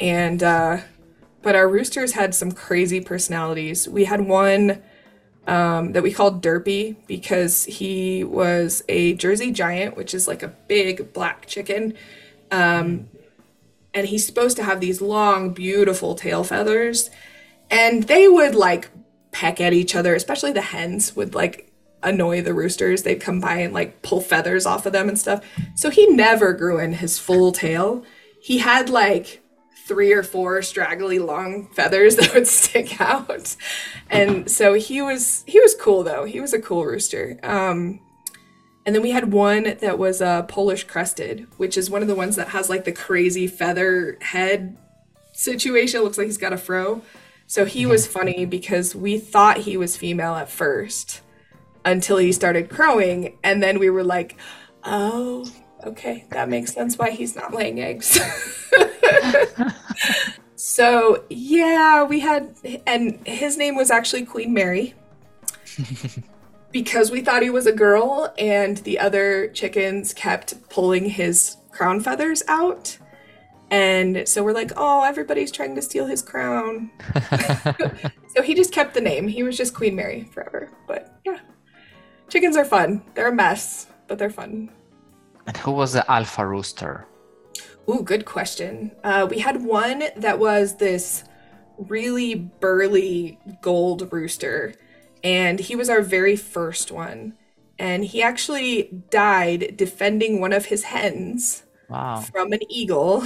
And, 0.00 0.42
uh, 0.42 0.78
but 1.42 1.54
our 1.54 1.68
roosters 1.68 2.12
had 2.12 2.34
some 2.34 2.52
crazy 2.52 3.00
personalities. 3.00 3.88
We 3.88 4.04
had 4.04 4.22
one 4.22 4.82
um, 5.46 5.92
that 5.92 6.02
we 6.02 6.12
called 6.12 6.42
Derpy 6.42 6.96
because 7.06 7.64
he 7.64 8.24
was 8.24 8.82
a 8.88 9.14
Jersey 9.14 9.52
Giant, 9.52 9.96
which 9.96 10.14
is 10.14 10.26
like 10.26 10.42
a 10.42 10.48
big 10.48 11.12
black 11.12 11.46
chicken. 11.46 11.94
Um, 12.50 13.08
and 13.92 14.06
he's 14.06 14.24
supposed 14.24 14.56
to 14.56 14.62
have 14.62 14.80
these 14.80 15.00
long, 15.00 15.50
beautiful 15.50 16.14
tail 16.14 16.44
feathers. 16.44 17.10
And 17.70 18.04
they 18.04 18.28
would 18.28 18.54
like 18.54 18.90
peck 19.32 19.60
at 19.60 19.72
each 19.72 19.94
other, 19.94 20.14
especially 20.14 20.52
the 20.52 20.60
hens 20.60 21.14
would 21.16 21.34
like 21.34 21.72
annoy 22.02 22.42
the 22.42 22.54
roosters. 22.54 23.02
They'd 23.02 23.20
come 23.20 23.40
by 23.40 23.56
and 23.56 23.74
like 23.74 24.02
pull 24.02 24.20
feathers 24.20 24.66
off 24.66 24.86
of 24.86 24.92
them 24.92 25.08
and 25.08 25.18
stuff. 25.18 25.44
So 25.74 25.90
he 25.90 26.06
never 26.06 26.52
grew 26.52 26.78
in 26.78 26.94
his 26.94 27.18
full 27.18 27.52
tail. 27.52 28.04
He 28.40 28.58
had 28.58 28.88
like 28.88 29.39
three 29.90 30.12
or 30.12 30.22
four 30.22 30.62
straggly 30.62 31.18
long 31.18 31.66
feathers 31.66 32.14
that 32.16 32.32
would 32.32 32.46
stick 32.46 33.00
out. 33.00 33.56
And 34.08 34.48
so 34.48 34.74
he 34.74 35.02
was 35.02 35.42
he 35.48 35.58
was 35.58 35.74
cool 35.74 36.04
though. 36.04 36.24
He 36.24 36.40
was 36.40 36.52
a 36.52 36.60
cool 36.60 36.86
rooster. 36.86 37.40
Um, 37.42 37.98
and 38.86 38.94
then 38.94 39.02
we 39.02 39.10
had 39.10 39.32
one 39.32 39.76
that 39.80 39.98
was 39.98 40.20
a 40.20 40.26
uh, 40.26 40.42
Polish 40.42 40.84
crested, 40.84 41.48
which 41.56 41.76
is 41.76 41.90
one 41.90 42.02
of 42.02 42.08
the 42.08 42.14
ones 42.14 42.36
that 42.36 42.50
has 42.50 42.70
like 42.70 42.84
the 42.84 42.92
crazy 42.92 43.48
feather 43.48 44.16
head 44.20 44.76
situation. 45.32 46.00
It 46.00 46.04
looks 46.04 46.16
like 46.16 46.28
he's 46.28 46.38
got 46.38 46.52
a 46.52 46.56
fro. 46.56 47.02
So 47.48 47.64
he 47.64 47.84
was 47.84 48.06
funny 48.06 48.44
because 48.44 48.94
we 48.94 49.18
thought 49.18 49.58
he 49.58 49.76
was 49.76 49.96
female 49.96 50.36
at 50.36 50.48
first 50.48 51.20
until 51.84 52.18
he 52.18 52.30
started 52.30 52.70
crowing. 52.70 53.38
And 53.42 53.60
then 53.60 53.80
we 53.80 53.90
were 53.90 54.04
like, 54.04 54.36
oh, 54.84 55.50
okay, 55.84 56.24
that 56.30 56.48
makes 56.48 56.72
sense 56.72 56.98
why 56.98 57.10
he's 57.10 57.36
not 57.36 57.54
laying 57.54 57.80
eggs. 57.80 58.20
so, 60.56 61.24
yeah, 61.30 62.04
we 62.04 62.20
had, 62.20 62.54
and 62.86 63.26
his 63.26 63.56
name 63.56 63.76
was 63.76 63.90
actually 63.90 64.24
Queen 64.24 64.52
Mary 64.52 64.94
because 66.72 67.10
we 67.10 67.20
thought 67.20 67.42
he 67.42 67.50
was 67.50 67.66
a 67.66 67.72
girl, 67.72 68.32
and 68.38 68.78
the 68.78 68.98
other 68.98 69.48
chickens 69.48 70.12
kept 70.14 70.68
pulling 70.68 71.08
his 71.08 71.56
crown 71.70 72.00
feathers 72.00 72.42
out. 72.48 72.98
And 73.70 74.28
so 74.28 74.42
we're 74.42 74.52
like, 74.52 74.72
oh, 74.76 75.04
everybody's 75.04 75.52
trying 75.52 75.76
to 75.76 75.82
steal 75.82 76.06
his 76.06 76.22
crown. 76.22 76.90
so 78.34 78.42
he 78.42 78.54
just 78.54 78.72
kept 78.72 78.94
the 78.94 79.00
name. 79.00 79.28
He 79.28 79.44
was 79.44 79.56
just 79.56 79.74
Queen 79.74 79.94
Mary 79.94 80.24
forever. 80.32 80.72
But 80.88 81.20
yeah, 81.24 81.38
chickens 82.28 82.56
are 82.56 82.64
fun. 82.64 83.02
They're 83.14 83.28
a 83.28 83.34
mess, 83.34 83.86
but 84.08 84.18
they're 84.18 84.30
fun. 84.30 84.70
And 85.46 85.56
who 85.56 85.72
was 85.72 85.92
the 85.92 86.08
alpha 86.10 86.46
rooster? 86.46 87.06
Ooh, 87.88 88.02
good 88.02 88.24
question. 88.24 88.92
Uh, 89.02 89.26
we 89.28 89.38
had 89.40 89.64
one 89.64 90.04
that 90.16 90.38
was 90.38 90.76
this 90.76 91.24
really 91.78 92.34
burly 92.34 93.38
gold 93.62 94.12
rooster, 94.12 94.74
and 95.24 95.58
he 95.58 95.74
was 95.74 95.88
our 95.90 96.02
very 96.02 96.36
first 96.36 96.92
one. 96.92 97.34
And 97.78 98.04
he 98.04 98.22
actually 98.22 99.02
died 99.10 99.74
defending 99.76 100.40
one 100.40 100.52
of 100.52 100.66
his 100.66 100.84
hens 100.84 101.64
Wow. 101.88 102.20
from 102.20 102.52
an 102.52 102.60
eagle. 102.70 103.24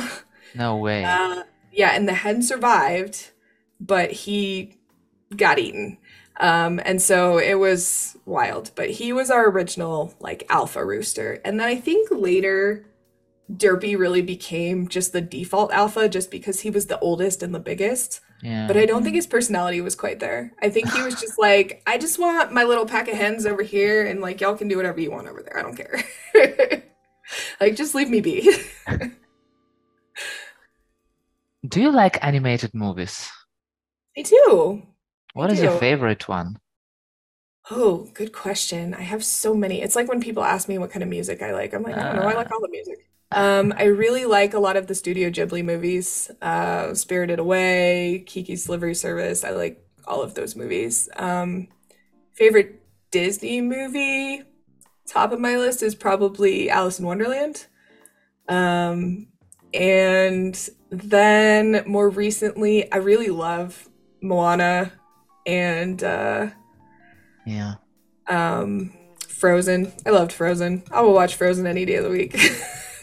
No 0.55 0.77
way. 0.77 1.05
Uh, 1.05 1.43
yeah, 1.73 1.91
and 1.91 2.07
the 2.09 2.15
hen 2.15 2.41
survived, 2.41 3.33
but 3.81 4.13
he 4.13 4.79
got 5.37 5.59
eaten. 5.59 5.99
Um, 6.39 6.81
and 6.85 7.01
so 7.01 7.39
it 7.39 7.55
was 7.55 8.17
wild. 8.25 8.71
But 8.75 8.91
he 8.91 9.13
was 9.13 9.31
our 9.31 9.49
original 9.49 10.15
like 10.21 10.47
alpha 10.49 10.85
rooster. 10.85 11.41
And 11.45 11.61
then 11.61 11.69
I 11.69 11.77
think 11.77 12.09
later 12.11 12.87
Derpy 13.53 13.97
really 13.99 14.23
became 14.23 14.89
just 14.89 15.13
the 15.13 15.21
default 15.21 15.73
alpha 15.73 16.09
just 16.09 16.31
because 16.31 16.61
he 16.61 16.71
was 16.71 16.87
the 16.87 16.99
oldest 17.01 17.43
and 17.43 17.55
the 17.55 17.61
biggest. 17.61 18.21
yeah. 18.43 18.67
But 18.67 18.77
I 18.77 18.87
don't 18.87 19.03
think 19.03 19.17
his 19.17 19.27
personality 19.27 19.81
was 19.81 19.95
quite 19.95 20.19
there. 20.19 20.53
I 20.63 20.71
think 20.71 20.91
he 20.93 21.03
was 21.03 21.21
just 21.21 21.39
like, 21.39 21.83
I 21.87 21.99
just 21.99 22.19
want 22.19 22.53
my 22.53 22.65
little 22.65 22.87
pack 22.87 23.09
of 23.09 23.17
hens 23.17 23.45
over 23.47 23.63
here, 23.63 24.07
and 24.07 24.21
like 24.21 24.41
y'all 24.41 24.57
can 24.57 24.69
do 24.69 24.77
whatever 24.77 25.01
you 25.01 25.11
want 25.11 25.29
over 25.29 25.43
there. 25.43 25.59
I 25.59 25.63
don't 25.63 25.77
care. 25.77 26.03
like 27.61 27.77
just 27.77 27.95
leave 27.95 28.09
me 28.11 28.21
be. 28.21 28.51
Do 31.67 31.81
you 31.81 31.91
like 31.91 32.23
animated 32.23 32.75
movies? 32.75 33.31
I 34.19 34.23
do. 34.23 34.83
What 35.35 35.51
is 35.53 35.61
your 35.61 35.73
do. 35.73 35.79
favorite 35.79 36.29
one? 36.29 36.59
Oh, 37.71 38.09
good 38.15 38.33
question. 38.33 38.95
I 38.95 39.03
have 39.03 39.25
so 39.25 39.55
many. 39.55 39.83
It's 39.83 39.97
like 39.97 40.09
when 40.09 40.21
people 40.21 40.45
ask 40.45 40.69
me 40.69 40.79
what 40.79 40.91
kind 40.91 41.03
of 41.03 41.09
music 41.09 41.43
I 41.43 41.53
like. 41.53 41.75
I'm 41.75 41.83
like, 41.83 41.97
I 41.97 42.05
don't 42.05 42.17
know. 42.17 42.29
I 42.29 42.35
like 42.35 42.51
all 42.51 42.61
the 42.61 42.69
music. 42.69 43.11
Um, 43.33 43.75
I 43.77 43.85
really 43.85 44.27
like 44.27 44.55
a 44.55 44.61
lot 44.61 44.77
of 44.77 44.87
the 44.87 44.95
Studio 44.95 45.29
Ghibli 45.29 45.65
movies. 45.65 46.31
Uh, 46.41 46.95
Spirited 46.95 47.41
Away, 47.41 48.23
Kiki's 48.27 48.67
Delivery 48.67 48.95
Service. 48.95 49.43
I 49.45 49.51
like 49.51 49.85
all 50.07 50.23
of 50.23 50.35
those 50.35 50.55
movies. 50.55 51.09
Um, 51.17 51.69
favorite 52.35 52.81
Disney 53.11 53.61
movie, 53.61 54.43
top 55.07 55.33
of 55.33 55.41
my 55.41 55.57
list 55.57 55.83
is 55.83 55.95
probably 55.95 56.71
Alice 56.71 57.01
in 57.01 57.07
Wonderland. 57.07 57.67
Um, 58.49 59.29
and 59.73 60.69
then 60.91 61.83
more 61.87 62.09
recently, 62.09 62.93
I 62.93 62.99
really 62.99 63.31
love 63.31 63.89
Moana 64.21 64.93
and 65.47 66.03
uh, 66.03 66.49
Yeah. 67.47 67.75
um, 68.29 68.93
Frozen. 69.29 69.93
I 70.07 70.11
loved 70.11 70.33
Frozen. 70.33 70.85
I 70.91 71.03
will 71.03 71.13
watch 71.15 71.35
Frozen 71.37 71.67
any 71.67 71.85
day 71.85 71.97
of 71.97 72.05
the 72.05 72.11
week. 72.11 72.37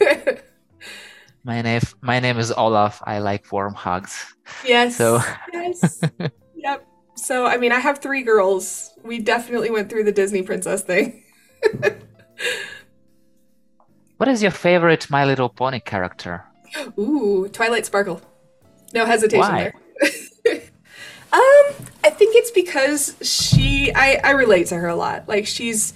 My 1.44 1.60
name 1.60 1.80
my 2.00 2.20
name 2.20 2.38
is 2.38 2.52
Olaf. 2.52 3.02
I 3.04 3.18
like 3.18 3.50
warm 3.50 3.74
hugs. 3.74 4.32
yes. 4.64 4.94
So 4.96 5.20
yes. 5.52 6.00
Yep. 6.54 6.86
So, 7.16 7.46
I 7.46 7.56
mean, 7.56 7.72
I 7.72 7.80
have 7.80 7.98
three 7.98 8.22
girls. 8.22 8.90
We 9.04 9.18
definitely 9.18 9.70
went 9.70 9.90
through 9.90 10.04
the 10.04 10.12
Disney 10.12 10.42
princess 10.42 10.82
thing. 10.82 11.22
what 14.16 14.28
is 14.28 14.42
your 14.42 14.50
favorite 14.52 15.10
My 15.10 15.24
Little 15.24 15.48
Pony 15.48 15.80
character? 15.80 16.44
Ooh, 16.98 17.48
Twilight 17.52 17.86
Sparkle. 17.86 18.20
No 18.94 19.04
hesitation 19.04 19.40
Why? 19.40 19.72
there. 20.00 20.10
um, 21.32 21.74
I 22.04 22.10
think 22.10 22.36
it's 22.36 22.50
because 22.50 23.16
she 23.22 23.92
I 23.94 24.20
I 24.22 24.30
relate 24.32 24.66
to 24.68 24.76
her 24.76 24.88
a 24.88 24.96
lot. 24.96 25.28
Like 25.28 25.46
she's 25.46 25.94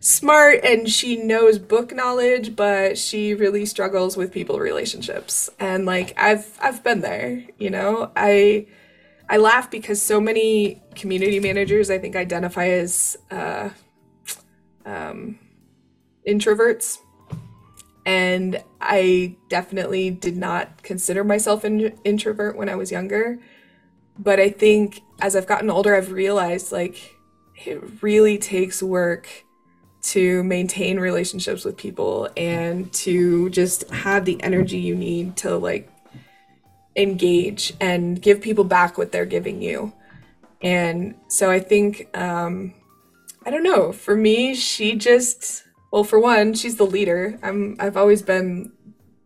smart 0.00 0.64
and 0.64 0.88
she 0.88 1.16
knows 1.16 1.58
book 1.58 1.94
knowledge, 1.94 2.56
but 2.56 2.98
she 2.98 3.34
really 3.34 3.66
struggles 3.66 4.16
with 4.16 4.32
people 4.32 4.58
relationships. 4.58 5.50
And 5.58 5.86
like 5.86 6.14
I've 6.16 6.58
I've 6.60 6.82
been 6.82 7.00
there, 7.00 7.44
you 7.58 7.70
know. 7.70 8.10
I 8.16 8.66
I 9.28 9.36
laugh 9.38 9.70
because 9.70 10.00
so 10.00 10.20
many 10.20 10.82
community 10.94 11.40
managers 11.40 11.90
I 11.90 11.98
think 11.98 12.16
identify 12.16 12.68
as 12.68 13.16
uh 13.30 13.70
um 14.84 15.38
introverts 16.26 16.98
and 18.04 18.62
I 18.80 19.36
definitely 19.48 20.10
did 20.10 20.36
not 20.36 20.82
consider 20.84 21.24
myself 21.24 21.64
an 21.64 21.92
introvert 22.04 22.56
when 22.56 22.68
I 22.68 22.76
was 22.76 22.92
younger. 22.92 23.40
But 24.18 24.40
I 24.40 24.50
think 24.50 25.02
as 25.20 25.36
I've 25.36 25.46
gotten 25.46 25.70
older, 25.70 25.94
I've 25.94 26.12
realized 26.12 26.72
like 26.72 27.16
it 27.64 27.82
really 28.02 28.38
takes 28.38 28.82
work 28.82 29.28
to 30.02 30.44
maintain 30.44 31.00
relationships 31.00 31.64
with 31.64 31.76
people 31.76 32.28
and 32.36 32.92
to 32.92 33.50
just 33.50 33.90
have 33.90 34.24
the 34.24 34.40
energy 34.42 34.78
you 34.78 34.94
need 34.94 35.36
to 35.36 35.56
like 35.56 35.90
engage 36.94 37.72
and 37.80 38.20
give 38.22 38.40
people 38.40 38.64
back 38.64 38.96
what 38.96 39.10
they're 39.10 39.26
giving 39.26 39.60
you. 39.60 39.92
And 40.62 41.14
so 41.28 41.50
I 41.50 41.60
think, 41.60 42.08
um, 42.16 42.72
I 43.44 43.50
don't 43.50 43.62
know, 43.62 43.92
for 43.92 44.16
me, 44.16 44.54
she 44.54 44.94
just 44.94 45.66
well, 45.92 46.04
for 46.04 46.20
one, 46.20 46.52
she's 46.54 46.76
the 46.76 46.84
leader. 46.84 47.38
I'm 47.42 47.76
I've 47.78 47.96
always 47.96 48.22
been 48.22 48.72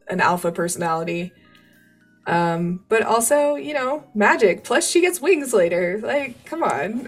an 0.09 0.21
alpha 0.21 0.53
personality. 0.53 1.33
Um, 2.27 2.85
but 2.89 3.03
also, 3.03 3.55
you 3.57 3.75
know, 3.75 4.05
magic. 4.15 4.63
Plus 4.65 4.89
she 4.89 5.01
gets 5.01 5.21
wings 5.21 5.53
later. 5.53 6.01
Like, 6.03 6.45
come 6.45 6.63
on. 6.63 7.07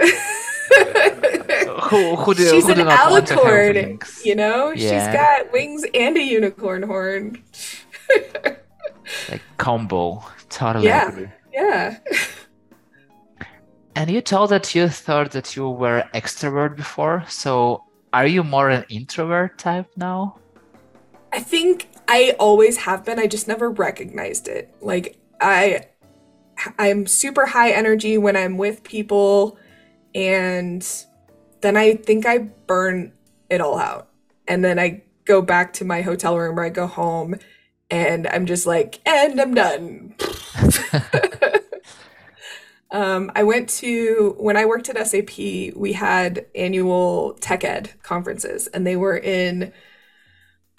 Who 1.90 2.16
who 2.16 2.34
do, 2.34 2.48
she's 2.48 2.64
who 2.64 2.72
an 2.72 2.78
do 2.78 2.84
not 2.84 3.10
want 3.10 3.26
to 3.26 3.34
have 3.34 3.44
alicorn, 3.44 4.24
you 4.24 4.34
know? 4.34 4.70
Yeah. 4.70 5.06
She's 5.06 5.14
got 5.14 5.52
wings 5.52 5.84
and 5.94 6.16
a 6.16 6.22
unicorn 6.22 6.82
horn. 6.82 7.42
Like 9.28 9.42
combo. 9.58 10.24
Totally 10.48 10.86
Yeah. 10.86 11.08
agree. 11.08 11.28
Yeah. 11.52 11.98
And 13.94 14.10
you 14.10 14.22
told 14.22 14.48
that 14.50 14.74
you 14.74 14.88
thought 14.88 15.32
that 15.32 15.54
you 15.54 15.68
were 15.68 16.04
extrovert 16.14 16.76
before. 16.76 17.24
So 17.28 17.84
are 18.14 18.26
you 18.26 18.42
more 18.42 18.70
an 18.70 18.84
introvert 18.88 19.58
type 19.58 19.86
now? 19.96 20.38
I 21.32 21.40
think 21.40 21.88
I 22.08 22.34
always 22.38 22.78
have 22.78 23.04
been. 23.04 23.18
I 23.18 23.26
just 23.26 23.48
never 23.48 23.70
recognized 23.70 24.48
it. 24.48 24.74
Like 24.80 25.18
I 25.40 25.86
I'm 26.78 27.06
super 27.06 27.46
high 27.46 27.70
energy 27.70 28.18
when 28.18 28.36
I'm 28.36 28.56
with 28.56 28.84
people 28.84 29.58
and 30.14 30.86
then 31.60 31.76
I 31.76 31.94
think 31.94 32.26
I 32.26 32.38
burn 32.38 33.12
it 33.48 33.60
all 33.60 33.78
out. 33.78 34.08
And 34.46 34.64
then 34.64 34.78
I 34.78 35.02
go 35.24 35.40
back 35.40 35.72
to 35.74 35.84
my 35.84 36.02
hotel 36.02 36.36
room 36.36 36.58
or 36.58 36.64
I 36.64 36.68
go 36.68 36.86
home 36.86 37.36
and 37.90 38.26
I'm 38.26 38.46
just 38.46 38.66
like, 38.66 39.00
and 39.06 39.40
I'm 39.40 39.54
done. 39.54 40.14
um, 42.90 43.30
I 43.34 43.42
went 43.42 43.68
to, 43.70 44.34
when 44.38 44.56
I 44.56 44.64
worked 44.64 44.88
at 44.88 45.06
SAP, 45.06 45.76
we 45.76 45.92
had 45.92 46.46
annual 46.54 47.36
TechEd 47.40 48.02
conferences 48.02 48.66
and 48.68 48.86
they 48.86 48.96
were 48.96 49.16
in 49.16 49.72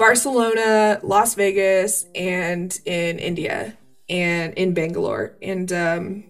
Barcelona, 0.03 0.99
Las 1.01 1.33
Vegas, 1.35 2.07
and 2.13 2.77
in 2.83 3.19
India 3.19 3.77
and 4.09 4.53
in 4.55 4.73
Bangalore. 4.73 5.37
And 5.41 5.71
um, 5.71 6.25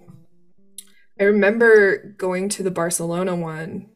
I 1.19 1.23
remember 1.23 2.13
going 2.15 2.49
to 2.49 2.61
the 2.61 2.69
Barcelona 2.69 3.35
one, 3.35 3.89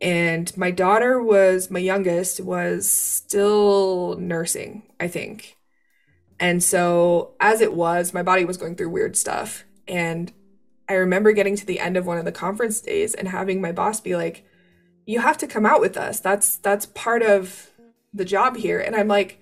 and 0.00 0.52
my 0.56 0.72
daughter 0.72 1.22
was 1.22 1.70
my 1.70 1.78
youngest 1.78 2.40
was 2.40 2.90
still 2.90 4.16
nursing, 4.18 4.82
I 4.98 5.06
think. 5.06 5.56
And 6.40 6.60
so 6.60 7.36
as 7.38 7.60
it 7.60 7.72
was, 7.72 8.12
my 8.12 8.24
body 8.24 8.44
was 8.44 8.56
going 8.56 8.74
through 8.74 8.90
weird 8.90 9.16
stuff. 9.16 9.62
And 9.86 10.32
I 10.88 10.94
remember 10.94 11.30
getting 11.30 11.54
to 11.54 11.64
the 11.64 11.78
end 11.78 11.96
of 11.96 12.06
one 12.06 12.18
of 12.18 12.24
the 12.24 12.32
conference 12.32 12.80
days 12.80 13.14
and 13.14 13.28
having 13.28 13.60
my 13.60 13.70
boss 13.70 14.00
be 14.00 14.16
like, 14.16 14.44
"You 15.06 15.20
have 15.20 15.38
to 15.38 15.46
come 15.46 15.64
out 15.64 15.80
with 15.80 15.96
us. 15.96 16.18
That's 16.18 16.56
that's 16.56 16.86
part 16.86 17.22
of 17.22 17.69
the 18.12 18.24
job 18.24 18.56
here." 18.56 18.80
And 18.80 18.94
I'm 18.94 19.08
like, 19.08 19.40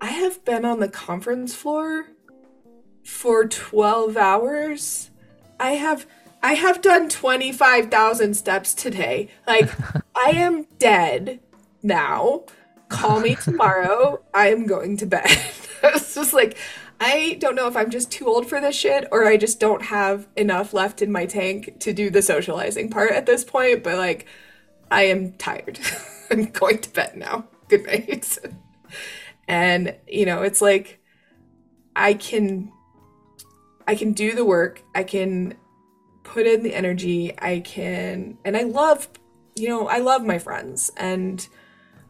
"I 0.00 0.08
have 0.08 0.44
been 0.44 0.64
on 0.64 0.80
the 0.80 0.88
conference 0.88 1.54
floor 1.54 2.06
for 3.04 3.46
12 3.46 4.16
hours. 4.16 5.10
I 5.58 5.72
have 5.72 6.06
I 6.44 6.54
have 6.54 6.82
done 6.82 7.08
25,000 7.08 8.34
steps 8.34 8.74
today. 8.74 9.28
Like 9.46 9.70
I 10.16 10.30
am 10.30 10.66
dead 10.78 11.40
now. 11.82 12.44
Call 12.88 13.20
me 13.20 13.34
tomorrow. 13.42 14.22
I 14.34 14.48
am 14.48 14.66
going 14.66 14.96
to 14.98 15.06
bed." 15.06 15.26
it's 15.84 16.14
just 16.14 16.32
like 16.32 16.56
I 17.00 17.36
don't 17.40 17.56
know 17.56 17.66
if 17.66 17.76
I'm 17.76 17.90
just 17.90 18.12
too 18.12 18.26
old 18.26 18.48
for 18.48 18.60
this 18.60 18.76
shit 18.76 19.08
or 19.10 19.26
I 19.26 19.36
just 19.36 19.58
don't 19.58 19.82
have 19.82 20.28
enough 20.36 20.72
left 20.72 21.02
in 21.02 21.10
my 21.10 21.26
tank 21.26 21.80
to 21.80 21.92
do 21.92 22.10
the 22.10 22.22
socializing 22.22 22.90
part 22.90 23.10
at 23.10 23.26
this 23.26 23.42
point, 23.42 23.82
but 23.82 23.96
like 23.96 24.26
I 24.90 25.04
am 25.04 25.32
tired. 25.32 25.80
I'm 26.30 26.44
going 26.46 26.78
to 26.78 26.90
bed 26.90 27.16
now. 27.16 27.48
Good 27.72 27.86
night. 27.86 28.38
and 29.48 29.96
you 30.06 30.26
know, 30.26 30.42
it's 30.42 30.60
like 30.60 31.00
I 31.96 32.12
can 32.12 32.70
I 33.88 33.94
can 33.94 34.12
do 34.12 34.34
the 34.34 34.44
work. 34.44 34.82
I 34.94 35.04
can 35.04 35.54
put 36.22 36.46
in 36.46 36.62
the 36.62 36.74
energy. 36.74 37.32
I 37.38 37.60
can 37.60 38.36
and 38.44 38.58
I 38.58 38.64
love, 38.64 39.08
you 39.56 39.70
know, 39.70 39.88
I 39.88 40.00
love 40.00 40.22
my 40.22 40.38
friends 40.38 40.90
and 40.98 41.48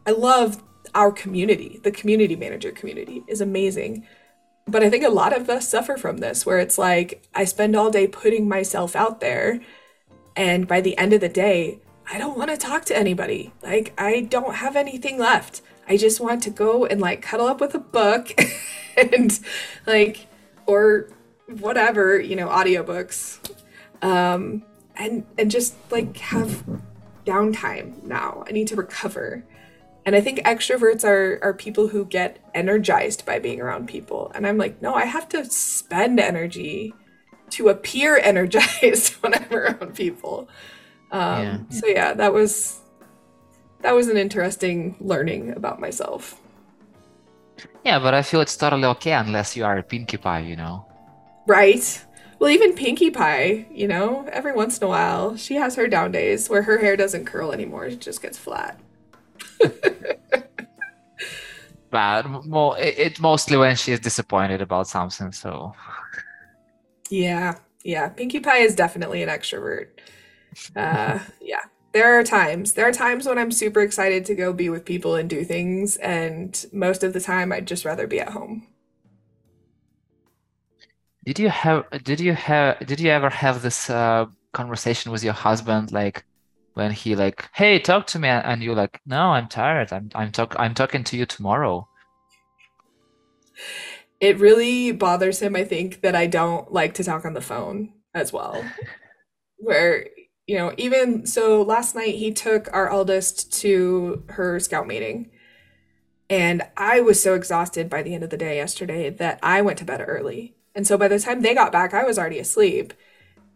I 0.05 0.11
love 0.11 0.61
our 0.93 1.13
community. 1.13 1.79
The 1.81 1.91
community 1.91 2.35
manager 2.35 2.73
community 2.73 3.23
is 3.27 3.39
amazing. 3.39 4.05
But 4.67 4.83
I 4.83 4.89
think 4.89 5.05
a 5.05 5.09
lot 5.09 5.33
of 5.33 5.49
us 5.49 5.69
suffer 5.69 5.95
from 5.95 6.17
this 6.17 6.45
where 6.45 6.59
it's 6.59 6.77
like 6.77 7.23
I 7.33 7.45
spend 7.45 7.77
all 7.77 7.89
day 7.89 8.05
putting 8.05 8.49
myself 8.49 8.97
out 8.97 9.21
there 9.21 9.61
and 10.35 10.67
by 10.67 10.81
the 10.81 10.97
end 10.97 11.13
of 11.13 11.21
the 11.21 11.29
day, 11.29 11.79
I 12.11 12.17
don't 12.17 12.37
want 12.37 12.51
to 12.51 12.57
talk 12.57 12.85
to 12.85 12.97
anybody. 12.97 13.53
Like 13.61 13.93
I 13.97 14.21
don't 14.21 14.55
have 14.55 14.75
anything 14.75 15.17
left. 15.17 15.61
I 15.87 15.97
just 15.97 16.19
want 16.19 16.43
to 16.43 16.49
go 16.49 16.85
and 16.85 17.01
like 17.01 17.21
cuddle 17.21 17.47
up 17.47 17.59
with 17.59 17.75
a 17.75 17.79
book 17.79 18.33
and 18.97 19.39
like 19.85 20.27
or 20.65 21.09
whatever, 21.47 22.19
you 22.19 22.35
know, 22.35 22.47
audiobooks. 22.47 23.39
Um 24.01 24.63
and 24.95 25.25
and 25.37 25.49
just 25.49 25.75
like 25.91 26.17
have 26.17 26.63
downtime 27.25 28.03
now. 28.03 28.43
I 28.47 28.51
need 28.51 28.67
to 28.67 28.75
recover. 28.75 29.43
And 30.05 30.15
I 30.15 30.21
think 30.21 30.39
extroverts 30.39 31.05
are 31.05 31.39
are 31.41 31.53
people 31.53 31.87
who 31.87 32.05
get 32.05 32.39
energized 32.53 33.25
by 33.25 33.39
being 33.39 33.61
around 33.61 33.87
people. 33.87 34.31
And 34.35 34.45
I'm 34.45 34.57
like, 34.57 34.81
no, 34.81 34.93
I 34.93 35.05
have 35.05 35.29
to 35.29 35.45
spend 35.45 36.19
energy 36.19 36.93
to 37.51 37.69
appear 37.69 38.17
energized 38.21 39.13
when 39.21 39.33
I'm 39.33 39.53
around 39.53 39.95
people. 39.95 40.49
Um, 41.13 41.43
yeah. 41.43 41.57
So 41.69 41.87
yeah, 41.87 42.13
that 42.15 42.33
was 42.33 42.81
that 43.81 43.93
was 43.93 44.07
an 44.07 44.17
interesting 44.17 44.95
learning 44.99 45.51
about 45.51 45.79
myself. 45.79 46.41
Yeah, 47.85 47.99
but 47.99 48.15
I 48.15 48.23
feel 48.23 48.41
it's 48.41 48.57
totally 48.57 48.85
okay 48.85 49.13
unless 49.13 49.55
you 49.55 49.63
are 49.63 49.77
a 49.77 49.83
Pinkie 49.83 50.17
Pie, 50.17 50.39
you 50.39 50.55
know. 50.55 50.85
Right. 51.45 52.03
Well, 52.39 52.49
even 52.49 52.73
Pinkie 52.73 53.11
Pie, 53.11 53.67
you 53.71 53.87
know, 53.87 54.27
every 54.31 54.53
once 54.53 54.79
in 54.79 54.85
a 54.85 54.87
while, 54.87 55.37
she 55.37 55.53
has 55.55 55.75
her 55.75 55.87
down 55.87 56.11
days 56.11 56.49
where 56.49 56.63
her 56.63 56.79
hair 56.79 56.97
doesn't 56.97 57.25
curl 57.25 57.51
anymore; 57.51 57.85
it 57.85 58.01
just 58.01 58.21
gets 58.21 58.37
flat. 58.37 58.79
but 61.91 62.27
more, 62.45 62.75
it's 62.79 63.19
mostly 63.19 63.55
when 63.57 63.75
she 63.75 63.91
is 63.91 63.99
disappointed 63.99 64.61
about 64.61 64.87
something. 64.87 65.31
So. 65.31 65.73
Yeah, 67.09 67.59
yeah. 67.83 68.09
Pinkie 68.09 68.39
Pie 68.39 68.59
is 68.59 68.75
definitely 68.75 69.21
an 69.21 69.29
extrovert. 69.29 69.89
Uh, 70.75 71.19
yeah. 71.41 71.61
There 71.93 72.19
are 72.19 72.23
times. 72.23 72.73
There 72.73 72.87
are 72.87 72.91
times 72.91 73.27
when 73.27 73.37
i'm 73.37 73.51
super 73.51 73.81
excited 73.81 74.25
to 74.25 74.35
go 74.35 74.51
be 74.51 74.69
with 74.69 74.83
people 74.83 75.15
and 75.15 75.29
do 75.29 75.43
things 75.43 75.95
and 75.97 76.65
most 76.73 77.03
of 77.03 77.13
the 77.13 77.21
time 77.21 77.51
i'd 77.51 77.67
just 77.67 77.85
rather 77.85 78.07
be 78.07 78.19
at 78.19 78.29
home. 78.29 78.67
Did 81.25 81.39
you 81.39 81.49
have 81.49 81.85
did 82.03 82.19
you 82.19 82.33
have 82.33 82.85
did 82.85 82.99
you 82.99 83.11
ever 83.11 83.29
have 83.29 83.61
this 83.61 83.89
uh, 83.89 84.25
conversation 84.53 85.11
with 85.11 85.23
your 85.23 85.33
husband 85.33 85.91
like 85.91 86.25
when 86.73 86.91
he 86.91 87.15
like 87.15 87.47
hey 87.53 87.77
talk 87.79 88.07
to 88.07 88.19
me 88.19 88.27
and 88.27 88.63
you're 88.63 88.75
like 88.75 88.99
no 89.05 89.29
i'm 89.29 89.47
tired. 89.47 89.93
I'm 89.93 90.09
i'm 90.15 90.31
talk 90.31 90.55
i'm 90.57 90.73
talking 90.73 91.03
to 91.05 91.17
you 91.17 91.27
tomorrow. 91.27 91.87
It 94.19 94.39
really 94.39 94.91
bothers 94.91 95.41
him 95.41 95.55
i 95.55 95.63
think 95.63 96.01
that 96.01 96.15
i 96.15 96.25
don't 96.25 96.73
like 96.73 96.95
to 96.95 97.03
talk 97.03 97.23
on 97.23 97.33
the 97.33 97.41
phone 97.41 97.93
as 98.15 98.33
well. 98.33 98.63
Where 99.57 100.07
you 100.47 100.57
know, 100.57 100.73
even 100.77 101.25
so 101.25 101.61
last 101.61 101.95
night 101.95 102.15
he 102.15 102.31
took 102.31 102.67
our 102.73 102.89
eldest 102.89 103.51
to 103.61 104.23
her 104.29 104.59
scout 104.59 104.87
meeting. 104.87 105.29
And 106.29 106.63
I 106.75 106.99
was 107.01 107.21
so 107.21 107.35
exhausted 107.35 107.89
by 107.89 108.01
the 108.01 108.13
end 108.13 108.23
of 108.23 108.29
the 108.29 108.37
day 108.37 108.55
yesterday 108.57 109.09
that 109.09 109.39
I 109.43 109.61
went 109.61 109.77
to 109.79 109.85
bed 109.85 110.03
early. 110.05 110.55
And 110.75 110.87
so 110.87 110.97
by 110.97 111.07
the 111.07 111.19
time 111.19 111.41
they 111.41 111.53
got 111.53 111.71
back, 111.71 111.93
I 111.93 112.03
was 112.03 112.17
already 112.17 112.39
asleep. 112.39 112.93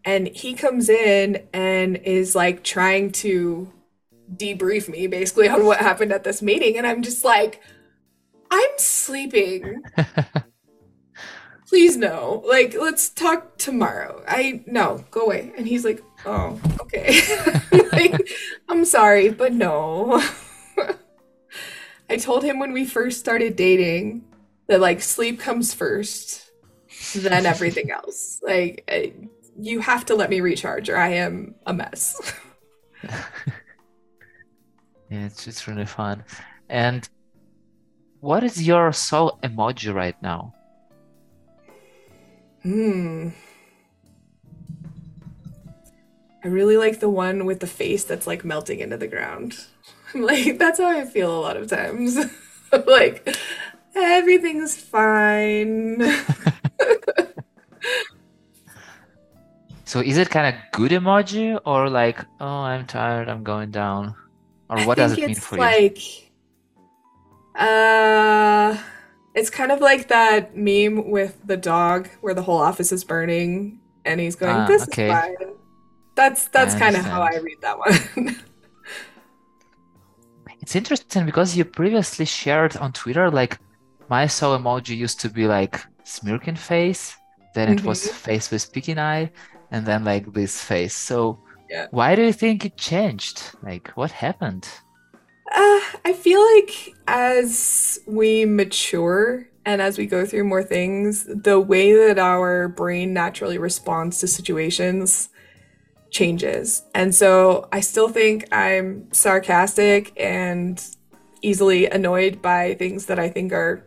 And 0.04 0.28
he 0.28 0.54
comes 0.54 0.88
in 0.88 1.48
and 1.52 1.96
is 1.96 2.34
like 2.34 2.62
trying 2.62 3.10
to 3.12 3.72
debrief 4.34 4.88
me 4.88 5.06
basically 5.06 5.48
on 5.48 5.64
what 5.64 5.78
happened 5.78 6.12
at 6.12 6.24
this 6.24 6.40
meeting. 6.40 6.76
And 6.76 6.86
I'm 6.86 7.02
just 7.02 7.24
like, 7.24 7.60
I'm 8.50 8.70
sleeping. 8.76 9.82
Please 11.68 11.96
no. 11.96 12.42
Like, 12.46 12.74
let's 12.78 13.10
talk 13.10 13.58
tomorrow. 13.58 14.22
I 14.26 14.62
no, 14.66 15.04
go 15.10 15.22
away. 15.22 15.52
And 15.56 15.66
he's 15.66 15.84
like, 15.84 16.02
oh, 16.26 16.60
okay. 16.80 17.20
like, 17.92 18.28
I'm 18.68 18.84
sorry, 18.84 19.30
but 19.30 19.52
no. 19.52 20.22
I 22.10 22.16
told 22.16 22.42
him 22.42 22.58
when 22.58 22.72
we 22.72 22.84
first 22.84 23.20
started 23.20 23.56
dating 23.56 24.24
that 24.66 24.80
like 24.80 25.02
sleep 25.02 25.40
comes 25.40 25.74
first, 25.74 26.50
then 27.14 27.46
everything 27.46 27.90
else. 27.90 28.40
Like 28.42 28.84
I, 28.88 29.12
you 29.60 29.80
have 29.80 30.06
to 30.06 30.14
let 30.14 30.30
me 30.30 30.40
recharge 30.40 30.88
or 30.88 30.96
I 30.96 31.10
am 31.10 31.54
a 31.66 31.74
mess. 31.74 32.20
yeah, 33.02 33.18
it's 35.10 35.44
just 35.44 35.66
really 35.66 35.86
fun. 35.86 36.24
And 36.68 37.08
what 38.20 38.42
is 38.42 38.62
your 38.62 38.92
soul 38.92 39.38
emoji 39.42 39.92
right 39.94 40.20
now? 40.22 40.54
Hmm. 42.62 43.28
I 46.44 46.48
really 46.48 46.76
like 46.76 47.00
the 47.00 47.08
one 47.08 47.46
with 47.46 47.60
the 47.60 47.66
face 47.66 48.04
that's 48.04 48.26
like 48.26 48.44
melting 48.44 48.80
into 48.80 48.96
the 48.96 49.08
ground. 49.08 49.56
I'm 50.14 50.22
like 50.26 50.58
that's 50.58 50.78
how 50.78 50.88
I 50.88 51.04
feel 51.04 51.36
a 51.36 51.40
lot 51.40 51.56
of 51.56 51.68
times. 51.68 52.16
like 52.86 53.36
everything's 53.94 54.76
fine. 54.76 56.00
so 59.84 60.00
is 60.00 60.16
it 60.18 60.30
kind 60.30 60.54
of 60.54 60.62
good 60.72 60.92
emoji 60.92 61.58
or 61.64 61.90
like 61.90 62.24
oh 62.40 62.46
I'm 62.46 62.86
tired 62.86 63.28
I'm 63.28 63.42
going 63.42 63.70
down 63.70 64.14
or 64.68 64.80
what 64.82 64.96
does 64.96 65.18
it 65.18 65.26
mean 65.26 65.34
for 65.34 65.56
like, 65.56 66.18
you? 66.18 66.24
Like, 67.56 67.68
uh 67.68 68.78
it's 69.34 69.50
kind 69.50 69.70
of 69.72 69.80
like 69.80 70.08
that 70.08 70.56
meme 70.56 71.10
with 71.10 71.38
the 71.46 71.56
dog 71.56 72.08
where 72.20 72.34
the 72.34 72.42
whole 72.42 72.58
office 72.58 72.92
is 72.92 73.04
burning 73.04 73.78
and 74.04 74.20
he's 74.20 74.34
going, 74.34 74.56
ah, 74.56 74.66
"This 74.66 74.82
okay. 74.82 75.06
is 75.06 75.12
fine." 75.12 75.57
That's 76.18 76.48
that's 76.48 76.74
kind 76.74 76.96
of 76.96 77.04
how 77.04 77.22
I 77.22 77.36
read 77.36 77.60
that 77.60 77.78
one. 77.78 77.94
it's 80.60 80.74
interesting 80.74 81.24
because 81.24 81.56
you 81.56 81.64
previously 81.64 82.24
shared 82.24 82.76
on 82.76 82.92
Twitter 82.92 83.30
like 83.30 83.60
my 84.10 84.26
soul 84.26 84.58
emoji 84.58 84.96
used 84.96 85.20
to 85.20 85.30
be 85.30 85.46
like 85.46 85.80
smirking 86.02 86.56
face, 86.56 87.14
then 87.54 87.70
it 87.70 87.78
mm-hmm. 87.78 87.86
was 87.86 88.10
face 88.10 88.50
with 88.50 88.62
speaking 88.62 88.98
eye, 88.98 89.30
and 89.70 89.86
then 89.86 90.02
like 90.02 90.32
this 90.32 90.60
face. 90.60 90.96
So 90.96 91.38
yeah. 91.70 91.86
why 91.92 92.16
do 92.16 92.22
you 92.22 92.32
think 92.32 92.64
it 92.64 92.76
changed? 92.76 93.52
Like 93.62 93.90
what 93.90 94.10
happened? 94.10 94.68
Uh, 95.54 95.80
I 96.04 96.18
feel 96.18 96.42
like 96.56 96.96
as 97.06 98.00
we 98.08 98.44
mature 98.44 99.48
and 99.64 99.80
as 99.80 99.96
we 99.96 100.06
go 100.06 100.26
through 100.26 100.44
more 100.44 100.64
things, 100.64 101.28
the 101.32 101.60
way 101.60 101.92
that 101.92 102.18
our 102.18 102.66
brain 102.66 103.14
naturally 103.14 103.56
responds 103.56 104.18
to 104.18 104.26
situations 104.26 105.28
changes. 106.10 106.82
And 106.94 107.14
so 107.14 107.68
I 107.72 107.80
still 107.80 108.08
think 108.08 108.52
I'm 108.52 109.12
sarcastic 109.12 110.12
and 110.18 110.82
easily 111.42 111.86
annoyed 111.86 112.42
by 112.42 112.74
things 112.74 113.06
that 113.06 113.18
I 113.18 113.28
think 113.28 113.52
are 113.52 113.84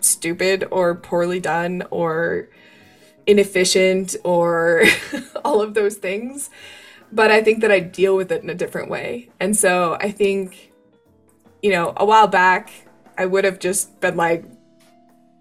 stupid 0.00 0.66
or 0.70 0.94
poorly 0.94 1.40
done 1.40 1.84
or 1.90 2.48
inefficient 3.26 4.16
or 4.24 4.84
all 5.44 5.60
of 5.60 5.74
those 5.74 5.96
things. 5.96 6.50
But 7.12 7.30
I 7.30 7.42
think 7.42 7.60
that 7.60 7.70
I 7.70 7.80
deal 7.80 8.16
with 8.16 8.32
it 8.32 8.42
in 8.42 8.50
a 8.50 8.54
different 8.54 8.90
way. 8.90 9.30
And 9.38 9.56
so 9.56 9.96
I 10.00 10.10
think, 10.10 10.72
you 11.62 11.70
know, 11.70 11.92
a 11.96 12.04
while 12.04 12.26
back, 12.26 12.70
I 13.18 13.26
would 13.26 13.44
have 13.44 13.58
just 13.58 14.00
been 14.00 14.16
like, 14.16 14.44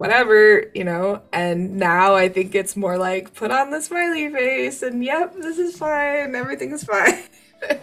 whatever, 0.02 0.66
you 0.74 0.84
know. 0.84 1.22
And 1.32 1.76
now 1.76 2.16
I 2.16 2.28
think 2.28 2.56
it's 2.56 2.76
more 2.76 2.97
like 2.97 3.36
put 3.36 3.52
on 3.52 3.70
the 3.70 3.80
smiley 3.80 4.32
face 4.32 4.82
and 4.82 5.04
yep, 5.06 5.36
this 5.36 5.60
is 5.60 5.78
fine, 5.78 6.34
everything 6.34 6.72
is 6.72 6.84
fine. 6.84 7.20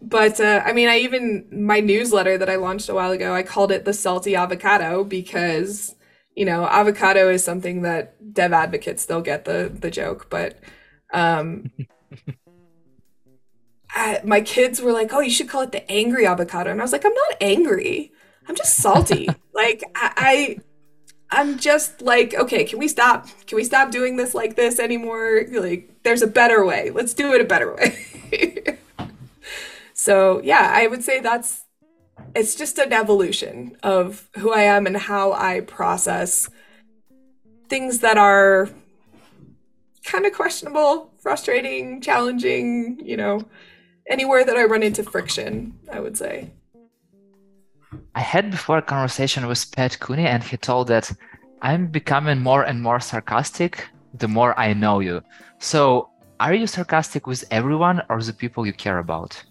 but 0.00 0.40
uh, 0.40 0.62
I 0.64 0.72
mean, 0.72 0.88
I 0.88 0.96
even 1.00 1.46
my 1.52 1.80
newsletter 1.80 2.38
that 2.38 2.48
I 2.48 2.56
launched 2.56 2.88
a 2.88 2.94
while 2.94 3.12
ago, 3.12 3.34
I 3.34 3.42
called 3.42 3.70
it 3.70 3.84
the 3.84 3.92
salty 3.92 4.34
avocado 4.34 5.04
because 5.04 5.94
you 6.34 6.46
know 6.46 6.64
avocado 6.64 7.28
is 7.28 7.44
something 7.44 7.82
that 7.82 8.32
dev 8.32 8.54
advocates 8.54 9.04
they'll 9.04 9.20
get 9.20 9.44
the 9.44 9.70
the 9.72 9.90
joke, 9.90 10.30
but 10.30 10.58
um. 11.12 11.70
I, 13.98 14.20
my 14.24 14.42
kids 14.42 14.82
were 14.82 14.92
like, 14.92 15.12
"Oh, 15.14 15.20
you 15.20 15.30
should 15.30 15.48
call 15.48 15.62
it 15.62 15.72
the 15.72 15.90
angry 15.90 16.26
avocado," 16.26 16.70
and 16.70 16.80
I 16.80 16.84
was 16.84 16.92
like, 16.92 17.06
"I'm 17.06 17.14
not 17.14 17.36
angry. 17.40 18.12
I'm 18.46 18.54
just 18.54 18.76
salty. 18.76 19.26
like 19.54 19.82
I, 19.94 20.58
I'm 21.30 21.58
just 21.58 22.02
like, 22.02 22.34
okay, 22.34 22.64
can 22.64 22.78
we 22.78 22.88
stop? 22.88 23.26
Can 23.46 23.56
we 23.56 23.64
stop 23.64 23.90
doing 23.90 24.16
this 24.16 24.34
like 24.34 24.56
this 24.56 24.78
anymore? 24.78 25.42
Like, 25.50 25.90
there's 26.02 26.22
a 26.22 26.26
better 26.26 26.64
way. 26.64 26.90
Let's 26.90 27.14
do 27.14 27.32
it 27.32 27.40
a 27.40 27.44
better 27.44 27.74
way. 27.74 28.78
so, 29.92 30.40
yeah, 30.42 30.70
I 30.72 30.86
would 30.86 31.02
say 31.02 31.20
that's 31.20 31.64
it's 32.34 32.54
just 32.54 32.78
an 32.78 32.92
evolution 32.92 33.76
of 33.82 34.28
who 34.36 34.52
I 34.52 34.62
am 34.62 34.86
and 34.86 34.96
how 34.96 35.32
I 35.32 35.60
process 35.60 36.48
things 37.68 38.00
that 38.00 38.18
are 38.18 38.68
kind 40.04 40.26
of 40.26 40.32
questionable, 40.32 41.10
frustrating, 41.18 42.00
challenging, 42.00 43.00
you 43.04 43.16
know, 43.16 43.44
anywhere 44.08 44.44
that 44.44 44.56
I 44.56 44.64
run 44.64 44.82
into 44.82 45.02
friction, 45.02 45.78
I 45.90 46.00
would 46.00 46.16
say. 46.16 46.50
I 48.16 48.20
had 48.20 48.50
before 48.50 48.78
a 48.78 48.82
conversation 48.82 49.46
with 49.46 49.70
Pat 49.72 50.00
Cooney, 50.00 50.26
and 50.26 50.42
he 50.42 50.56
told 50.56 50.88
that 50.88 51.12
I'm 51.60 51.86
becoming 51.86 52.40
more 52.40 52.62
and 52.62 52.82
more 52.82 52.98
sarcastic 52.98 53.86
the 54.14 54.26
more 54.26 54.58
I 54.58 54.72
know 54.72 55.00
you. 55.00 55.22
So, 55.58 56.08
are 56.40 56.54
you 56.54 56.66
sarcastic 56.66 57.26
with 57.26 57.44
everyone 57.50 58.00
or 58.08 58.22
the 58.22 58.32
people 58.32 58.66
you 58.66 58.72
care 58.72 58.98
about? 58.98 59.44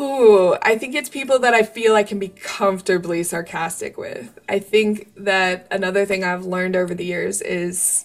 Ooh, 0.00 0.56
I 0.62 0.76
think 0.78 0.96
it's 0.96 1.08
people 1.08 1.38
that 1.38 1.54
I 1.54 1.62
feel 1.62 1.94
I 1.94 2.02
can 2.02 2.18
be 2.18 2.28
comfortably 2.28 3.22
sarcastic 3.22 3.96
with. 3.96 4.36
I 4.48 4.58
think 4.58 5.12
that 5.16 5.68
another 5.70 6.04
thing 6.04 6.24
I've 6.24 6.44
learned 6.44 6.74
over 6.74 6.92
the 6.92 7.04
years 7.04 7.40
is 7.40 8.04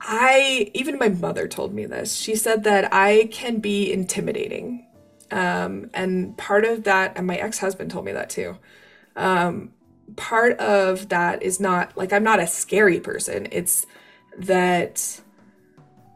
I, 0.00 0.70
even 0.72 0.98
my 0.98 1.10
mother 1.10 1.46
told 1.48 1.74
me 1.74 1.84
this. 1.84 2.16
She 2.16 2.34
said 2.34 2.64
that 2.64 2.92
I 2.94 3.28
can 3.30 3.58
be 3.58 3.92
intimidating. 3.92 4.86
Um, 5.32 5.90
and 5.94 6.36
part 6.36 6.64
of 6.64 6.84
that, 6.84 7.16
and 7.16 7.26
my 7.26 7.36
ex 7.36 7.58
husband 7.58 7.90
told 7.90 8.04
me 8.04 8.12
that 8.12 8.30
too. 8.30 8.58
Um, 9.16 9.72
part 10.14 10.58
of 10.58 11.08
that 11.08 11.42
is 11.42 11.58
not 11.58 11.96
like 11.96 12.12
I'm 12.12 12.22
not 12.22 12.38
a 12.38 12.46
scary 12.46 13.00
person. 13.00 13.48
It's 13.50 13.86
that 14.38 15.20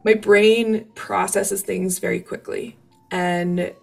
my 0.04 0.14
brain 0.14 0.84
processes 0.94 1.62
things 1.62 1.98
very 1.98 2.20
quickly. 2.20 2.76
And 3.10 3.74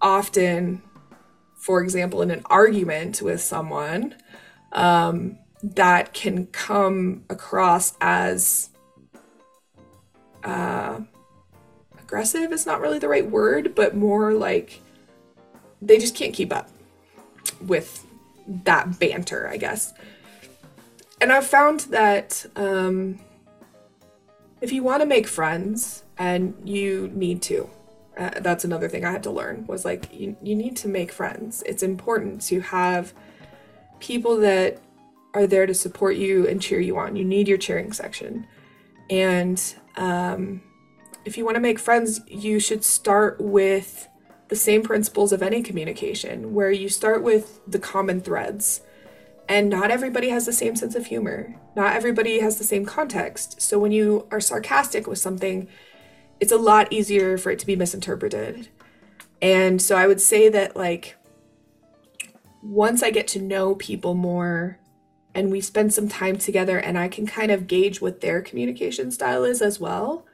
often, 0.00 0.82
for 1.56 1.82
example, 1.82 2.22
in 2.22 2.30
an 2.30 2.42
argument 2.46 3.20
with 3.20 3.40
someone, 3.40 4.14
um, 4.72 5.38
that 5.62 6.14
can 6.14 6.46
come 6.46 7.24
across 7.28 7.94
as 8.00 8.70
uh, 10.42 11.00
aggressive 12.10 12.50
is 12.50 12.66
not 12.66 12.80
really 12.80 12.98
the 12.98 13.06
right 13.06 13.30
word, 13.30 13.72
but 13.76 13.94
more 13.94 14.34
like 14.34 14.80
they 15.80 15.96
just 15.96 16.16
can't 16.16 16.34
keep 16.34 16.52
up 16.52 16.68
with 17.64 18.04
that 18.64 18.98
banter, 18.98 19.46
I 19.48 19.56
guess. 19.56 19.94
And 21.20 21.32
I've 21.32 21.46
found 21.46 21.80
that 21.90 22.46
um, 22.56 23.20
if 24.60 24.72
you 24.72 24.82
want 24.82 25.02
to 25.02 25.06
make 25.06 25.28
friends, 25.28 26.02
and 26.18 26.52
you 26.64 27.10
need 27.14 27.42
to, 27.42 27.70
uh, 28.18 28.40
that's 28.40 28.64
another 28.64 28.88
thing 28.88 29.04
I 29.04 29.12
had 29.12 29.22
to 29.22 29.30
learn 29.30 29.64
was 29.68 29.84
like 29.84 30.12
you, 30.12 30.36
you 30.42 30.56
need 30.56 30.76
to 30.78 30.88
make 30.88 31.12
friends. 31.12 31.62
It's 31.64 31.84
important 31.84 32.42
to 32.48 32.60
have 32.60 33.14
people 34.00 34.36
that 34.38 34.78
are 35.32 35.46
there 35.46 35.64
to 35.64 35.74
support 35.74 36.16
you 36.16 36.48
and 36.48 36.60
cheer 36.60 36.80
you 36.80 36.98
on. 36.98 37.14
You 37.14 37.24
need 37.24 37.46
your 37.46 37.56
cheering 37.56 37.92
section. 37.92 38.48
And 39.08 39.62
um, 39.96 40.60
if 41.24 41.36
you 41.36 41.44
want 41.44 41.56
to 41.56 41.60
make 41.60 41.78
friends, 41.78 42.20
you 42.26 42.60
should 42.60 42.84
start 42.84 43.40
with 43.40 44.08
the 44.48 44.56
same 44.56 44.82
principles 44.82 45.32
of 45.32 45.42
any 45.42 45.62
communication, 45.62 46.54
where 46.54 46.70
you 46.70 46.88
start 46.88 47.22
with 47.22 47.60
the 47.66 47.78
common 47.78 48.20
threads. 48.20 48.82
And 49.48 49.68
not 49.68 49.90
everybody 49.90 50.28
has 50.30 50.46
the 50.46 50.52
same 50.52 50.76
sense 50.76 50.94
of 50.94 51.06
humor. 51.06 51.56
Not 51.76 51.94
everybody 51.94 52.40
has 52.40 52.58
the 52.58 52.64
same 52.64 52.84
context. 52.84 53.60
So 53.60 53.78
when 53.78 53.92
you 53.92 54.26
are 54.30 54.40
sarcastic 54.40 55.06
with 55.06 55.18
something, 55.18 55.68
it's 56.40 56.52
a 56.52 56.56
lot 56.56 56.92
easier 56.92 57.36
for 57.36 57.50
it 57.50 57.58
to 57.60 57.66
be 57.66 57.76
misinterpreted. 57.76 58.68
And 59.42 59.80
so 59.80 59.96
I 59.96 60.06
would 60.06 60.20
say 60.20 60.48
that, 60.48 60.76
like, 60.76 61.16
once 62.62 63.02
I 63.02 63.10
get 63.10 63.26
to 63.28 63.40
know 63.40 63.74
people 63.74 64.14
more 64.14 64.78
and 65.34 65.50
we 65.50 65.60
spend 65.60 65.94
some 65.94 66.08
time 66.08 66.38
together 66.38 66.78
and 66.78 66.98
I 66.98 67.08
can 67.08 67.26
kind 67.26 67.50
of 67.50 67.66
gauge 67.66 68.00
what 68.00 68.20
their 68.20 68.42
communication 68.42 69.10
style 69.10 69.44
is 69.44 69.62
as 69.62 69.80
well, 69.80 70.26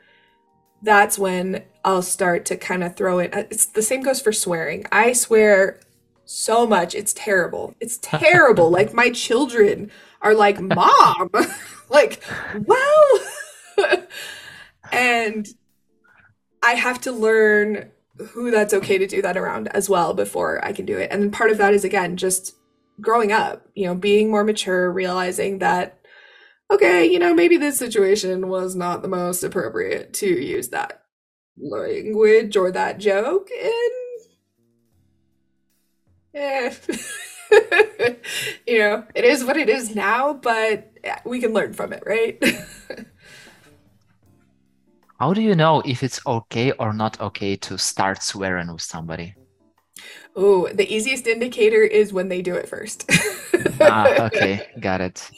that's 0.82 1.18
when 1.18 1.64
I'll 1.84 2.02
start 2.02 2.44
to 2.46 2.56
kind 2.56 2.84
of 2.84 2.96
throw 2.96 3.18
it. 3.18 3.32
It's 3.34 3.66
the 3.66 3.82
same 3.82 4.02
goes 4.02 4.20
for 4.20 4.32
swearing. 4.32 4.84
I 4.92 5.12
swear 5.12 5.80
so 6.24 6.66
much. 6.66 6.94
It's 6.94 7.12
terrible. 7.12 7.74
It's 7.80 7.98
terrible. 8.02 8.70
like 8.70 8.92
my 8.92 9.10
children 9.10 9.90
are 10.20 10.34
like, 10.34 10.60
"Mom." 10.60 11.30
like, 11.88 12.22
"Well." 12.64 13.20
and 14.92 15.46
I 16.62 16.72
have 16.72 17.00
to 17.02 17.12
learn 17.12 17.90
who 18.18 18.50
that's 18.50 18.74
okay 18.74 18.98
to 18.98 19.06
do 19.06 19.20
that 19.22 19.36
around 19.36 19.68
as 19.68 19.88
well 19.88 20.14
before 20.14 20.64
I 20.64 20.72
can 20.72 20.86
do 20.86 20.98
it. 20.98 21.10
And 21.10 21.22
then 21.22 21.30
part 21.30 21.50
of 21.50 21.58
that 21.58 21.74
is 21.74 21.84
again 21.84 22.16
just 22.16 22.54
growing 23.00 23.30
up, 23.32 23.66
you 23.74 23.86
know, 23.86 23.94
being 23.94 24.30
more 24.30 24.44
mature, 24.44 24.90
realizing 24.90 25.58
that 25.58 26.00
okay, 26.70 27.06
you 27.06 27.18
know, 27.18 27.34
maybe 27.34 27.56
this 27.56 27.78
situation 27.78 28.48
was 28.48 28.74
not 28.74 29.02
the 29.02 29.08
most 29.08 29.42
appropriate 29.42 30.12
to 30.14 30.26
use 30.26 30.68
that 30.68 31.02
language 31.58 32.56
or 32.56 32.70
that 32.72 32.98
joke 32.98 33.50
in. 33.50 33.90
Eh. 36.34 36.74
you 38.66 38.78
know, 38.78 39.04
it 39.14 39.24
is 39.24 39.44
what 39.44 39.56
it 39.56 39.68
is 39.68 39.94
now, 39.94 40.34
but 40.34 40.92
we 41.24 41.40
can 41.40 41.52
learn 41.52 41.72
from 41.72 41.92
it, 41.92 42.02
right? 42.06 42.42
How 45.18 45.32
do 45.32 45.40
you 45.40 45.54
know 45.54 45.80
if 45.86 46.02
it's 46.02 46.20
okay 46.26 46.72
or 46.72 46.92
not 46.92 47.18
okay 47.20 47.56
to 47.56 47.78
start 47.78 48.22
swearing 48.22 48.70
with 48.70 48.82
somebody? 48.82 49.34
Oh, 50.34 50.68
the 50.68 50.92
easiest 50.92 51.26
indicator 51.26 51.82
is 51.82 52.12
when 52.12 52.28
they 52.28 52.42
do 52.42 52.54
it 52.54 52.68
first. 52.68 53.10
ah, 53.80 54.24
okay, 54.26 54.66
got 54.80 55.00
it. 55.00 55.30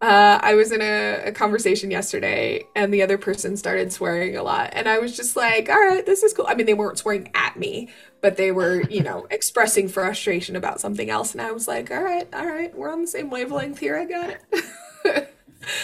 Uh, 0.00 0.38
I 0.42 0.54
was 0.54 0.72
in 0.72 0.82
a, 0.82 1.28
a, 1.28 1.32
conversation 1.32 1.90
yesterday 1.90 2.66
and 2.74 2.92
the 2.92 3.00
other 3.00 3.16
person 3.16 3.56
started 3.56 3.90
swearing 3.90 4.36
a 4.36 4.42
lot. 4.42 4.70
And 4.74 4.86
I 4.86 4.98
was 4.98 5.16
just 5.16 5.36
like, 5.36 5.70
all 5.70 5.80
right, 5.80 6.04
this 6.04 6.22
is 6.22 6.34
cool. 6.34 6.44
I 6.46 6.54
mean, 6.54 6.66
they 6.66 6.74
weren't 6.74 6.98
swearing 6.98 7.30
at 7.34 7.56
me, 7.56 7.88
but 8.20 8.36
they 8.36 8.52
were, 8.52 8.82
you 8.90 9.02
know, 9.02 9.26
expressing 9.30 9.88
frustration 9.88 10.54
about 10.54 10.80
something 10.80 11.08
else. 11.08 11.32
And 11.32 11.40
I 11.40 11.50
was 11.50 11.66
like, 11.66 11.90
all 11.90 12.02
right, 12.02 12.28
all 12.34 12.46
right, 12.46 12.76
we're 12.76 12.92
on 12.92 13.00
the 13.00 13.06
same 13.06 13.30
wavelength 13.30 13.78
here. 13.78 13.96
I 13.96 14.04
got 14.04 14.36
it. 14.52 15.34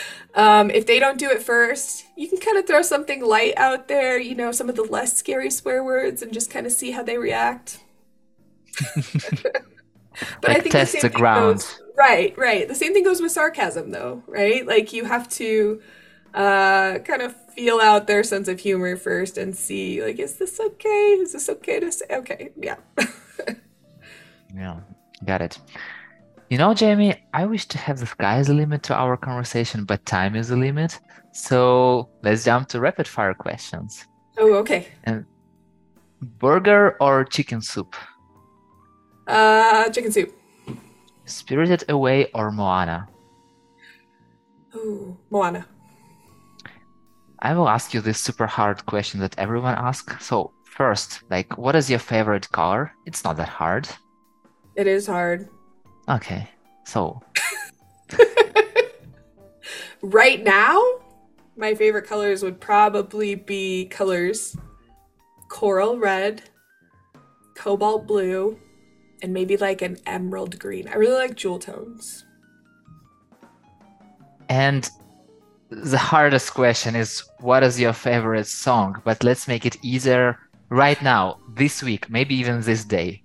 um, 0.34 0.70
if 0.70 0.86
they 0.86 0.98
don't 0.98 1.18
do 1.18 1.30
it 1.30 1.42
first, 1.42 2.04
you 2.14 2.28
can 2.28 2.38
kind 2.38 2.58
of 2.58 2.66
throw 2.66 2.82
something 2.82 3.24
light 3.24 3.54
out 3.56 3.88
there, 3.88 4.20
you 4.20 4.34
know, 4.34 4.52
some 4.52 4.68
of 4.68 4.76
the 4.76 4.84
less 4.84 5.16
scary 5.16 5.48
swear 5.48 5.82
words 5.82 6.20
and 6.20 6.34
just 6.34 6.50
kind 6.50 6.66
of 6.66 6.72
see 6.72 6.90
how 6.90 7.02
they 7.02 7.16
react. 7.16 7.80
but 10.40 10.48
like 10.48 10.58
I 10.58 10.60
think 10.60 10.72
test 10.72 10.92
the, 10.94 11.08
the 11.08 11.10
ground. 11.10 11.58
Goes, 11.58 11.82
right, 11.96 12.36
right. 12.36 12.68
The 12.68 12.74
same 12.74 12.92
thing 12.92 13.04
goes 13.04 13.20
with 13.20 13.32
sarcasm, 13.32 13.90
though, 13.90 14.22
right? 14.26 14.66
Like 14.66 14.92
you 14.92 15.04
have 15.04 15.28
to 15.30 15.80
uh, 16.34 16.98
kind 16.98 17.22
of 17.22 17.34
feel 17.52 17.80
out 17.80 18.06
their 18.06 18.22
sense 18.22 18.48
of 18.48 18.60
humor 18.60 18.96
first 18.96 19.38
and 19.38 19.56
see, 19.56 20.02
like, 20.02 20.18
is 20.18 20.36
this 20.36 20.58
okay? 20.60 21.18
Is 21.20 21.32
this 21.32 21.48
okay 21.48 21.80
to 21.80 21.92
say? 21.92 22.06
Okay, 22.10 22.50
yeah. 22.56 22.76
yeah, 24.54 24.80
got 25.24 25.42
it. 25.42 25.58
You 26.50 26.58
know, 26.58 26.74
Jamie, 26.74 27.16
I 27.32 27.46
wish 27.46 27.66
to 27.68 27.78
have 27.78 27.98
the 27.98 28.06
sky 28.06 28.36
as 28.36 28.50
a 28.50 28.54
limit 28.54 28.82
to 28.84 28.94
our 28.94 29.16
conversation, 29.16 29.84
but 29.84 30.04
time 30.04 30.36
is 30.36 30.50
a 30.50 30.56
limit. 30.56 31.00
So 31.32 32.10
let's 32.22 32.44
jump 32.44 32.68
to 32.68 32.80
rapid 32.80 33.08
fire 33.08 33.32
questions. 33.32 34.06
Oh, 34.38 34.54
okay. 34.56 34.88
And 35.04 35.24
burger 36.20 36.96
or 37.00 37.24
chicken 37.24 37.62
soup? 37.62 37.96
Uh, 39.26 39.88
chicken 39.90 40.12
soup. 40.12 40.36
Spirited 41.24 41.84
Away 41.88 42.30
or 42.34 42.50
Moana? 42.50 43.08
Ooh, 44.74 45.16
Moana. 45.30 45.66
I 47.38 47.54
will 47.54 47.68
ask 47.68 47.92
you 47.92 48.00
this 48.00 48.20
super 48.20 48.46
hard 48.46 48.86
question 48.86 49.20
that 49.20 49.38
everyone 49.38 49.74
asks. 49.74 50.24
So, 50.24 50.52
first, 50.64 51.22
like, 51.30 51.58
what 51.58 51.74
is 51.74 51.90
your 51.90 51.98
favorite 51.98 52.50
color? 52.52 52.92
It's 53.06 53.24
not 53.24 53.36
that 53.36 53.48
hard. 53.48 53.88
It 54.76 54.86
is 54.86 55.06
hard. 55.06 55.48
Okay, 56.08 56.48
so. 56.84 57.20
right 60.02 60.42
now, 60.42 60.80
my 61.56 61.74
favorite 61.74 62.06
colors 62.06 62.42
would 62.42 62.60
probably 62.60 63.34
be 63.34 63.86
colors 63.86 64.56
coral 65.48 65.98
red, 65.98 66.42
cobalt 67.54 68.06
blue, 68.06 68.58
and 69.22 69.32
maybe 69.32 69.56
like 69.56 69.80
an 69.80 69.96
emerald 70.04 70.58
green. 70.58 70.88
I 70.88 70.96
really 70.96 71.14
like 71.14 71.36
jewel 71.36 71.58
tones. 71.58 72.26
And 74.48 74.88
the 75.70 75.96
hardest 75.96 76.52
question 76.52 76.94
is 76.94 77.22
what 77.38 77.62
is 77.62 77.80
your 77.80 77.94
favorite 77.94 78.46
song? 78.46 79.00
But 79.04 79.24
let's 79.24 79.48
make 79.48 79.64
it 79.64 79.78
easier 79.82 80.38
right 80.68 81.00
now, 81.00 81.38
this 81.54 81.82
week, 81.82 82.10
maybe 82.10 82.34
even 82.34 82.60
this 82.60 82.84
day. 82.84 83.22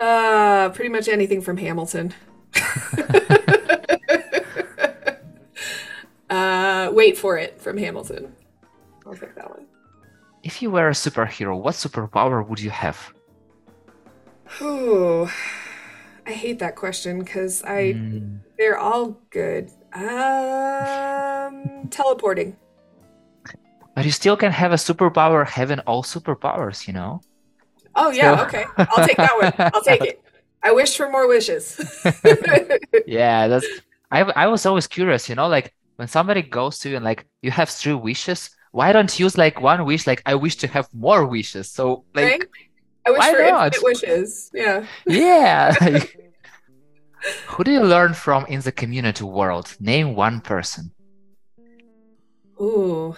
Uh, 0.00 0.70
pretty 0.70 0.90
much 0.90 1.08
anything 1.08 1.40
from 1.40 1.58
Hamilton. 1.58 2.12
uh, 6.30 6.90
wait 6.92 7.16
for 7.16 7.38
it 7.38 7.60
from 7.60 7.76
Hamilton. 7.76 8.34
I'll 9.06 9.14
pick 9.14 9.34
that 9.36 9.50
one. 9.50 9.66
If 10.42 10.62
you 10.62 10.70
were 10.70 10.88
a 10.88 10.92
superhero, 10.92 11.60
what 11.60 11.74
superpower 11.74 12.46
would 12.46 12.60
you 12.60 12.70
have? 12.70 13.12
Oh, 14.60 15.32
I 16.26 16.32
hate 16.32 16.58
that 16.60 16.76
question 16.76 17.18
because 17.18 17.62
I 17.62 17.94
mm. 17.94 18.38
they're 18.58 18.78
all 18.78 19.20
good. 19.30 19.70
Um, 19.94 21.88
teleporting. 21.90 22.56
But 23.94 24.04
you 24.04 24.10
still 24.10 24.36
can 24.36 24.50
have 24.50 24.72
a 24.72 24.76
superpower 24.76 25.46
having 25.46 25.78
all 25.80 26.02
superpowers, 26.02 26.88
you 26.88 26.92
know? 26.92 27.20
Oh 27.94 28.10
yeah, 28.10 28.36
so... 28.36 28.44
okay. 28.44 28.64
I'll 28.76 29.06
take 29.06 29.16
that 29.16 29.36
one. 29.36 29.52
I'll 29.72 29.82
take 29.82 30.02
it. 30.02 30.20
I 30.62 30.72
wish 30.72 30.96
for 30.96 31.10
more 31.10 31.28
wishes. 31.28 31.78
yeah, 33.06 33.46
that's 33.48 33.66
I 34.10 34.22
I 34.22 34.46
was 34.46 34.66
always 34.66 34.86
curious, 34.86 35.28
you 35.28 35.34
know, 35.34 35.46
like 35.46 35.74
when 35.96 36.08
somebody 36.08 36.42
goes 36.42 36.78
to 36.80 36.88
you 36.90 36.96
and 36.96 37.04
like 37.04 37.26
you 37.42 37.50
have 37.50 37.68
three 37.68 37.94
wishes, 37.94 38.50
why 38.72 38.92
don't 38.92 39.16
you 39.18 39.26
use 39.26 39.38
like 39.38 39.60
one 39.60 39.84
wish 39.84 40.06
like 40.06 40.22
I 40.26 40.34
wish 40.34 40.56
to 40.56 40.66
have 40.66 40.88
more 40.92 41.26
wishes? 41.26 41.70
So 41.70 42.04
like 42.14 42.24
right? 42.24 42.42
I 43.06 43.10
wish 43.10 43.24
for 43.24 43.42
not? 43.42 43.76
wishes. 43.82 44.50
Yeah. 44.54 44.86
Yeah. 45.06 45.74
Who 47.48 47.64
do 47.64 47.72
you 47.72 47.82
learn 47.82 48.14
from 48.14 48.46
in 48.46 48.60
the 48.60 48.72
community 48.72 49.24
world? 49.24 49.76
Name 49.80 50.14
one 50.14 50.40
person. 50.40 50.92
Ooh. 52.60 53.16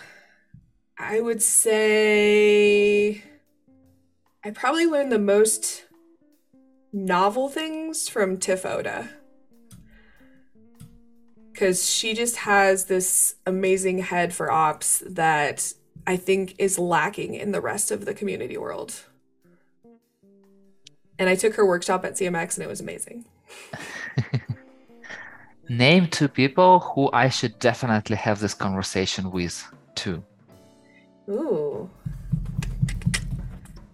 I 0.98 1.20
would 1.20 1.42
say 1.42 3.22
I 4.44 4.50
probably 4.50 4.86
learned 4.86 5.12
the 5.12 5.18
most 5.18 5.84
novel 6.92 7.48
things 7.48 8.08
from 8.08 8.38
Tiff 8.38 8.64
Oda. 8.64 9.10
Because 11.52 11.90
she 11.90 12.14
just 12.14 12.36
has 12.36 12.84
this 12.84 13.34
amazing 13.46 13.98
head 13.98 14.32
for 14.32 14.50
ops 14.50 15.02
that 15.06 15.72
I 16.06 16.16
think 16.16 16.54
is 16.58 16.78
lacking 16.78 17.34
in 17.34 17.50
the 17.50 17.60
rest 17.60 17.90
of 17.90 18.04
the 18.04 18.14
community 18.14 18.56
world. 18.56 19.04
And 21.18 21.28
I 21.28 21.34
took 21.34 21.54
her 21.54 21.66
workshop 21.66 22.04
at 22.04 22.14
CMX 22.14 22.56
and 22.56 22.64
it 22.64 22.68
was 22.68 22.80
amazing. 22.80 23.24
Name 25.68 26.08
two 26.08 26.28
people 26.28 26.80
who 26.80 27.10
I 27.12 27.28
should 27.28 27.58
definitely 27.58 28.16
have 28.16 28.38
this 28.38 28.54
conversation 28.54 29.30
with, 29.30 29.66
too. 29.94 30.22
Ooh. 31.28 31.90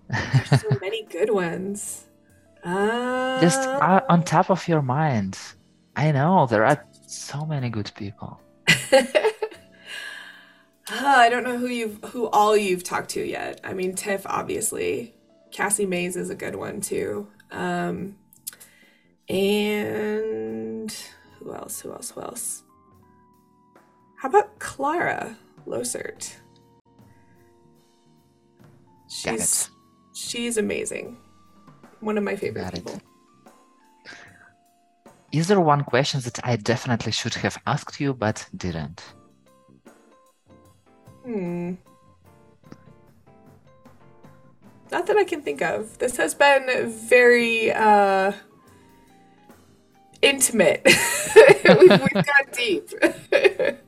There's 0.09 0.61
so 0.61 0.69
many 0.81 1.05
good 1.05 1.31
ones. 1.31 2.05
Uh... 2.63 3.41
Just 3.41 3.61
uh, 3.61 4.03
on 4.09 4.23
top 4.23 4.51
of 4.51 4.69
your 4.69 4.83
mind. 4.83 5.39
I 5.97 6.13
know 6.13 6.47
there 6.47 6.65
are 6.65 6.85
so 7.07 7.45
many 7.45 7.71
good 7.71 7.91
people. 7.97 8.41
uh, 8.93 9.03
I 10.91 11.29
don't 11.29 11.45
know 11.45 11.59
who 11.59 11.67
you've 11.67 11.99
who 12.05 12.29
all 12.29 12.57
you've 12.57 12.85
talked 12.85 13.11
to 13.11 13.25
yet. 13.25 13.61
I 13.65 13.73
mean, 13.73 13.95
Tiff 13.95 14.27
obviously. 14.27 15.15
Cassie 15.53 15.87
Mays 15.87 16.17
is 16.17 16.31
a 16.31 16.35
good 16.35 16.57
one 16.57 16.81
too. 16.81 17.29
Um, 17.51 18.17
and 19.29 20.91
who 21.39 21.55
else? 21.55 21.81
Who 21.81 21.93
else? 21.93 22.11
Who 22.11 22.23
else? 22.23 22.65
How 24.17 24.29
about 24.29 24.59
Clara 24.59 25.37
Losert? 25.67 26.35
She's 29.09 29.71
she's 30.15 30.57
amazing. 30.57 31.19
One 32.01 32.17
of 32.19 32.25
my 32.25 32.35
favorite 32.35 32.63
Got 32.63 32.75
people. 32.75 32.95
It. 32.95 33.03
Is 35.33 35.49
there 35.49 35.61
one 35.61 35.85
question 35.85 36.21
that 36.21 36.45
I 36.45 36.57
definitely 36.57 37.13
should 37.13 37.35
have 37.35 37.59
asked 37.67 38.01
you 38.01 38.13
but 38.13 38.47
didn't? 38.57 39.03
Hmm. 41.25 41.75
Not 44.93 45.07
that 45.07 45.17
I 45.17 45.25
can 45.25 45.41
think 45.41 45.63
of. 45.63 45.97
This 45.99 46.19
has 46.19 46.35
been 46.35 46.91
very 46.91 47.73
uh, 47.73 48.33
intimate. 50.21 50.83
we've, 51.65 51.89
we've 51.89 52.13
gone 52.13 52.49
deep. 52.53 52.91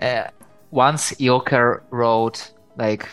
uh, 0.00 0.28
once 0.70 1.10
Ilker 1.14 1.82
wrote 1.90 2.52
like, 2.76 3.08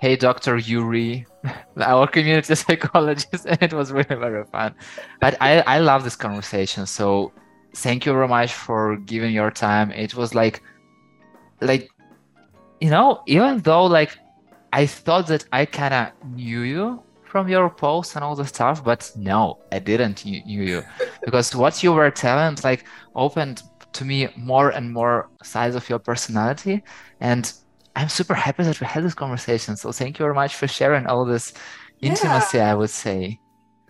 "Hey, 0.00 0.16
Doctor 0.16 0.56
Yuri, 0.56 1.24
our 1.76 2.08
community 2.08 2.56
psychologist," 2.56 3.46
and 3.46 3.62
it 3.62 3.72
was 3.72 3.92
really 3.92 4.16
very 4.16 4.44
fun. 4.46 4.74
But 5.20 5.36
I 5.40 5.60
I 5.68 5.78
love 5.78 6.02
this 6.02 6.16
conversation. 6.16 6.86
So 6.86 7.30
thank 7.76 8.06
you 8.06 8.12
very 8.12 8.26
much 8.26 8.52
for 8.52 8.96
giving 8.96 9.32
your 9.32 9.52
time. 9.52 9.92
It 9.92 10.16
was 10.16 10.34
like, 10.34 10.60
like, 11.60 11.88
you 12.80 12.90
know, 12.90 13.22
even 13.28 13.60
though 13.60 13.84
like 13.84 14.18
I 14.72 14.86
thought 14.86 15.26
that 15.28 15.44
I 15.52 15.66
kind 15.66 15.94
of 15.94 16.12
knew 16.34 16.60
you 16.60 17.02
from 17.24 17.48
your 17.48 17.70
posts 17.70 18.14
and 18.14 18.24
all 18.24 18.34
the 18.34 18.46
stuff, 18.46 18.84
but 18.84 19.10
no, 19.16 19.58
I 19.70 19.78
didn't 19.78 20.24
knew 20.24 20.42
you 20.44 20.82
because 21.24 21.54
what 21.54 21.82
you 21.82 21.92
were 21.92 22.10
telling 22.10 22.56
like 22.64 22.84
opened 23.14 23.62
to 23.92 24.04
me 24.04 24.28
more 24.36 24.70
and 24.70 24.92
more 24.92 25.30
sides 25.42 25.76
of 25.76 25.88
your 25.88 25.98
personality, 25.98 26.82
and 27.20 27.52
I'm 27.96 28.08
super 28.08 28.34
happy 28.34 28.64
that 28.64 28.80
we 28.80 28.86
had 28.86 29.04
this 29.04 29.14
conversation. 29.14 29.76
So 29.76 29.92
thank 29.92 30.18
you 30.18 30.24
very 30.24 30.34
much 30.34 30.56
for 30.56 30.66
sharing 30.66 31.06
all 31.06 31.24
this 31.24 31.52
intimacy. 32.00 32.58
Yeah. 32.58 32.72
I 32.72 32.74
would 32.74 32.90
say. 32.90 33.38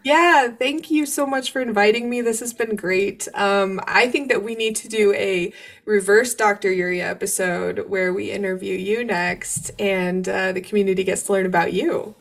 Yeah, 0.04 0.48
thank 0.48 0.90
you 0.90 1.06
so 1.06 1.26
much 1.26 1.52
for 1.52 1.60
inviting 1.60 2.10
me. 2.10 2.22
This 2.22 2.40
has 2.40 2.52
been 2.52 2.74
great. 2.74 3.28
Um, 3.34 3.80
I 3.86 4.08
think 4.08 4.28
that 4.30 4.42
we 4.42 4.56
need 4.56 4.74
to 4.76 4.88
do 4.88 5.12
a 5.14 5.52
reverse 5.84 6.34
Dr. 6.34 6.72
Yuri 6.72 7.00
episode 7.00 7.84
where 7.88 8.12
we 8.12 8.30
interview 8.30 8.76
you 8.76 9.04
next 9.04 9.70
and 9.78 10.28
uh, 10.28 10.52
the 10.52 10.60
community 10.60 11.04
gets 11.04 11.22
to 11.24 11.32
learn 11.32 11.46
about 11.46 11.72
you. 11.72 12.14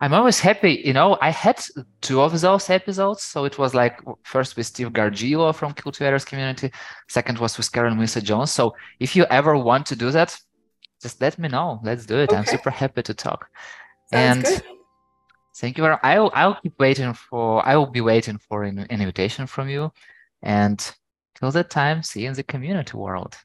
I'm 0.00 0.14
always 0.14 0.38
happy. 0.38 0.80
You 0.84 0.92
know, 0.92 1.18
I 1.20 1.30
had 1.30 1.60
two 2.00 2.20
of 2.20 2.40
those 2.40 2.70
episodes. 2.70 3.22
So 3.22 3.44
it 3.44 3.58
was 3.58 3.74
like 3.74 3.98
first 4.22 4.56
with 4.56 4.66
Steve 4.66 4.90
Gargillo 4.90 5.52
from 5.52 5.72
Cultivators 5.72 6.24
Community, 6.24 6.70
second 7.08 7.38
was 7.38 7.58
with 7.58 7.72
Carrie 7.72 7.92
Melissa 7.92 8.22
Jones. 8.22 8.52
So 8.52 8.76
if 9.00 9.16
you 9.16 9.24
ever 9.30 9.56
want 9.56 9.86
to 9.86 9.96
do 9.96 10.12
that, 10.12 10.38
just 11.02 11.20
let 11.20 11.36
me 11.40 11.48
know. 11.48 11.80
Let's 11.82 12.06
do 12.06 12.18
it. 12.18 12.30
Okay. 12.30 12.36
I'm 12.36 12.46
super 12.46 12.70
happy 12.70 13.02
to 13.02 13.14
talk. 13.14 13.48
Sounds 14.12 14.36
and 14.36 14.44
good 14.44 14.77
Thank 15.58 15.78
you. 15.78 15.84
Very, 15.84 15.96
I'll 16.02 16.30
I'll 16.34 16.60
keep 16.60 16.78
waiting 16.78 17.12
for. 17.14 17.66
I 17.66 17.76
will 17.76 17.86
be 17.86 18.00
waiting 18.00 18.38
for 18.38 18.64
an 18.64 18.86
invitation 18.90 19.46
from 19.46 19.68
you, 19.68 19.92
and 20.42 20.78
till 21.34 21.50
that 21.50 21.70
time, 21.70 22.02
see 22.02 22.22
you 22.22 22.28
in 22.28 22.34
the 22.34 22.42
community 22.44 22.96
world. 22.96 23.36